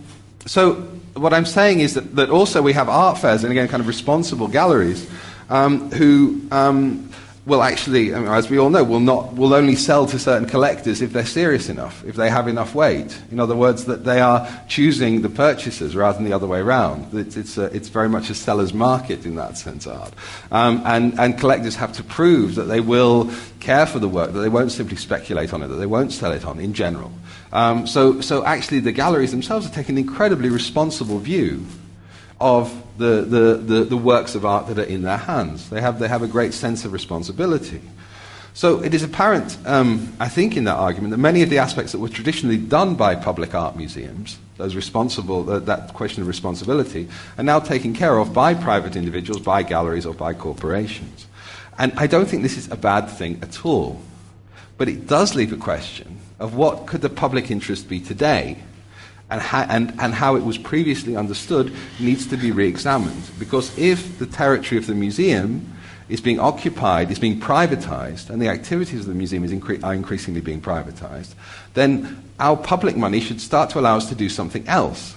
so 0.45 0.75
what 1.15 1.33
I'm 1.33 1.45
saying 1.45 1.81
is 1.81 1.93
that, 1.95 2.15
that 2.15 2.29
also 2.29 2.61
we 2.61 2.71
have 2.73 2.87
art 2.87 3.17
fairs, 3.17 3.43
and 3.43 3.51
again, 3.51 3.67
kind 3.67 3.81
of 3.81 3.87
responsible 3.87 4.47
galleries, 4.47 5.09
um, 5.49 5.91
who 5.91 6.41
um, 6.51 7.09
will 7.47 7.63
actually, 7.63 8.13
as 8.13 8.49
we 8.49 8.59
all 8.59 8.69
know, 8.69 8.83
will, 8.83 8.99
not, 8.99 9.33
will 9.33 9.53
only 9.53 9.75
sell 9.75 10.05
to 10.05 10.19
certain 10.19 10.49
collectors 10.49 11.01
if 11.01 11.13
they're 11.13 11.25
serious 11.25 11.69
enough, 11.69 12.03
if 12.03 12.17
they 12.17 12.29
have 12.29 12.49
enough 12.49 12.75
weight. 12.75 13.17
In 13.31 13.39
other 13.39 13.55
words, 13.55 13.85
that 13.85 14.03
they 14.03 14.19
are 14.19 14.45
choosing 14.67 15.21
the 15.21 15.29
purchasers 15.29 15.95
rather 15.95 16.17
than 16.17 16.25
the 16.25 16.33
other 16.33 16.45
way 16.45 16.59
around. 16.59 17.13
It's, 17.13 17.37
it's, 17.37 17.57
a, 17.57 17.73
it's 17.73 17.87
very 17.87 18.09
much 18.09 18.29
a 18.29 18.33
seller's 18.33 18.73
market 18.73 19.25
in 19.25 19.35
that 19.35 19.57
sense, 19.57 19.87
art. 19.87 20.13
Um, 20.51 20.81
and, 20.83 21.17
and 21.17 21.39
collectors 21.39 21.77
have 21.77 21.93
to 21.93 22.03
prove 22.03 22.55
that 22.55 22.65
they 22.65 22.81
will 22.81 23.31
care 23.61 23.85
for 23.85 23.99
the 23.99 24.09
work, 24.09 24.33
that 24.33 24.39
they 24.39 24.49
won't 24.49 24.73
simply 24.73 24.97
speculate 24.97 25.53
on 25.53 25.63
it, 25.63 25.69
that 25.69 25.75
they 25.75 25.85
won't 25.85 26.11
sell 26.11 26.33
it 26.33 26.43
on 26.43 26.59
in 26.59 26.73
general. 26.73 27.13
Um, 27.53 27.87
so, 27.87 28.19
so 28.19 28.43
actually, 28.43 28.81
the 28.81 28.91
galleries 28.91 29.31
themselves 29.31 29.65
are 29.65 29.73
taking 29.73 29.97
an 29.97 29.99
incredibly 29.99 30.49
responsible 30.49 31.17
view 31.19 31.65
of 32.39 32.83
the, 32.97 33.21
the, 33.21 33.53
the, 33.55 33.83
the, 33.85 33.97
works 33.97 34.35
of 34.35 34.45
art 34.45 34.67
that 34.67 34.77
are 34.77 34.83
in 34.83 35.01
their 35.01 35.17
hands. 35.17 35.69
They 35.69 35.81
have, 35.81 35.99
they 35.99 36.07
have 36.07 36.21
a 36.21 36.27
great 36.27 36.53
sense 36.53 36.85
of 36.85 36.93
responsibility. 36.93 37.81
So 38.53 38.81
it 38.83 38.93
is 38.93 39.03
apparent, 39.03 39.57
um, 39.65 40.13
I 40.19 40.29
think, 40.29 40.57
in 40.57 40.63
that 40.63 40.77
argument 40.77 41.11
that 41.11 41.17
many 41.17 41.43
of 41.43 41.49
the 41.49 41.59
aspects 41.59 41.91
that 41.91 41.99
were 41.99 42.09
traditionally 42.09 42.57
done 42.57 42.95
by 42.95 43.15
public 43.15 43.53
art 43.53 43.75
museums, 43.75 44.39
those 44.57 44.75
responsible, 44.75 45.43
that 45.43 45.93
question 45.93 46.21
of 46.21 46.27
responsibility, 46.27 47.07
are 47.37 47.43
now 47.43 47.59
taken 47.59 47.93
care 47.93 48.17
of 48.17 48.33
by 48.33 48.55
private 48.55 48.95
individuals, 48.95 49.41
by 49.41 49.61
galleries, 49.61 50.07
or 50.07 50.15
by 50.15 50.33
corporations. 50.33 51.27
And 51.77 51.93
I 51.97 52.07
don't 52.07 52.27
think 52.27 52.41
this 52.41 52.57
is 52.57 52.71
a 52.71 52.75
bad 52.75 53.09
thing 53.09 53.39
at 53.43 53.63
all. 53.63 54.01
But 54.77 54.89
it 54.89 55.07
does 55.07 55.35
leave 55.35 55.53
a 55.53 55.57
question 55.57 56.17
of 56.39 56.55
what 56.55 56.87
could 56.87 57.01
the 57.01 57.09
public 57.09 57.49
interest 57.49 57.87
be 57.89 57.99
today 57.99 58.57
and, 59.29 59.41
and, 59.69 59.93
and 59.99 60.13
how 60.13 60.35
it 60.35 60.43
was 60.43 60.57
previously 60.57 61.15
understood 61.15 61.73
needs 61.99 62.27
to 62.27 62.37
be 62.37 62.51
re 62.51 62.67
examined. 62.67 63.29
Because 63.39 63.77
if 63.77 64.19
the 64.19 64.25
territory 64.25 64.77
of 64.77 64.87
the 64.87 64.95
museum 64.95 65.73
is 66.09 66.21
being 66.21 66.39
occupied, 66.39 67.11
is 67.11 67.19
being 67.19 67.39
privatized, 67.39 68.29
and 68.29 68.41
the 68.41 68.47
activities 68.47 69.01
of 69.01 69.07
the 69.07 69.13
museum 69.13 69.45
incre- 69.45 69.83
are 69.83 69.93
increasingly 69.93 70.39
being 70.39 70.61
privatized, 70.61 71.33
then 71.73 72.23
our 72.39 72.55
public 72.55 72.95
money 72.95 73.19
should 73.19 73.41
start 73.41 73.69
to 73.71 73.79
allow 73.79 73.97
us 73.97 74.07
to 74.07 74.15
do 74.15 74.29
something 74.29 74.65
else. 74.67 75.15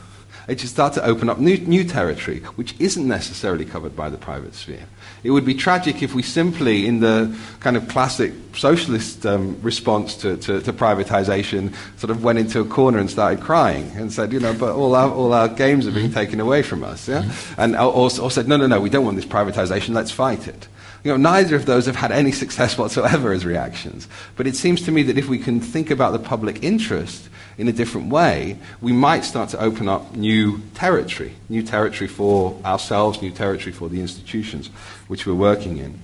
It 0.48 0.58
should 0.58 0.70
start 0.70 0.94
to 0.94 1.04
open 1.04 1.28
up 1.28 1.38
new, 1.38 1.58
new 1.58 1.84
territory, 1.84 2.40
which 2.56 2.74
isn't 2.80 3.06
necessarily 3.06 3.64
covered 3.64 3.94
by 3.94 4.10
the 4.10 4.16
private 4.16 4.54
sphere. 4.54 4.86
It 5.22 5.30
would 5.30 5.44
be 5.44 5.54
tragic 5.54 6.02
if 6.02 6.14
we 6.14 6.22
simply, 6.22 6.86
in 6.86 7.00
the 7.00 7.36
kind 7.60 7.76
of 7.76 7.88
classic 7.88 8.32
socialist 8.54 9.26
um, 9.26 9.60
response 9.62 10.16
to, 10.16 10.36
to, 10.38 10.60
to, 10.60 10.72
privatization, 10.72 11.74
sort 11.98 12.10
of 12.10 12.24
went 12.24 12.38
into 12.38 12.60
a 12.60 12.64
corner 12.64 12.98
and 12.98 13.10
started 13.10 13.40
crying 13.40 13.90
and 13.96 14.12
said, 14.12 14.32
you 14.32 14.40
know, 14.40 14.54
but 14.54 14.74
all 14.74 14.94
our, 14.94 15.10
all 15.10 15.32
our 15.32 15.48
games 15.48 15.86
are 15.86 15.92
being 15.92 16.06
mm-hmm. 16.06 16.14
taken 16.14 16.40
away 16.40 16.62
from 16.62 16.82
us. 16.82 17.08
Yeah? 17.08 17.22
Mm-hmm. 17.22 17.60
And 17.60 17.76
or, 17.76 18.10
or 18.20 18.30
said, 18.30 18.48
no, 18.48 18.56
no, 18.56 18.66
no, 18.66 18.80
we 18.80 18.90
don't 18.90 19.04
want 19.04 19.16
this 19.16 19.26
privatization, 19.26 19.94
let's 19.94 20.10
fight 20.10 20.48
it. 20.48 20.68
You 21.02 21.12
know, 21.12 21.16
neither 21.16 21.56
of 21.56 21.64
those 21.66 21.86
have 21.86 21.96
had 21.96 22.12
any 22.12 22.32
success 22.32 22.76
whatsoever 22.76 23.32
as 23.32 23.44
reactions. 23.44 24.06
But 24.36 24.46
it 24.46 24.54
seems 24.56 24.82
to 24.82 24.92
me 24.92 25.02
that 25.04 25.16
if 25.16 25.28
we 25.28 25.38
can 25.38 25.60
think 25.60 25.90
about 25.90 26.12
the 26.12 26.18
public 26.18 26.62
interest 26.62 27.28
in 27.56 27.68
a 27.68 27.72
different 27.72 28.10
way, 28.10 28.58
we 28.80 28.92
might 28.92 29.24
start 29.24 29.50
to 29.50 29.60
open 29.60 29.88
up 29.88 30.14
new 30.14 30.60
territory, 30.74 31.34
new 31.48 31.62
territory 31.62 32.08
for 32.08 32.58
ourselves, 32.64 33.22
new 33.22 33.30
territory 33.30 33.72
for 33.72 33.88
the 33.88 34.00
institutions 34.00 34.68
which 35.08 35.26
we're 35.26 35.34
working 35.34 35.78
in. 35.78 35.98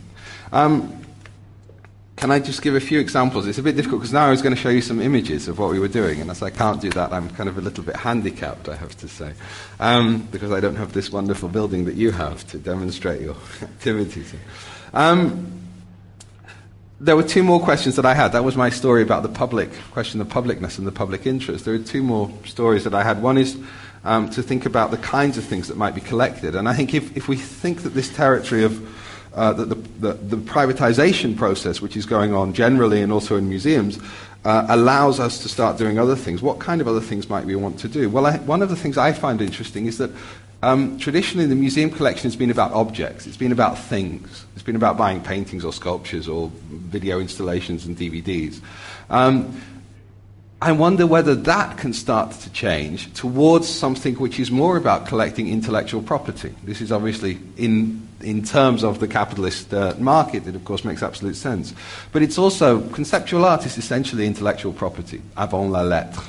Um, 0.52 1.02
can 2.16 2.30
I 2.30 2.38
just 2.38 2.62
give 2.62 2.74
a 2.74 2.80
few 2.80 2.98
examples? 2.98 3.46
It's 3.46 3.58
a 3.58 3.62
bit 3.62 3.76
difficult 3.76 4.00
because 4.00 4.12
now 4.12 4.26
I 4.26 4.30
was 4.30 4.40
going 4.40 4.54
to 4.54 4.60
show 4.60 4.70
you 4.70 4.80
some 4.80 5.02
images 5.02 5.48
of 5.48 5.58
what 5.58 5.70
we 5.70 5.78
were 5.78 5.88
doing, 5.88 6.22
and 6.22 6.30
as 6.30 6.42
I 6.42 6.48
can't 6.48 6.80
do 6.80 6.88
that, 6.90 7.12
I'm 7.12 7.28
kind 7.28 7.46
of 7.46 7.58
a 7.58 7.60
little 7.60 7.84
bit 7.84 7.94
handicapped, 7.94 8.70
I 8.70 8.76
have 8.76 8.96
to 8.98 9.08
say, 9.08 9.34
um, 9.78 10.26
because 10.32 10.50
I 10.50 10.60
don't 10.60 10.76
have 10.76 10.94
this 10.94 11.12
wonderful 11.12 11.50
building 11.50 11.84
that 11.84 11.94
you 11.94 12.12
have 12.12 12.46
to 12.48 12.58
demonstrate 12.58 13.20
your 13.20 13.36
activities. 13.62 14.32
Um, 14.92 15.52
there 16.98 17.16
were 17.16 17.22
two 17.22 17.42
more 17.42 17.60
questions 17.60 17.96
that 17.96 18.06
I 18.06 18.14
had. 18.14 18.32
That 18.32 18.44
was 18.44 18.56
my 18.56 18.70
story 18.70 19.02
about 19.02 19.22
the 19.22 19.28
public 19.28 19.70
question 19.92 20.20
of 20.20 20.28
publicness 20.28 20.78
and 20.78 20.86
the 20.86 20.92
public 20.92 21.26
interest. 21.26 21.64
There 21.64 21.74
are 21.74 21.78
two 21.78 22.02
more 22.02 22.30
stories 22.46 22.84
that 22.84 22.94
I 22.94 23.02
had. 23.02 23.22
One 23.22 23.36
is 23.36 23.58
um, 24.04 24.30
to 24.30 24.42
think 24.42 24.64
about 24.64 24.90
the 24.90 24.98
kinds 24.98 25.36
of 25.36 25.44
things 25.44 25.68
that 25.68 25.76
might 25.76 25.94
be 25.94 26.00
collected. 26.00 26.54
And 26.54 26.68
I 26.68 26.74
think 26.74 26.94
if, 26.94 27.14
if 27.16 27.28
we 27.28 27.36
think 27.36 27.82
that 27.82 27.90
this 27.90 28.08
territory 28.08 28.64
of 28.64 28.80
uh, 29.34 29.52
the, 29.52 29.74
the, 29.74 30.12
the, 30.14 30.36
privatization 30.38 31.36
process, 31.36 31.82
which 31.82 31.94
is 31.94 32.06
going 32.06 32.32
on 32.32 32.54
generally 32.54 33.02
and 33.02 33.12
also 33.12 33.36
in 33.36 33.50
museums, 33.50 33.98
uh, 34.46 34.64
allows 34.70 35.20
us 35.20 35.40
to 35.40 35.48
start 35.48 35.76
doing 35.76 35.98
other 35.98 36.16
things. 36.16 36.40
What 36.40 36.58
kind 36.58 36.80
of 36.80 36.88
other 36.88 37.00
things 37.00 37.28
might 37.28 37.44
we 37.44 37.56
want 37.56 37.78
to 37.80 37.88
do? 37.88 38.08
Well, 38.08 38.24
I, 38.24 38.38
one 38.38 38.62
of 38.62 38.70
the 38.70 38.76
things 38.76 38.96
I 38.96 39.12
find 39.12 39.42
interesting 39.42 39.84
is 39.84 39.98
that 39.98 40.10
um, 40.62 40.98
traditionally, 40.98 41.46
the 41.46 41.54
museum 41.54 41.90
collection 41.90 42.24
has 42.24 42.36
been 42.36 42.50
about 42.50 42.72
objects. 42.72 43.26
It's 43.26 43.36
been 43.36 43.52
about 43.52 43.78
things. 43.78 44.46
It's 44.54 44.62
been 44.62 44.76
about 44.76 44.96
buying 44.96 45.22
paintings 45.22 45.64
or 45.64 45.72
sculptures 45.72 46.28
or 46.28 46.50
video 46.70 47.20
installations 47.20 47.86
and 47.86 47.96
DVDs. 47.96 48.60
Um, 49.10 49.60
I 50.60 50.72
wonder 50.72 51.06
whether 51.06 51.34
that 51.34 51.76
can 51.76 51.92
start 51.92 52.32
to 52.32 52.50
change 52.50 53.12
towards 53.12 53.68
something 53.68 54.14
which 54.14 54.40
is 54.40 54.50
more 54.50 54.78
about 54.78 55.06
collecting 55.06 55.48
intellectual 55.48 56.02
property. 56.02 56.54
This 56.64 56.80
is 56.80 56.90
obviously 56.90 57.38
in, 57.58 58.08
in 58.22 58.42
terms 58.42 58.82
of 58.82 58.98
the 58.98 59.06
capitalist 59.06 59.74
uh, 59.74 59.94
market, 59.98 60.46
it 60.46 60.54
of 60.54 60.64
course 60.64 60.82
makes 60.82 61.02
absolute 61.02 61.36
sense. 61.36 61.74
But 62.10 62.22
it's 62.22 62.38
also, 62.38 62.80
conceptual 62.88 63.44
art 63.44 63.66
is 63.66 63.76
essentially 63.76 64.26
intellectual 64.26 64.72
property, 64.72 65.20
avant 65.36 65.70
la 65.70 65.82
lettre. 65.82 66.22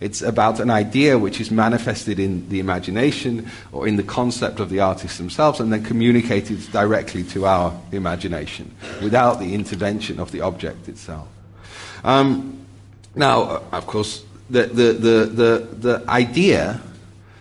It's 0.00 0.22
about 0.22 0.60
an 0.60 0.70
idea 0.70 1.18
which 1.18 1.40
is 1.40 1.50
manifested 1.50 2.18
in 2.18 2.48
the 2.48 2.58
imagination 2.58 3.50
or 3.70 3.86
in 3.86 3.96
the 3.96 4.02
concept 4.02 4.58
of 4.58 4.70
the 4.70 4.80
artists 4.80 5.18
themselves 5.18 5.60
and 5.60 5.70
then 5.70 5.84
communicated 5.84 6.58
directly 6.72 7.22
to 7.24 7.44
our 7.44 7.78
imagination 7.92 8.74
without 9.02 9.40
the 9.40 9.54
intervention 9.54 10.18
of 10.18 10.32
the 10.32 10.40
object 10.40 10.88
itself. 10.88 11.28
Um, 12.02 12.66
now, 13.14 13.42
uh, 13.42 13.62
of 13.72 13.86
course, 13.86 14.24
the, 14.48 14.64
the, 14.64 14.92
the, 14.92 15.26
the, 15.26 15.68
the 15.78 16.04
idea 16.08 16.80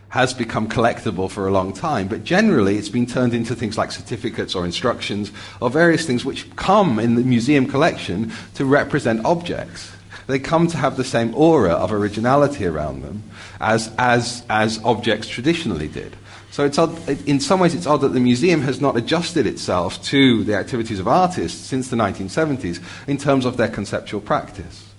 has 0.10 0.34
become 0.34 0.68
collectible 0.68 1.30
for 1.30 1.48
a 1.48 1.52
long 1.52 1.72
time, 1.72 2.08
but 2.08 2.24
generally 2.24 2.78
it's 2.78 2.90
been 2.90 3.06
turned 3.06 3.34
into 3.34 3.56
things 3.56 3.78
like 3.78 3.92
certificates 3.92 4.56
or 4.56 4.66
instructions 4.66 5.32
or 5.62 5.70
various 5.70 6.06
things 6.06 6.26
which 6.26 6.54
come 6.56 7.00
in 7.00 7.16
the 7.16 7.22
museum 7.22 7.68
collection 7.68 8.32
to 8.56 8.66
represent 8.66 9.24
objects 9.24 9.92
they 10.30 10.40
come 10.40 10.68
to 10.68 10.78
have 10.78 10.96
the 10.96 11.04
same 11.04 11.34
aura 11.34 11.72
of 11.72 11.92
originality 11.92 12.66
around 12.66 13.02
them 13.02 13.24
as, 13.60 13.92
as, 13.98 14.44
as 14.48 14.80
objects 14.84 15.28
traditionally 15.28 15.88
did. 15.88 16.16
So 16.52 16.66
it's 16.66 16.78
odd, 16.78 17.10
in 17.28 17.40
some 17.40 17.60
ways, 17.60 17.74
it's 17.74 17.88
odd 17.88 18.02
that 18.02 18.10
the 18.10 18.20
museum 18.20 18.62
has 18.62 18.80
not 18.80 18.96
adjusted 18.96 19.48
itself 19.48 20.02
to 20.04 20.44
the 20.44 20.56
activities 20.56 21.00
of 21.00 21.08
artists 21.08 21.60
since 21.60 21.90
the 21.90 21.96
1970s 21.96 22.80
in 23.08 23.18
terms 23.18 23.46
of 23.46 23.58
their 23.58 23.70
conceptual 23.70 24.22
practice. 24.22 24.94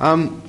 Um, 0.00 0.42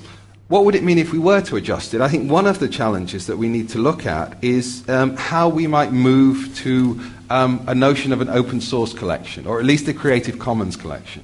what 0.49 0.65
would 0.65 0.75
it 0.75 0.83
mean 0.83 0.97
if 0.97 1.13
we 1.13 1.19
were 1.19 1.41
to 1.41 1.55
adjust 1.55 1.93
it? 1.93 2.01
I 2.01 2.09
think 2.09 2.29
one 2.29 2.45
of 2.45 2.59
the 2.59 2.67
challenges 2.67 3.27
that 3.27 3.37
we 3.37 3.47
need 3.47 3.69
to 3.69 3.79
look 3.79 4.05
at 4.05 4.43
is 4.43 4.87
um, 4.89 5.15
how 5.15 5.47
we 5.47 5.65
might 5.65 5.93
move 5.93 6.53
to 6.57 6.99
um, 7.29 7.63
a 7.67 7.73
notion 7.73 8.11
of 8.11 8.19
an 8.19 8.29
open 8.29 8.59
source 8.59 8.93
collection, 8.93 9.47
or 9.47 9.59
at 9.59 9.65
least 9.65 9.87
a 9.87 9.93
Creative 9.93 10.37
Commons 10.37 10.75
collection. 10.75 11.23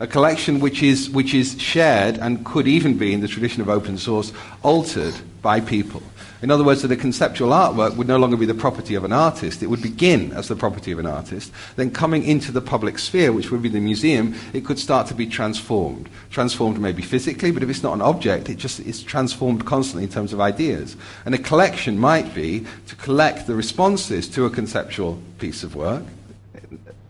A 0.00 0.06
collection 0.06 0.60
which 0.60 0.82
is, 0.82 1.10
which 1.10 1.34
is 1.34 1.60
shared 1.60 2.18
and 2.18 2.44
could 2.44 2.68
even 2.68 2.96
be, 2.96 3.12
in 3.12 3.20
the 3.20 3.26
tradition 3.26 3.62
of 3.62 3.68
open 3.68 3.98
source, 3.98 4.32
altered 4.62 5.14
by 5.42 5.60
people. 5.60 6.02
In 6.40 6.52
other 6.52 6.62
words, 6.62 6.82
that 6.82 6.92
a 6.92 6.96
conceptual 6.96 7.50
artwork 7.50 7.96
would 7.96 8.06
no 8.06 8.16
longer 8.16 8.36
be 8.36 8.46
the 8.46 8.54
property 8.54 8.94
of 8.94 9.02
an 9.02 9.12
artist. 9.12 9.60
It 9.60 9.66
would 9.66 9.82
begin 9.82 10.30
as 10.30 10.46
the 10.46 10.54
property 10.54 10.92
of 10.92 11.00
an 11.00 11.06
artist. 11.06 11.50
Then, 11.74 11.90
coming 11.90 12.22
into 12.22 12.52
the 12.52 12.60
public 12.60 13.00
sphere, 13.00 13.32
which 13.32 13.50
would 13.50 13.60
be 13.60 13.68
the 13.68 13.80
museum, 13.80 14.36
it 14.52 14.64
could 14.64 14.78
start 14.78 15.08
to 15.08 15.14
be 15.14 15.26
transformed. 15.26 16.08
Transformed 16.30 16.78
maybe 16.78 17.02
physically, 17.02 17.50
but 17.50 17.64
if 17.64 17.68
it's 17.68 17.82
not 17.82 17.94
an 17.94 18.02
object, 18.02 18.48
it 18.48 18.58
just 18.58 18.78
is 18.78 19.02
transformed 19.02 19.66
constantly 19.66 20.04
in 20.04 20.10
terms 20.10 20.32
of 20.32 20.40
ideas. 20.40 20.96
And 21.24 21.34
a 21.34 21.38
collection 21.38 21.98
might 21.98 22.36
be 22.36 22.64
to 22.86 22.94
collect 22.94 23.48
the 23.48 23.56
responses 23.56 24.28
to 24.28 24.44
a 24.44 24.50
conceptual 24.50 25.20
piece 25.40 25.64
of 25.64 25.74
work. 25.74 26.04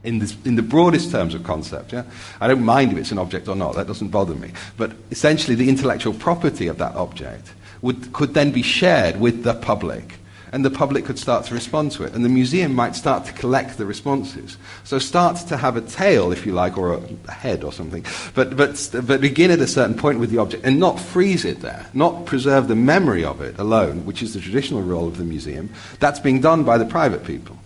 In, 0.05 0.21
this, 0.21 0.37
in, 0.45 0.55
the 0.55 0.63
broadest 0.63 1.11
terms 1.11 1.35
of 1.35 1.43
concept, 1.43 1.93
yeah? 1.93 2.05
I 2.41 2.47
don't 2.47 2.63
mind 2.63 2.93
if 2.93 2.99
it's 2.99 3.11
an 3.11 3.19
object 3.19 3.49
or 3.49 3.57
not, 3.57 3.75
that 3.75 3.89
doesn't 3.89 4.09
bother 4.09 4.35
me. 4.35 4.53
But 4.77 4.93
essentially, 5.11 5.57
the 5.57 5.69
intellectual 5.69 6.15
property 6.15 6.69
of 6.69 6.79
that 6.79 6.95
object 6.95 7.53
would, 7.83 8.13
could 8.13 8.35
then 8.35 8.53
be 8.53 8.63
shared 8.63 9.21
with 9.21 9.43
the 9.43 9.55
public. 9.55 10.15
And 10.51 10.65
the 10.65 10.71
public 10.71 11.05
could 11.05 11.19
start 11.19 11.45
to 11.47 11.55
respond 11.55 11.93
to 11.93 12.05
it. 12.05 12.15
And 12.15 12.25
the 12.25 12.29
museum 12.29 12.75
might 12.75 12.97
start 12.97 13.27
to 13.27 13.33
collect 13.33 13.77
the 13.77 13.85
responses. 13.85 14.57
So 14.85 14.99
start 14.99 15.37
to 15.49 15.57
have 15.57 15.77
a 15.77 15.83
tail, 15.83 16.33
if 16.33 16.47
you 16.47 16.53
like, 16.53 16.79
or 16.79 16.95
a, 16.95 17.31
head 17.31 17.65
or 17.65 17.73
something. 17.73 18.05
But, 18.35 18.57
but, 18.57 18.91
but 19.05 19.21
begin 19.21 19.51
at 19.51 19.59
a 19.59 19.67
certain 19.67 19.97
point 19.97 20.21
with 20.21 20.31
the 20.31 20.39
object 20.39 20.65
and 20.65 20.81
not 20.81 20.99
freeze 20.99 21.45
it 21.45 21.61
there. 21.61 21.87
Not 21.93 22.25
preserve 22.25 22.69
the 22.69 22.77
memory 22.77 23.25
of 23.25 23.41
it 23.41 23.59
alone, 23.59 24.07
which 24.07 24.23
is 24.23 24.33
the 24.33 24.41
traditional 24.41 24.83
role 24.83 25.07
of 25.07 25.19
the 25.19 25.25
museum. 25.25 25.71
That's 26.01 26.21
being 26.21 26.41
done 26.41 26.65
by 26.65 26.79
the 26.79 26.87
private 26.87 27.25
people. 27.25 27.59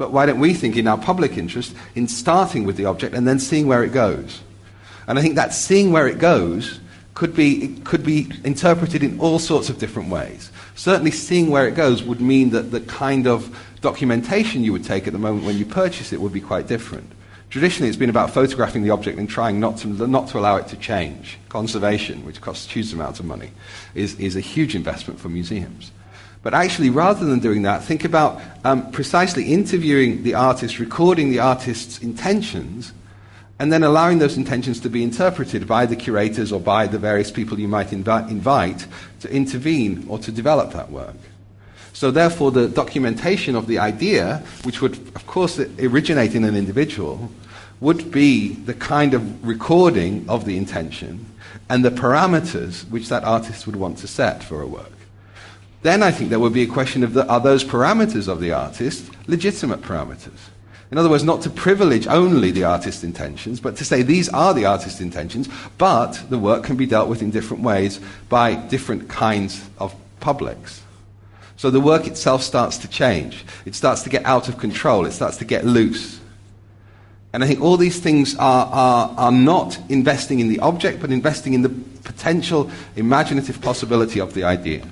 But 0.00 0.12
why 0.12 0.24
don't 0.24 0.40
we 0.40 0.54
think 0.54 0.78
in 0.78 0.88
our 0.88 0.96
public 0.96 1.36
interest 1.36 1.76
in 1.94 2.08
starting 2.08 2.64
with 2.64 2.78
the 2.78 2.86
object 2.86 3.14
and 3.14 3.28
then 3.28 3.38
seeing 3.38 3.66
where 3.66 3.84
it 3.84 3.92
goes? 3.92 4.40
And 5.06 5.18
I 5.18 5.22
think 5.22 5.34
that 5.34 5.52
seeing 5.52 5.92
where 5.92 6.08
it 6.08 6.18
goes 6.18 6.80
could 7.12 7.36
be, 7.36 7.76
could 7.84 8.02
be 8.02 8.32
interpreted 8.42 9.02
in 9.02 9.20
all 9.20 9.38
sorts 9.38 9.68
of 9.68 9.76
different 9.76 10.08
ways. 10.08 10.50
Certainly, 10.74 11.10
seeing 11.10 11.50
where 11.50 11.68
it 11.68 11.74
goes 11.74 12.02
would 12.02 12.22
mean 12.22 12.48
that 12.52 12.70
the 12.70 12.80
kind 12.80 13.26
of 13.26 13.54
documentation 13.82 14.64
you 14.64 14.72
would 14.72 14.84
take 14.84 15.06
at 15.06 15.12
the 15.12 15.18
moment 15.18 15.44
when 15.44 15.58
you 15.58 15.66
purchase 15.66 16.14
it 16.14 16.20
would 16.22 16.32
be 16.32 16.40
quite 16.40 16.66
different. 16.66 17.12
Traditionally, 17.50 17.90
it's 17.90 17.98
been 17.98 18.08
about 18.08 18.30
photographing 18.30 18.82
the 18.82 18.88
object 18.88 19.18
and 19.18 19.28
trying 19.28 19.60
not 19.60 19.76
to, 19.80 19.88
not 20.06 20.28
to 20.28 20.38
allow 20.38 20.56
it 20.56 20.66
to 20.68 20.78
change. 20.78 21.36
Conservation, 21.50 22.24
which 22.24 22.40
costs 22.40 22.72
huge 22.72 22.94
amounts 22.94 23.20
of 23.20 23.26
money, 23.26 23.50
is, 23.94 24.18
is 24.18 24.34
a 24.34 24.40
huge 24.40 24.74
investment 24.74 25.20
for 25.20 25.28
museums. 25.28 25.92
But 26.42 26.54
actually, 26.54 26.88
rather 26.88 27.26
than 27.26 27.38
doing 27.38 27.62
that, 27.62 27.84
think 27.84 28.04
about 28.04 28.40
um, 28.64 28.90
precisely 28.92 29.52
interviewing 29.52 30.22
the 30.22 30.34
artist, 30.34 30.78
recording 30.78 31.30
the 31.30 31.40
artist's 31.40 31.98
intentions, 31.98 32.94
and 33.58 33.70
then 33.70 33.82
allowing 33.82 34.20
those 34.20 34.38
intentions 34.38 34.80
to 34.80 34.88
be 34.88 35.02
interpreted 35.02 35.66
by 35.66 35.84
the 35.84 35.96
curators 35.96 36.50
or 36.50 36.58
by 36.58 36.86
the 36.86 36.98
various 36.98 37.30
people 37.30 37.60
you 37.60 37.68
might 37.68 37.88
invi- 37.88 38.30
invite 38.30 38.86
to 39.20 39.30
intervene 39.30 40.06
or 40.08 40.18
to 40.18 40.32
develop 40.32 40.72
that 40.72 40.90
work. 40.90 41.16
So, 41.92 42.10
therefore, 42.10 42.52
the 42.52 42.68
documentation 42.68 43.54
of 43.54 43.66
the 43.66 43.78
idea, 43.78 44.42
which 44.62 44.80
would, 44.80 44.96
of 45.14 45.26
course, 45.26 45.58
originate 45.58 46.34
in 46.34 46.44
an 46.44 46.56
individual, 46.56 47.30
would 47.80 48.10
be 48.10 48.54
the 48.54 48.72
kind 48.72 49.12
of 49.12 49.46
recording 49.46 50.24
of 50.26 50.46
the 50.46 50.56
intention 50.56 51.26
and 51.68 51.84
the 51.84 51.90
parameters 51.90 52.88
which 52.88 53.10
that 53.10 53.24
artist 53.24 53.66
would 53.66 53.76
want 53.76 53.98
to 53.98 54.06
set 54.06 54.42
for 54.42 54.62
a 54.62 54.66
work. 54.66 54.99
Then 55.82 56.02
I 56.02 56.10
think 56.10 56.30
there 56.30 56.38
would 56.38 56.52
be 56.52 56.62
a 56.62 56.66
question 56.66 57.02
of 57.02 57.14
the, 57.14 57.26
are 57.26 57.40
those 57.40 57.64
parameters 57.64 58.28
of 58.28 58.40
the 58.40 58.52
artist 58.52 59.10
legitimate 59.26 59.80
parameters? 59.80 60.50
In 60.90 60.98
other 60.98 61.08
words, 61.08 61.22
not 61.22 61.40
to 61.42 61.50
privilege 61.50 62.06
only 62.08 62.50
the 62.50 62.64
artist's 62.64 63.04
intentions, 63.04 63.60
but 63.60 63.76
to 63.76 63.84
say 63.84 64.02
these 64.02 64.28
are 64.30 64.52
the 64.52 64.66
artist's 64.66 65.00
intentions, 65.00 65.48
but 65.78 66.20
the 66.28 66.38
work 66.38 66.64
can 66.64 66.76
be 66.76 66.84
dealt 66.84 67.08
with 67.08 67.22
in 67.22 67.30
different 67.30 67.62
ways 67.62 68.00
by 68.28 68.54
different 68.54 69.08
kinds 69.08 69.68
of 69.78 69.94
publics. 70.18 70.82
So 71.56 71.70
the 71.70 71.80
work 71.80 72.06
itself 72.06 72.42
starts 72.42 72.78
to 72.78 72.88
change. 72.88 73.44
It 73.64 73.74
starts 73.74 74.02
to 74.02 74.10
get 74.10 74.24
out 74.24 74.48
of 74.48 74.58
control. 74.58 75.06
It 75.06 75.12
starts 75.12 75.36
to 75.36 75.44
get 75.44 75.64
loose. 75.64 76.18
And 77.32 77.44
I 77.44 77.46
think 77.46 77.60
all 77.60 77.76
these 77.76 78.00
things 78.00 78.34
are, 78.36 78.66
are, 78.66 79.14
are 79.16 79.32
not 79.32 79.78
investing 79.88 80.40
in 80.40 80.48
the 80.48 80.58
object, 80.58 81.00
but 81.00 81.12
investing 81.12 81.54
in 81.54 81.62
the 81.62 81.68
potential 82.02 82.70
imaginative 82.96 83.60
possibility 83.60 84.20
of 84.20 84.34
the 84.34 84.42
idea. 84.42 84.84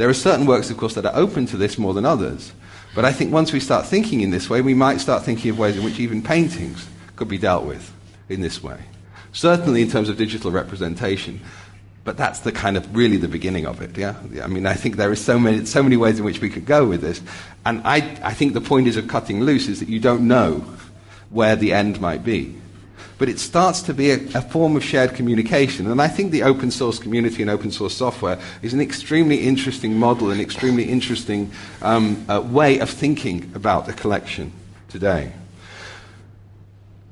There 0.00 0.08
are 0.08 0.14
certain 0.14 0.46
works, 0.46 0.70
of 0.70 0.78
course, 0.78 0.94
that 0.94 1.04
are 1.04 1.14
open 1.14 1.44
to 1.44 1.58
this 1.58 1.76
more 1.76 1.92
than 1.92 2.06
others. 2.06 2.54
But 2.94 3.04
I 3.04 3.12
think 3.12 3.34
once 3.34 3.52
we 3.52 3.60
start 3.60 3.84
thinking 3.84 4.22
in 4.22 4.30
this 4.30 4.48
way, 4.48 4.62
we 4.62 4.72
might 4.72 4.98
start 4.98 5.24
thinking 5.24 5.50
of 5.50 5.58
ways 5.58 5.76
in 5.76 5.84
which 5.84 6.00
even 6.00 6.22
paintings 6.22 6.88
could 7.16 7.28
be 7.28 7.36
dealt 7.36 7.66
with 7.66 7.92
in 8.30 8.40
this 8.40 8.62
way. 8.62 8.78
Certainly 9.32 9.82
in 9.82 9.90
terms 9.90 10.08
of 10.08 10.16
digital 10.16 10.52
representation, 10.52 11.42
but 12.02 12.16
that's 12.16 12.40
the 12.40 12.50
kind 12.50 12.78
of 12.78 12.96
really 12.96 13.18
the 13.18 13.28
beginning 13.28 13.66
of 13.66 13.82
it. 13.82 13.94
Yeah, 13.98 14.14
I 14.42 14.46
mean, 14.46 14.64
I 14.64 14.72
think 14.72 14.96
there 14.96 15.10
are 15.10 15.14
so 15.14 15.38
many 15.38 15.66
so 15.66 15.82
many 15.82 15.98
ways 15.98 16.18
in 16.18 16.24
which 16.24 16.40
we 16.40 16.48
could 16.48 16.64
go 16.64 16.86
with 16.86 17.02
this, 17.02 17.20
and 17.66 17.82
I 17.84 17.96
I 18.22 18.32
think 18.32 18.54
the 18.54 18.62
point 18.62 18.88
is 18.88 18.96
of 18.96 19.06
cutting 19.06 19.42
loose 19.42 19.68
is 19.68 19.80
that 19.80 19.90
you 19.90 20.00
don't 20.00 20.26
know 20.26 20.64
where 21.28 21.56
the 21.56 21.74
end 21.74 22.00
might 22.00 22.24
be 22.24 22.56
but 23.20 23.28
it 23.28 23.38
starts 23.38 23.82
to 23.82 23.92
be 23.92 24.12
a, 24.12 24.14
a, 24.34 24.40
form 24.40 24.76
of 24.76 24.82
shared 24.82 25.14
communication. 25.14 25.90
And 25.90 26.00
I 26.00 26.08
think 26.08 26.32
the 26.32 26.42
open 26.42 26.70
source 26.70 26.98
community 26.98 27.42
and 27.42 27.50
open 27.50 27.70
source 27.70 27.94
software 27.94 28.40
is 28.62 28.72
an 28.72 28.80
extremely 28.80 29.46
interesting 29.46 29.98
model, 29.98 30.30
an 30.30 30.40
extremely 30.40 30.84
interesting 30.84 31.52
um, 31.82 32.24
uh, 32.30 32.40
way 32.40 32.78
of 32.78 32.88
thinking 32.88 33.52
about 33.54 33.86
a 33.90 33.92
collection 33.92 34.50
today. 34.88 35.34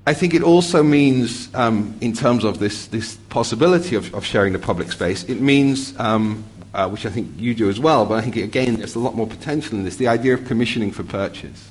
I 0.07 0.15
think 0.15 0.33
it 0.33 0.43
also 0.43 0.83
means, 0.83 1.55
um, 1.55 1.95
in 2.01 2.15
terms 2.15 2.43
of 2.43 2.59
this, 2.59 2.87
this 2.87 3.17
possibility 3.29 3.95
of, 3.95 4.15
of, 4.15 4.25
sharing 4.25 4.55
the 4.55 4.59
public 4.59 4.91
space, 4.91 5.25
it 5.25 5.43
means, 5.43 5.95
um, 6.01 6.43
uh, 6.73 6.89
which 6.89 7.05
I 7.05 7.11
think 7.11 7.33
you 7.37 7.55
do 7.55 7.69
as 7.69 7.79
well, 7.79 8.07
but 8.07 8.15
I 8.15 8.23
think, 8.23 8.37
again, 8.37 8.77
there's 8.77 8.95
a 8.95 8.99
lot 8.99 9.15
more 9.15 9.27
potential 9.27 9.77
in 9.77 9.85
this, 9.85 9.97
the 9.97 10.09
idea 10.09 10.33
of 10.33 10.47
commissioning 10.47 10.91
for 10.91 11.03
purchase. 11.03 11.71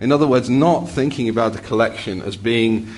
In 0.00 0.12
other 0.12 0.28
words, 0.28 0.48
not 0.48 0.88
thinking 0.88 1.28
about 1.28 1.52
the 1.52 1.58
collection 1.58 2.22
as 2.22 2.36
being 2.36 2.88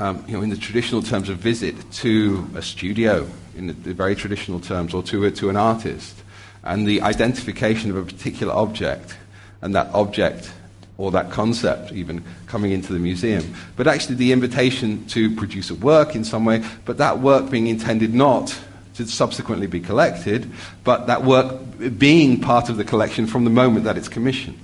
um, 0.00 0.24
you 0.26 0.36
know, 0.36 0.42
in 0.42 0.50
the 0.50 0.56
traditional 0.56 1.02
terms 1.02 1.28
of 1.28 1.38
visit 1.38 1.74
to 1.92 2.48
a 2.54 2.62
studio, 2.62 3.28
in 3.56 3.66
the, 3.66 3.72
the 3.72 3.94
very 3.94 4.14
traditional 4.14 4.60
terms, 4.60 4.94
or 4.94 5.02
to, 5.04 5.24
a, 5.24 5.30
to 5.32 5.50
an 5.50 5.56
artist, 5.56 6.22
and 6.64 6.86
the 6.86 7.02
identification 7.02 7.90
of 7.90 7.96
a 7.96 8.04
particular 8.04 8.52
object, 8.54 9.16
and 9.60 9.74
that 9.74 9.88
object 9.94 10.52
or 10.98 11.12
that 11.12 11.30
concept 11.30 11.92
even 11.92 12.22
coming 12.46 12.72
into 12.72 12.92
the 12.92 12.98
museum, 12.98 13.54
but 13.76 13.86
actually 13.86 14.16
the 14.16 14.32
invitation 14.32 15.06
to 15.06 15.34
produce 15.36 15.70
a 15.70 15.74
work 15.76 16.16
in 16.16 16.24
some 16.24 16.44
way, 16.44 16.62
but 16.84 16.98
that 16.98 17.20
work 17.20 17.48
being 17.50 17.68
intended 17.68 18.12
not 18.12 18.58
to 18.94 19.06
subsequently 19.06 19.68
be 19.68 19.78
collected, 19.78 20.50
but 20.82 21.06
that 21.06 21.22
work 21.22 21.54
being 21.98 22.40
part 22.40 22.68
of 22.68 22.76
the 22.76 22.84
collection 22.84 23.28
from 23.28 23.44
the 23.44 23.50
moment 23.50 23.84
that 23.84 23.96
it's 23.96 24.08
commissioned. 24.08 24.58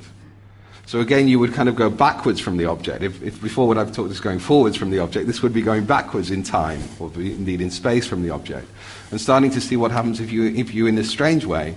So 0.87 1.01
again, 1.01 1.29
you 1.29 1.39
would 1.39 1.55
kind 1.55 1.69
of 1.69 1.77
go 1.77 1.89
backwards 1.89 2.41
from 2.41 2.57
the 2.59 2.67
object. 2.67 3.03
If, 3.03 3.23
if 3.23 3.41
before 3.41 3.67
what 3.67 3.79
I've 3.79 3.93
talked 3.93 4.11
is 4.11 4.21
going 4.21 4.39
forwards 4.39 4.77
from 4.77 4.91
the 4.91 4.99
object, 4.99 5.27
this 5.27 5.43
would 5.43 5.55
be 5.55 5.63
going 5.63 5.87
backwards 5.87 6.31
in 6.31 6.43
time, 6.43 6.81
or 6.99 7.11
indeed 7.17 7.61
in 7.61 7.71
space 7.71 8.07
from 8.07 8.23
the 8.23 8.31
object. 8.31 8.69
And 9.11 9.21
starting 9.21 9.51
to 9.53 9.61
see 9.61 9.77
what 9.77 9.91
happens 9.91 10.21
if 10.21 10.31
you, 10.31 10.45
if 10.45 10.75
you 10.75 10.87
in 10.87 10.95
this 10.95 11.09
strange 11.09 11.47
way, 11.47 11.75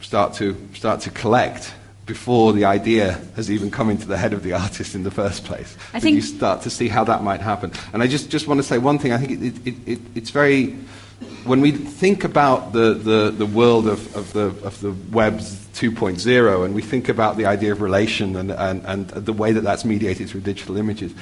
start 0.00 0.34
to, 0.34 0.56
start 0.74 1.00
to 1.02 1.10
collect 1.10 1.72
before 2.06 2.52
the 2.52 2.64
idea 2.64 3.20
has 3.36 3.50
even 3.50 3.70
come 3.70 3.88
into 3.88 4.06
the 4.06 4.16
head 4.16 4.32
of 4.32 4.42
the 4.42 4.52
artist 4.64 4.94
in 4.94 5.04
the 5.04 5.10
first 5.10 5.44
place. 5.44 5.76
I 5.94 6.00
think 6.00 6.16
you 6.16 6.22
start 6.22 6.62
to 6.62 6.70
see 6.70 6.88
how 6.88 7.04
that 7.04 7.22
might 7.22 7.40
happen. 7.40 7.72
And 7.92 8.02
I 8.02 8.08
just, 8.08 8.28
just 8.30 8.48
want 8.48 8.58
to 8.58 8.64
say 8.64 8.78
one 8.78 8.98
thing. 8.98 9.12
I 9.12 9.18
think 9.18 9.40
it, 9.40 9.68
it, 9.68 9.74
it, 9.86 9.98
it's 10.14 10.30
very 10.30 10.76
when 11.44 11.60
we 11.60 11.72
think 11.72 12.24
about 12.24 12.72
the, 12.72 12.94
the, 12.94 13.30
the 13.30 13.46
world 13.46 13.86
of, 13.86 14.14
of, 14.16 14.32
the, 14.32 14.46
of 14.66 14.80
the 14.80 14.92
web's 15.10 15.56
2.0 15.74 16.64
and 16.64 16.74
we 16.74 16.82
think 16.82 17.08
about 17.08 17.36
the 17.36 17.46
idea 17.46 17.72
of 17.72 17.80
relation 17.80 18.36
and, 18.36 18.50
and, 18.52 18.84
and 18.84 19.08
the 19.08 19.32
way 19.32 19.52
that 19.52 19.62
that's 19.62 19.84
mediated 19.84 20.28
through 20.28 20.42
digital 20.42 20.76
images, 20.76 21.12
it 21.12 21.18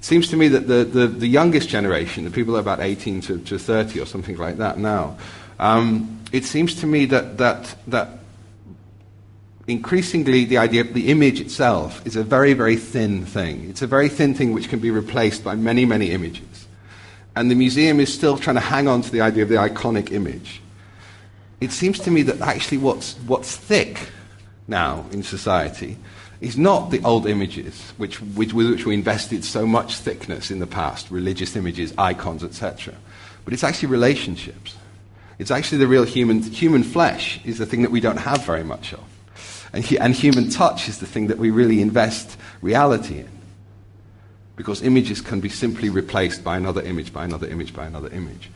seems 0.00 0.28
to 0.28 0.36
me 0.36 0.48
that 0.48 0.66
the, 0.68 0.84
the, 0.84 1.06
the 1.06 1.26
youngest 1.26 1.68
generation, 1.68 2.24
the 2.24 2.30
people 2.30 2.56
about 2.56 2.80
18 2.80 3.20
to, 3.22 3.38
to 3.40 3.58
30 3.58 4.00
or 4.00 4.06
something 4.06 4.36
like 4.36 4.58
that 4.58 4.78
now, 4.78 5.16
um, 5.58 6.20
it 6.32 6.44
seems 6.44 6.74
to 6.80 6.86
me 6.86 7.06
that, 7.06 7.38
that, 7.38 7.74
that 7.86 8.08
increasingly 9.66 10.44
the 10.44 10.58
idea 10.58 10.82
of 10.82 10.92
the 10.94 11.08
image 11.10 11.40
itself 11.40 12.06
is 12.06 12.16
a 12.16 12.24
very, 12.24 12.52
very 12.52 12.76
thin 12.76 13.24
thing. 13.24 13.70
It's 13.70 13.82
a 13.82 13.86
very 13.86 14.08
thin 14.08 14.34
thing 14.34 14.52
which 14.52 14.68
can 14.68 14.78
be 14.78 14.90
replaced 14.90 15.42
by 15.42 15.54
many, 15.54 15.84
many 15.84 16.10
images. 16.10 16.63
And 17.36 17.50
the 17.50 17.54
museum 17.54 18.00
is 18.00 18.12
still 18.12 18.36
trying 18.36 18.56
to 18.56 18.60
hang 18.60 18.86
on 18.86 19.02
to 19.02 19.10
the 19.10 19.20
idea 19.20 19.42
of 19.42 19.48
the 19.48 19.56
iconic 19.56 20.12
image. 20.12 20.60
It 21.60 21.72
seems 21.72 21.98
to 22.00 22.10
me 22.10 22.22
that 22.22 22.40
actually 22.40 22.78
what's, 22.78 23.14
what's 23.26 23.56
thick 23.56 24.08
now 24.68 25.06
in 25.10 25.22
society 25.22 25.96
is 26.40 26.58
not 26.58 26.90
the 26.90 27.02
old 27.02 27.26
images 27.26 27.92
which, 27.96 28.20
which, 28.20 28.52
with 28.52 28.70
which 28.70 28.86
we 28.86 28.94
invested 28.94 29.44
so 29.44 29.66
much 29.66 29.96
thickness 29.96 30.50
in 30.50 30.58
the 30.58 30.66
past, 30.66 31.10
religious 31.10 31.56
images, 31.56 31.94
icons, 31.96 32.44
etc. 32.44 32.94
But 33.44 33.54
it's 33.54 33.64
actually 33.64 33.88
relationships. 33.88 34.76
It's 35.38 35.50
actually 35.50 35.78
the 35.78 35.88
real 35.88 36.04
human, 36.04 36.42
human 36.42 36.82
flesh 36.82 37.40
is 37.44 37.58
the 37.58 37.66
thing 37.66 37.82
that 37.82 37.90
we 37.90 38.00
don't 38.00 38.18
have 38.18 38.44
very 38.44 38.64
much 38.64 38.92
of. 38.92 39.02
And, 39.72 39.90
and 39.94 40.14
human 40.14 40.50
touch 40.50 40.88
is 40.88 40.98
the 40.98 41.06
thing 41.06 41.26
that 41.28 41.38
we 41.38 41.50
really 41.50 41.80
invest 41.80 42.36
reality 42.62 43.18
in. 43.18 43.28
Because 44.56 44.82
images 44.82 45.20
can 45.20 45.40
be 45.40 45.48
simply 45.48 45.90
replaced 45.90 46.44
by 46.44 46.56
another 46.56 46.82
image, 46.82 47.12
by 47.12 47.24
another 47.24 47.48
image, 47.48 47.74
by 47.74 47.86
another 47.86 48.08
image. 48.10 48.50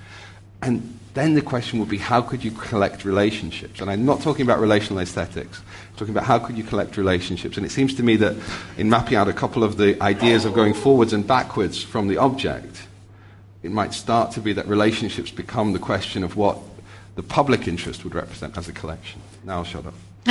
And 0.62 0.98
then 1.14 1.34
the 1.34 1.42
question 1.42 1.78
would 1.80 1.88
be 1.88 1.98
how 1.98 2.20
could 2.20 2.44
you 2.44 2.50
collect 2.50 3.04
relationships? 3.04 3.80
And 3.80 3.90
I'm 3.90 4.04
not 4.04 4.20
talking 4.20 4.42
about 4.42 4.60
relational 4.60 5.00
aesthetics, 5.00 5.60
I'm 5.60 5.96
talking 5.96 6.14
about 6.14 6.24
how 6.24 6.38
could 6.38 6.56
you 6.56 6.64
collect 6.64 6.96
relationships. 6.96 7.56
And 7.56 7.66
it 7.66 7.70
seems 7.70 7.94
to 7.94 8.02
me 8.02 8.16
that 8.16 8.36
in 8.76 8.88
mapping 8.88 9.16
out 9.16 9.28
a 9.28 9.32
couple 9.32 9.64
of 9.64 9.76
the 9.76 10.00
ideas 10.02 10.44
of 10.44 10.54
going 10.54 10.74
forwards 10.74 11.12
and 11.12 11.26
backwards 11.26 11.82
from 11.82 12.08
the 12.08 12.18
object, 12.18 12.82
it 13.62 13.70
might 13.72 13.92
start 13.92 14.32
to 14.32 14.40
be 14.40 14.52
that 14.52 14.68
relationships 14.68 15.30
become 15.30 15.72
the 15.72 15.78
question 15.78 16.22
of 16.22 16.36
what 16.36 16.58
the 17.16 17.22
public 17.22 17.66
interest 17.66 18.04
would 18.04 18.14
represent 18.14 18.56
as 18.56 18.68
a 18.68 18.72
collection. 18.72 19.20
Now 19.44 19.58
I'll 19.58 19.64
shut 19.64 19.86
up. 19.86 19.94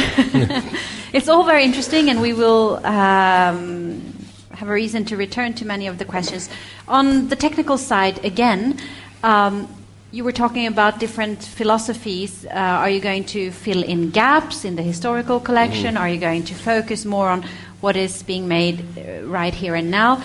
it's 1.12 1.28
all 1.28 1.44
very 1.44 1.66
interesting, 1.66 2.10
and 2.10 2.22
we 2.22 2.32
will 2.32 2.86
um, 2.86 4.14
have 4.58 4.70
a 4.70 4.74
reason 4.74 5.06
to 5.06 5.16
return 5.16 5.54
to 5.54 5.66
many 5.66 5.86
of 5.88 6.00
the 6.00 6.06
questions. 6.06 6.50
On 6.88 7.28
the 7.30 7.36
technical 7.36 7.78
side, 7.78 8.24
again, 8.26 8.80
um, 9.24 9.68
you 10.12 10.24
were 10.24 10.32
talking 10.32 10.66
about 10.66 11.00
different 11.00 11.44
philosophies. 11.44 12.46
Uh, 12.46 12.50
are 12.84 12.90
you 12.90 13.00
going 13.00 13.24
to 13.26 13.52
fill 13.52 13.84
in 13.84 14.10
gaps 14.10 14.66
in 14.66 14.76
the 14.76 14.82
historical 14.82 15.40
collection? 15.40 15.94
Mm-hmm. 15.94 16.04
Are 16.04 16.10
you 16.10 16.20
going 16.20 16.44
to 16.46 16.56
focus 16.56 17.06
more 17.06 17.30
on 17.30 17.46
what 17.82 17.96
is 17.96 18.24
being 18.24 18.48
made 18.48 18.80
uh, 18.98 19.28
right 19.28 19.54
here 19.54 19.76
and 19.76 19.92
now? 19.92 20.24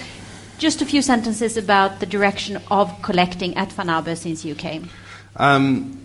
Just 0.57 0.81
a 0.81 0.87
few 0.87 1.03
sentences 1.03 1.57
about 1.59 2.01
the 2.01 2.07
direction 2.07 2.59
of 2.71 3.03
collecting 3.03 3.55
at 3.57 3.71
Van 3.73 3.91
Abbe 3.91 4.15
since 4.15 4.45
you 4.45 4.55
came. 4.55 4.89
Um, 5.37 5.99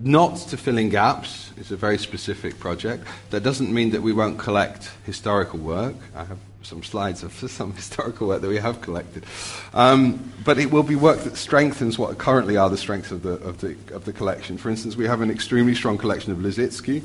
not 0.00 0.36
to 0.48 0.56
fill 0.56 0.78
in 0.78 0.88
gaps 0.88 1.52
is 1.56 1.70
a 1.72 1.76
very 1.76 1.98
specific 1.98 2.58
project. 2.58 3.06
That 3.30 3.42
doesn't 3.42 3.72
mean 3.72 3.90
that 3.90 4.02
we 4.02 4.12
won't 4.12 4.38
collect 4.38 4.90
historical 5.04 5.58
work. 5.58 5.94
I 6.14 6.24
have 6.24 6.38
some 6.64 6.82
slides 6.82 7.22
of 7.22 7.32
some 7.50 7.72
historical 7.74 8.28
work 8.28 8.40
that 8.40 8.48
we 8.48 8.58
have 8.58 8.80
collected. 8.80 9.24
Um, 9.72 10.32
but 10.44 10.58
it 10.58 10.70
will 10.70 10.82
be 10.82 10.96
work 10.96 11.20
that 11.20 11.36
strengthens 11.36 11.98
what 11.98 12.18
currently 12.18 12.56
are 12.56 12.70
the 12.70 12.76
strengths 12.76 13.10
of 13.10 13.22
the, 13.22 13.34
of, 13.34 13.60
the, 13.60 13.76
of 13.92 14.04
the 14.04 14.12
collection. 14.12 14.58
For 14.58 14.70
instance, 14.70 14.96
we 14.96 15.06
have 15.06 15.20
an 15.20 15.30
extremely 15.30 15.74
strong 15.74 15.98
collection 15.98 16.32
of 16.32 16.38
Lissitzky 16.38 17.02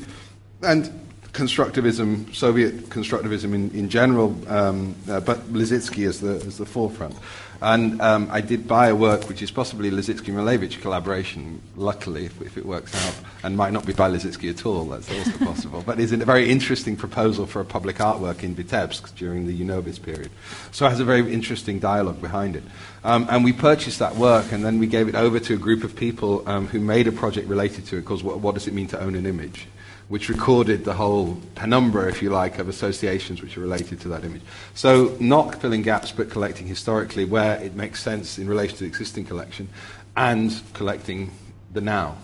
and 0.61 0.89
constructivism, 1.33 2.33
Soviet 2.33 2.89
constructivism 2.89 3.53
in, 3.53 3.69
in 3.71 3.89
general, 3.89 4.35
um, 4.49 4.95
uh, 5.07 5.19
but 5.19 5.39
Lissitzky 5.53 6.07
as 6.07 6.19
the, 6.19 6.35
as 6.45 6.57
the 6.57 6.65
forefront. 6.65 7.15
And 7.61 8.01
um, 8.01 8.29
I 8.31 8.39
did 8.39 8.67
buy 8.67 8.87
a 8.87 8.95
work 8.95 9.27
which 9.27 9.41
is 9.41 9.51
possibly 9.51 9.91
Lissitzky 9.91 10.33
Malevich 10.33 10.81
collaboration, 10.81 11.61
luckily, 11.75 12.25
if, 12.25 12.41
if, 12.41 12.57
it 12.57 12.65
works 12.65 12.95
out, 13.05 13.15
and 13.43 13.57
might 13.57 13.73
not 13.73 13.85
be 13.85 13.91
by 13.91 14.09
Lissitzky 14.09 14.49
at 14.49 14.65
all, 14.65 14.85
that's 14.85 15.11
also 15.11 15.31
possible. 15.45 15.83
But 15.85 15.99
it's 15.99 16.13
a 16.13 16.17
very 16.17 16.49
interesting 16.49 16.95
proposal 16.95 17.45
for 17.45 17.59
a 17.59 17.65
public 17.65 17.97
artwork 17.97 18.43
in 18.43 18.55
Vitebsk 18.55 19.13
during 19.15 19.45
the 19.45 19.61
UNOVIS 19.61 20.01
period. 20.01 20.31
So 20.71 20.85
it 20.85 20.89
has 20.91 21.01
a 21.01 21.05
very 21.05 21.33
interesting 21.33 21.79
dialogue 21.79 22.21
behind 22.21 22.55
it. 22.55 22.63
Um, 23.03 23.27
and 23.29 23.43
we 23.43 23.51
purchased 23.51 23.99
that 23.99 24.15
work, 24.15 24.53
and 24.53 24.63
then 24.63 24.79
we 24.79 24.87
gave 24.87 25.09
it 25.09 25.15
over 25.15 25.39
to 25.39 25.53
a 25.53 25.57
group 25.57 25.83
of 25.83 25.95
people 25.95 26.47
um, 26.47 26.67
who 26.67 26.79
made 26.79 27.07
a 27.07 27.11
project 27.11 27.49
related 27.49 27.85
to 27.87 27.97
it 27.97 28.05
called 28.05 28.23
what, 28.23 28.39
what 28.39 28.53
Does 28.55 28.67
It 28.67 28.73
Mean 28.73 28.87
to 28.87 28.99
Own 29.01 29.15
an 29.15 29.25
Image? 29.25 29.67
Which 30.09 30.27
recorded 30.27 30.83
the 30.85 30.93
whole 30.93 31.37
penumbra, 31.53 32.09
if 32.09 32.21
you 32.21 32.31
like, 32.31 32.57
of 32.57 32.67
associations 32.67 33.41
which 33.41 33.55
are 33.57 33.61
related 33.61 34.01
to 34.01 34.07
that 34.09 34.25
image. 34.25 34.41
So, 34.73 35.15
not 35.19 35.61
filling 35.61 35.83
gaps, 35.83 36.11
but 36.11 36.31
collecting 36.31 36.67
historically 36.67 37.25
where 37.25 37.61
it 37.61 37.75
makes 37.75 38.01
sense 38.01 38.39
in 38.39 38.49
relation 38.49 38.75
to 38.77 38.83
the 38.83 38.89
existing 38.89 39.25
collection, 39.25 39.69
and 40.17 40.61
collecting 40.73 41.31
the 41.71 41.81
now. 41.81 42.17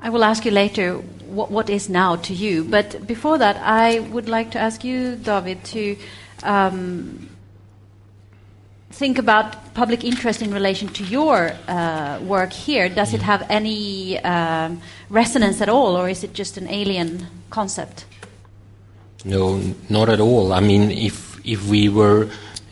I 0.00 0.10
will 0.10 0.24
ask 0.24 0.44
you 0.44 0.50
later 0.50 0.94
what, 1.26 1.50
what 1.50 1.70
is 1.70 1.88
now 1.88 2.16
to 2.16 2.34
you, 2.34 2.64
but 2.64 3.06
before 3.06 3.38
that, 3.38 3.56
I 3.56 4.00
would 4.00 4.28
like 4.28 4.50
to 4.50 4.58
ask 4.58 4.84
you, 4.84 5.16
David, 5.16 5.64
to 5.66 5.96
um, 6.42 7.28
think 8.90 9.18
about 9.18 9.65
public 9.76 10.04
interest 10.04 10.40
in 10.42 10.50
relation 10.52 10.88
to 10.88 11.04
your 11.04 11.52
uh, 11.68 12.18
work 12.22 12.52
here. 12.52 12.88
Does 12.88 13.12
it 13.12 13.22
have 13.22 13.46
any 13.50 14.18
um, 14.24 14.80
resonance 15.10 15.60
at 15.60 15.68
all, 15.68 15.96
or 15.96 16.08
is 16.08 16.24
it 16.24 16.32
just 16.32 16.56
an 16.56 16.66
alien 16.68 17.26
concept? 17.50 18.06
No, 19.24 19.60
not 19.88 20.08
at 20.08 20.20
all. 20.20 20.52
I 20.52 20.60
mean, 20.60 20.90
if 20.90 21.38
if 21.44 21.68
we 21.68 21.88
were 21.88 22.28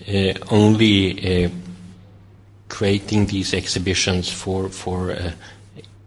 uh, 0.09 0.33
only 0.51 1.45
uh, 1.45 1.51
creating 2.69 3.27
these 3.27 3.55
exhibitions 3.55 4.31
for 4.31 4.69
for 4.71 5.13
uh, 5.13 5.33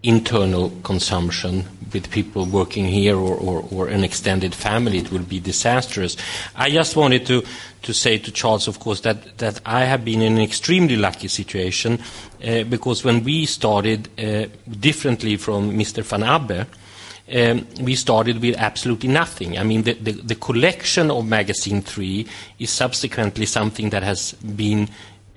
internal 0.03 0.71
consumption 0.83 1.65
with 1.93 2.11
people 2.11 2.45
working 2.45 2.85
here 2.85 3.15
or, 3.15 3.35
or, 3.35 3.65
or, 3.71 3.87
an 3.87 4.03
extended 4.03 4.53
family, 4.53 4.99
it 4.99 5.11
would 5.11 5.27
be 5.27 5.39
disastrous. 5.39 6.17
I 6.55 6.69
just 6.69 6.95
wanted 6.95 7.25
to, 7.27 7.43
to 7.83 7.93
say 7.93 8.17
to 8.17 8.31
Charles, 8.31 8.67
of 8.67 8.79
course, 8.79 9.01
that, 9.01 9.37
that 9.37 9.61
I 9.65 9.85
have 9.85 10.03
been 10.03 10.21
in 10.21 10.33
an 10.33 10.41
extremely 10.41 10.97
lucky 10.97 11.27
situation 11.27 11.99
uh, 12.45 12.63
because 12.63 13.03
when 13.03 13.23
we 13.23 13.45
started 13.45 14.09
uh, 14.19 14.47
differently 14.69 15.37
from 15.37 15.71
Mr. 15.71 16.03
Van 16.03 16.23
Abbe, 16.23 16.65
um, 17.33 17.67
we 17.81 17.95
started 17.95 18.41
with 18.41 18.55
absolutely 18.57 19.09
nothing. 19.09 19.57
I 19.57 19.63
mean, 19.63 19.83
the, 19.83 19.93
the, 19.93 20.11
the 20.11 20.35
collection 20.35 21.11
of 21.11 21.25
Magasin 21.25 21.81
3 21.81 22.25
is 22.59 22.69
subsequently 22.69 23.45
something 23.45 23.89
that 23.89 24.03
has 24.03 24.33
been 24.33 24.89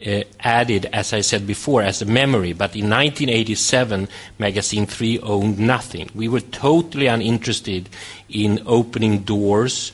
uh, 0.06 0.22
added, 0.40 0.86
as 0.92 1.12
I 1.12 1.20
said 1.20 1.46
before, 1.46 1.82
as 1.82 2.02
a 2.02 2.06
memory. 2.06 2.52
But 2.52 2.74
in 2.74 2.88
1987, 2.88 4.08
Magasin 4.38 4.86
3 4.86 5.20
owned 5.20 5.58
nothing. 5.58 6.10
We 6.14 6.28
were 6.28 6.40
totally 6.40 7.06
uninterested 7.06 7.88
in 8.28 8.62
opening 8.66 9.20
doors 9.20 9.92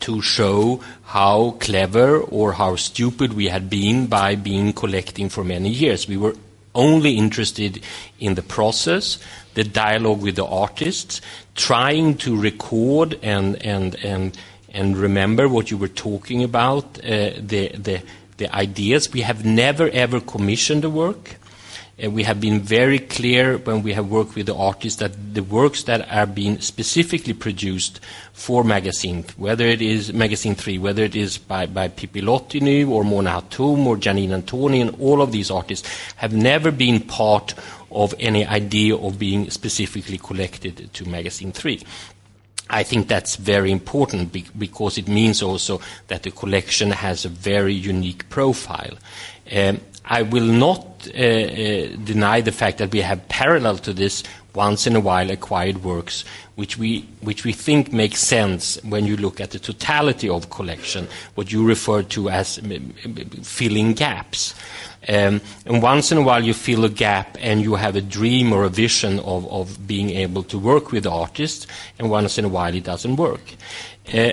to 0.00 0.20
show 0.20 0.80
how 1.04 1.56
clever 1.60 2.18
or 2.18 2.52
how 2.52 2.76
stupid 2.76 3.32
we 3.32 3.48
had 3.48 3.70
been 3.70 4.06
by 4.06 4.34
being 4.34 4.72
collecting 4.72 5.28
for 5.28 5.42
many 5.44 5.70
years. 5.70 6.06
We 6.06 6.16
were 6.16 6.34
only 6.74 7.16
interested 7.16 7.82
in 8.20 8.34
the 8.34 8.42
process, 8.42 9.18
the 9.54 9.64
dialogue 9.64 10.22
with 10.22 10.36
the 10.36 10.44
artists, 10.44 11.20
trying 11.54 12.16
to 12.18 12.40
record 12.40 13.18
and 13.22 13.60
and 13.64 13.96
and 14.04 14.38
and 14.72 14.96
remember 14.96 15.48
what 15.48 15.70
you 15.70 15.78
were 15.78 15.88
talking 15.88 16.44
about, 16.44 16.84
uh, 16.98 17.32
the 17.38 17.72
the 17.74 18.02
the 18.38 18.54
ideas. 18.54 19.12
We 19.12 19.20
have 19.20 19.44
never 19.44 19.88
ever 19.90 20.20
commissioned 20.20 20.82
the 20.82 20.90
work. 20.90 21.36
And 22.00 22.14
we 22.14 22.22
have 22.22 22.40
been 22.40 22.60
very 22.60 23.00
clear 23.00 23.58
when 23.58 23.82
we 23.82 23.92
have 23.92 24.08
worked 24.08 24.36
with 24.36 24.46
the 24.46 24.54
artists 24.54 25.00
that 25.00 25.34
the 25.34 25.42
works 25.42 25.82
that 25.82 26.08
are 26.12 26.26
being 26.26 26.60
specifically 26.60 27.34
produced 27.34 27.98
for 28.32 28.62
Magasin, 28.62 29.24
whether 29.36 29.64
it 29.64 29.82
is 29.82 30.12
Magasin 30.12 30.54
3, 30.54 30.78
whether 30.78 31.02
it 31.02 31.16
is 31.16 31.38
by, 31.38 31.66
by 31.66 31.88
Pipilotti 31.88 32.60
Rist 32.60 32.88
or 32.88 33.02
Mona 33.02 33.42
Hatoum 33.42 33.84
or 33.84 33.96
Janine 33.96 34.40
Antoni, 34.40 34.80
and 34.80 34.94
all 35.00 35.20
of 35.20 35.32
these 35.32 35.50
artists 35.50 35.88
have 36.16 36.32
never 36.32 36.70
been 36.70 37.00
part 37.00 37.54
of 37.90 38.14
any 38.20 38.46
idea 38.46 38.94
of 38.94 39.18
being 39.18 39.50
specifically 39.50 40.18
collected 40.18 40.94
to 40.94 41.08
Magasin 41.08 41.50
3. 41.50 41.82
I 42.70 42.82
think 42.82 43.08
that's 43.08 43.36
very 43.36 43.72
important 43.72 44.32
because 44.58 44.98
it 44.98 45.08
means 45.08 45.42
also 45.42 45.80
that 46.08 46.22
the 46.22 46.30
collection 46.30 46.90
has 46.90 47.24
a 47.24 47.28
very 47.28 47.74
unique 47.74 48.28
profile. 48.28 48.98
Um, 49.50 49.80
I 50.04 50.22
will 50.22 50.44
not 50.44 51.08
uh, 51.14 51.20
uh, 51.20 51.96
deny 52.04 52.40
the 52.40 52.52
fact 52.52 52.78
that 52.78 52.92
we 52.92 53.00
have 53.00 53.28
parallel 53.28 53.78
to 53.78 53.92
this 53.92 54.22
once 54.54 54.86
in 54.86 54.96
a 54.96 55.00
while 55.00 55.30
acquired 55.30 55.84
works 55.84 56.24
which 56.58 56.76
we, 56.76 57.02
which 57.20 57.44
we 57.44 57.52
think 57.52 57.92
makes 57.92 58.18
sense 58.18 58.82
when 58.82 59.06
you 59.06 59.16
look 59.16 59.40
at 59.40 59.52
the 59.52 59.60
totality 59.60 60.28
of 60.28 60.50
collection, 60.50 61.06
what 61.36 61.52
you 61.52 61.64
refer 61.64 62.02
to 62.02 62.28
as 62.28 62.58
filling 63.44 63.92
gaps. 63.92 64.56
Um, 65.08 65.40
and 65.66 65.80
once 65.80 66.10
in 66.10 66.18
a 66.18 66.22
while 66.22 66.42
you 66.42 66.52
fill 66.52 66.84
a 66.84 66.88
gap 66.88 67.36
and 67.38 67.62
you 67.62 67.76
have 67.76 67.94
a 67.94 68.00
dream 68.00 68.52
or 68.52 68.64
a 68.64 68.68
vision 68.68 69.20
of, 69.20 69.46
of 69.52 69.86
being 69.86 70.10
able 70.10 70.42
to 70.42 70.58
work 70.58 70.90
with 70.90 71.06
artists, 71.06 71.68
and 71.96 72.10
once 72.10 72.38
in 72.38 72.44
a 72.44 72.48
while 72.48 72.74
it 72.74 72.82
doesn't 72.82 73.14
work. 73.14 73.54
Uh, 74.12 74.32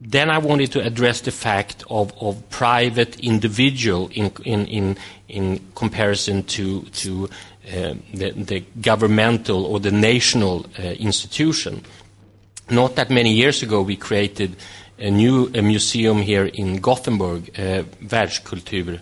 then 0.00 0.30
I 0.30 0.38
wanted 0.38 0.70
to 0.72 0.84
address 0.84 1.20
the 1.20 1.32
fact 1.32 1.82
of, 1.90 2.12
of 2.20 2.48
private 2.50 3.18
individual 3.18 4.08
in, 4.14 4.30
in, 4.44 4.66
in, 4.66 4.96
in 5.28 5.60
comparison 5.74 6.44
to, 6.44 6.82
to 6.82 7.28
the, 7.64 8.32
the, 8.36 8.64
governmental 8.80 9.64
or 9.66 9.80
the 9.80 9.92
national 9.92 10.66
uh, 10.78 10.82
institution. 10.82 11.82
Not 12.70 12.96
that 12.96 13.10
many 13.10 13.32
years 13.32 13.62
ago, 13.62 13.82
we 13.82 13.96
created 13.96 14.56
a 14.98 15.10
new 15.10 15.50
a 15.54 15.62
museum 15.62 16.18
here 16.18 16.46
in 16.46 16.80
Gothenburg, 16.80 17.50
uh, 17.58 17.82
Världskultur 18.04 19.00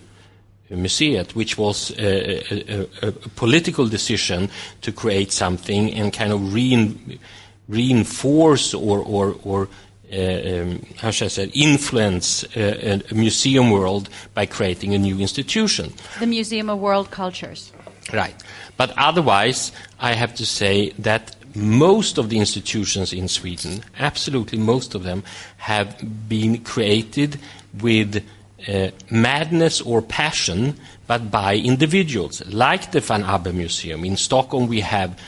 Museet, 0.71 1.35
which 1.35 1.57
was 1.57 1.91
a, 1.97 2.87
a, 3.03 3.07
a, 3.07 3.11
political 3.11 3.87
decision 3.87 4.49
to 4.81 4.91
create 4.91 5.31
something 5.31 5.93
and 5.93 6.13
kind 6.13 6.31
of 6.31 6.53
rein, 6.53 7.19
reinforce 7.67 8.73
or, 8.73 8.99
or, 8.99 9.35
or 9.43 9.67
uh, 10.13 10.17
um, 10.17 10.81
how 10.97 11.11
should 11.11 11.25
I 11.25 11.29
say, 11.29 11.51
influence 11.53 12.43
uh, 12.55 12.99
a 13.09 13.13
museum 13.13 13.69
world 13.69 14.09
by 14.33 14.45
creating 14.45 14.93
a 14.93 14.97
new 14.97 15.19
institution. 15.19 15.93
The 16.19 16.27
Museum 16.27 16.69
of 16.69 16.79
World 16.79 17.11
Cultures. 17.11 17.71
Right. 18.11 18.35
But 18.77 18.93
otherwise, 18.97 19.71
I 19.99 20.13
have 20.13 20.35
to 20.35 20.45
say 20.45 20.89
that 20.99 21.35
most 21.55 22.17
of 22.17 22.29
the 22.29 22.39
institutions 22.39 23.13
in 23.13 23.27
Sweden, 23.27 23.83
absolutely 23.99 24.57
most 24.57 24.95
of 24.95 25.03
them, 25.03 25.23
have 25.57 25.97
been 26.27 26.63
created 26.63 27.39
with 27.79 28.23
uh, 28.67 28.89
madness 29.09 29.81
or 29.81 30.01
passion, 30.01 30.75
but 31.07 31.31
by 31.31 31.55
individuals, 31.55 32.45
like 32.47 32.91
the 32.91 33.01
Van 33.01 33.23
Abbe 33.23 33.51
Museum. 33.51 34.05
In 34.05 34.17
Stockholm, 34.17 34.67
we 34.67 34.81
have 34.81 35.19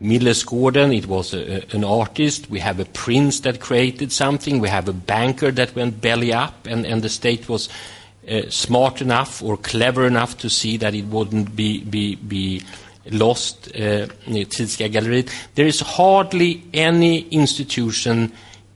Millesgården, 0.00 0.96
it 0.96 1.06
was 1.06 1.34
a, 1.34 1.62
an 1.74 1.84
artist. 1.84 2.48
We 2.48 2.60
have 2.60 2.80
a 2.80 2.86
prince 2.86 3.40
that 3.40 3.60
created 3.60 4.12
something. 4.12 4.58
We 4.58 4.68
have 4.68 4.88
a 4.88 4.94
banker 4.94 5.50
that 5.50 5.76
went 5.76 6.00
belly 6.00 6.32
up, 6.32 6.66
and, 6.66 6.86
and 6.86 7.02
the 7.02 7.10
state 7.10 7.48
was 7.48 7.68
uh, 8.28 8.42
smart 8.50 9.00
enough 9.00 9.42
or 9.42 9.56
clever 9.56 10.06
enough 10.06 10.36
to 10.38 10.50
see 10.50 10.76
that 10.76 10.94
it 10.94 11.06
wouldn't 11.06 11.54
be, 11.56 11.84
be, 11.84 12.16
be 12.16 12.62
lost, 13.10 13.68
uh, 13.68 14.06
Galleriet. 14.26 15.30
There 15.54 15.66
is 15.66 15.80
hardly 15.80 16.62
any 16.72 17.28
institution 17.28 18.32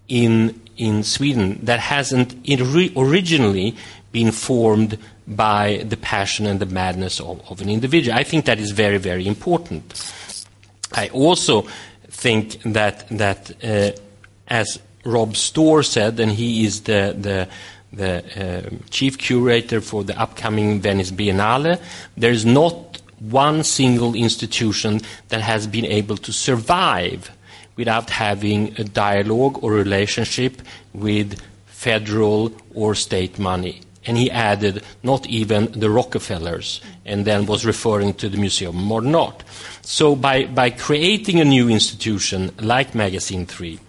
in, 0.08 0.60
in 0.76 1.02
Sweden 1.02 1.60
that 1.62 1.80
hasn't 1.80 2.34
originally 2.96 3.76
been 4.12 4.32
formed 4.32 4.98
by 5.26 5.84
the 5.88 5.96
passion 5.96 6.46
and 6.46 6.60
the 6.60 6.66
madness 6.66 7.20
of, 7.20 7.40
of 7.50 7.60
an 7.60 7.68
individual. 7.68 8.16
I 8.16 8.24
think 8.24 8.44
that 8.44 8.58
is 8.58 8.70
very, 8.70 8.98
very 8.98 9.26
important. 9.26 9.82
I 10.92 11.08
also 11.08 11.66
think 12.08 12.62
that 12.62 13.08
that 13.08 13.50
uh, 13.64 13.90
as 14.46 14.78
Rob 15.04 15.36
Storr 15.36 15.82
said, 15.82 16.20
and 16.20 16.32
he 16.32 16.64
is 16.64 16.82
the 16.82 17.14
the, 17.18 17.48
the 17.96 18.22
uh, 18.36 18.70
chief 18.90 19.18
curator 19.18 19.80
for 19.80 20.04
the 20.04 20.18
upcoming 20.20 20.80
Venice 20.80 21.10
Biennale, 21.10 21.80
there 22.16 22.32
is 22.32 22.44
not 22.44 23.00
one 23.20 23.64
single 23.64 24.14
institution 24.14 25.00
that 25.28 25.40
has 25.40 25.66
been 25.66 25.86
able 25.86 26.16
to 26.18 26.32
survive 26.32 27.30
without 27.76 28.10
having 28.10 28.78
a 28.78 28.84
dialogue 28.84 29.62
or 29.62 29.72
relationship 29.72 30.62
with 30.92 31.40
federal 31.66 32.52
or 32.74 32.94
state 32.94 33.38
money. 33.38 33.80
And 34.06 34.18
he 34.18 34.30
added, 34.30 34.82
not 35.02 35.26
even 35.26 35.72
the 35.72 35.88
Rockefellers, 35.88 36.80
and 37.06 37.24
then 37.24 37.46
was 37.46 37.64
referring 37.64 38.14
to 38.14 38.28
the 38.28 38.36
Museum 38.36 38.76
of 38.76 38.84
Modern 38.84 39.14
Art. 39.14 39.42
So 39.80 40.14
by, 40.14 40.44
by 40.44 40.70
creating 40.70 41.40
a 41.40 41.44
new 41.44 41.70
institution 41.70 42.52
like 42.60 42.94
Magasin 42.94 43.46
3, 43.46 43.80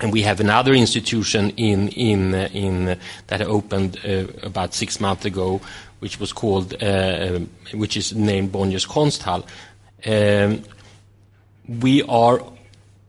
and 0.00 0.12
we 0.12 0.22
have 0.22 0.40
another 0.40 0.72
institution 0.72 1.50
in, 1.50 1.88
in, 1.88 2.34
uh, 2.34 2.48
in, 2.52 2.88
uh, 2.88 2.94
that 3.26 3.42
opened 3.42 3.98
uh, 4.04 4.24
about 4.42 4.74
six 4.74 5.00
months 5.00 5.24
ago, 5.24 5.60
which 5.98 6.18
was 6.18 6.32
called, 6.32 6.74
uh, 6.82 7.36
um, 7.36 7.50
which 7.74 7.96
is 7.96 8.14
named 8.14 8.50
Bonniers 8.52 8.86
Konsthall. 8.86 9.44
Um, 10.06 10.62
we 11.68 12.02
are 12.02 12.42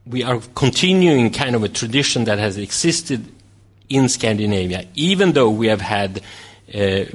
we 0.05 0.23
are 0.23 0.41
continuing 0.55 1.29
kind 1.29 1.55
of 1.55 1.63
a 1.63 1.69
tradition 1.69 2.25
that 2.25 2.39
has 2.39 2.57
existed 2.57 3.25
in 3.87 4.09
Scandinavia, 4.09 4.85
even 4.95 5.33
though 5.33 5.49
we 5.49 5.67
have 5.67 5.79
had 5.79 6.21
uh, 6.73 7.05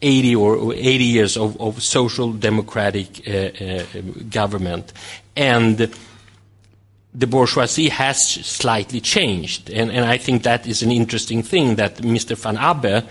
80 0.00 0.36
or 0.36 0.74
80 0.74 1.04
years 1.04 1.36
of, 1.36 1.60
of 1.60 1.82
social 1.82 2.32
democratic 2.32 3.28
uh, 3.28 3.82
government. 4.30 4.92
And 5.36 5.92
the 7.14 7.26
bourgeoisie 7.26 7.90
has 7.90 8.18
slightly 8.26 9.00
changed. 9.00 9.70
And, 9.70 9.90
and, 9.90 10.04
I 10.04 10.16
think 10.16 10.44
that 10.44 10.66
is 10.66 10.82
an 10.82 10.90
interesting 10.90 11.42
thing 11.42 11.76
that 11.76 11.96
Mr. 11.96 12.36
Van 12.36 12.56
Abbe, 12.56 13.02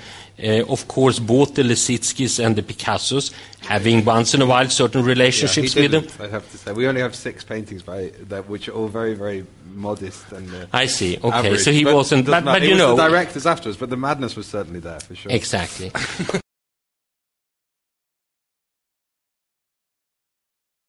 uh, 0.43 0.71
of 0.71 0.87
course, 0.87 1.19
both 1.19 1.53
the 1.53 1.61
Lissitzkys 1.61 2.43
and 2.43 2.55
the 2.55 2.63
Picassos, 2.63 3.31
having 3.59 4.03
once 4.03 4.33
in 4.33 4.41
a 4.41 4.45
while 4.45 4.67
certain 4.69 5.03
relationships 5.03 5.75
yeah, 5.75 5.83
with 5.83 5.91
them. 5.91 6.25
I 6.25 6.31
have 6.31 6.49
to 6.51 6.57
say, 6.57 6.71
we 6.71 6.87
only 6.87 7.01
have 7.01 7.13
six 7.13 7.43
paintings 7.43 7.83
by 7.83 8.11
that, 8.29 8.49
which 8.49 8.67
are 8.67 8.71
all 8.71 8.87
very, 8.87 9.13
very 9.13 9.45
modest 9.71 10.31
and. 10.31 10.51
Uh, 10.51 10.65
I 10.73 10.87
see. 10.87 11.17
Okay, 11.17 11.29
average. 11.29 11.61
so 11.61 11.71
he 11.71 11.83
but 11.83 11.95
wasn't. 11.95 12.25
But, 12.25 12.43
but 12.43 12.63
you 12.63 12.75
know, 12.75 12.95
the 12.95 13.07
directors 13.07 13.45
afterwards, 13.45 13.77
but 13.77 13.91
the 13.91 13.97
madness 13.97 14.35
was 14.35 14.47
certainly 14.47 14.79
there 14.79 14.99
for 14.99 15.13
sure. 15.13 15.31
Exactly. 15.31 15.91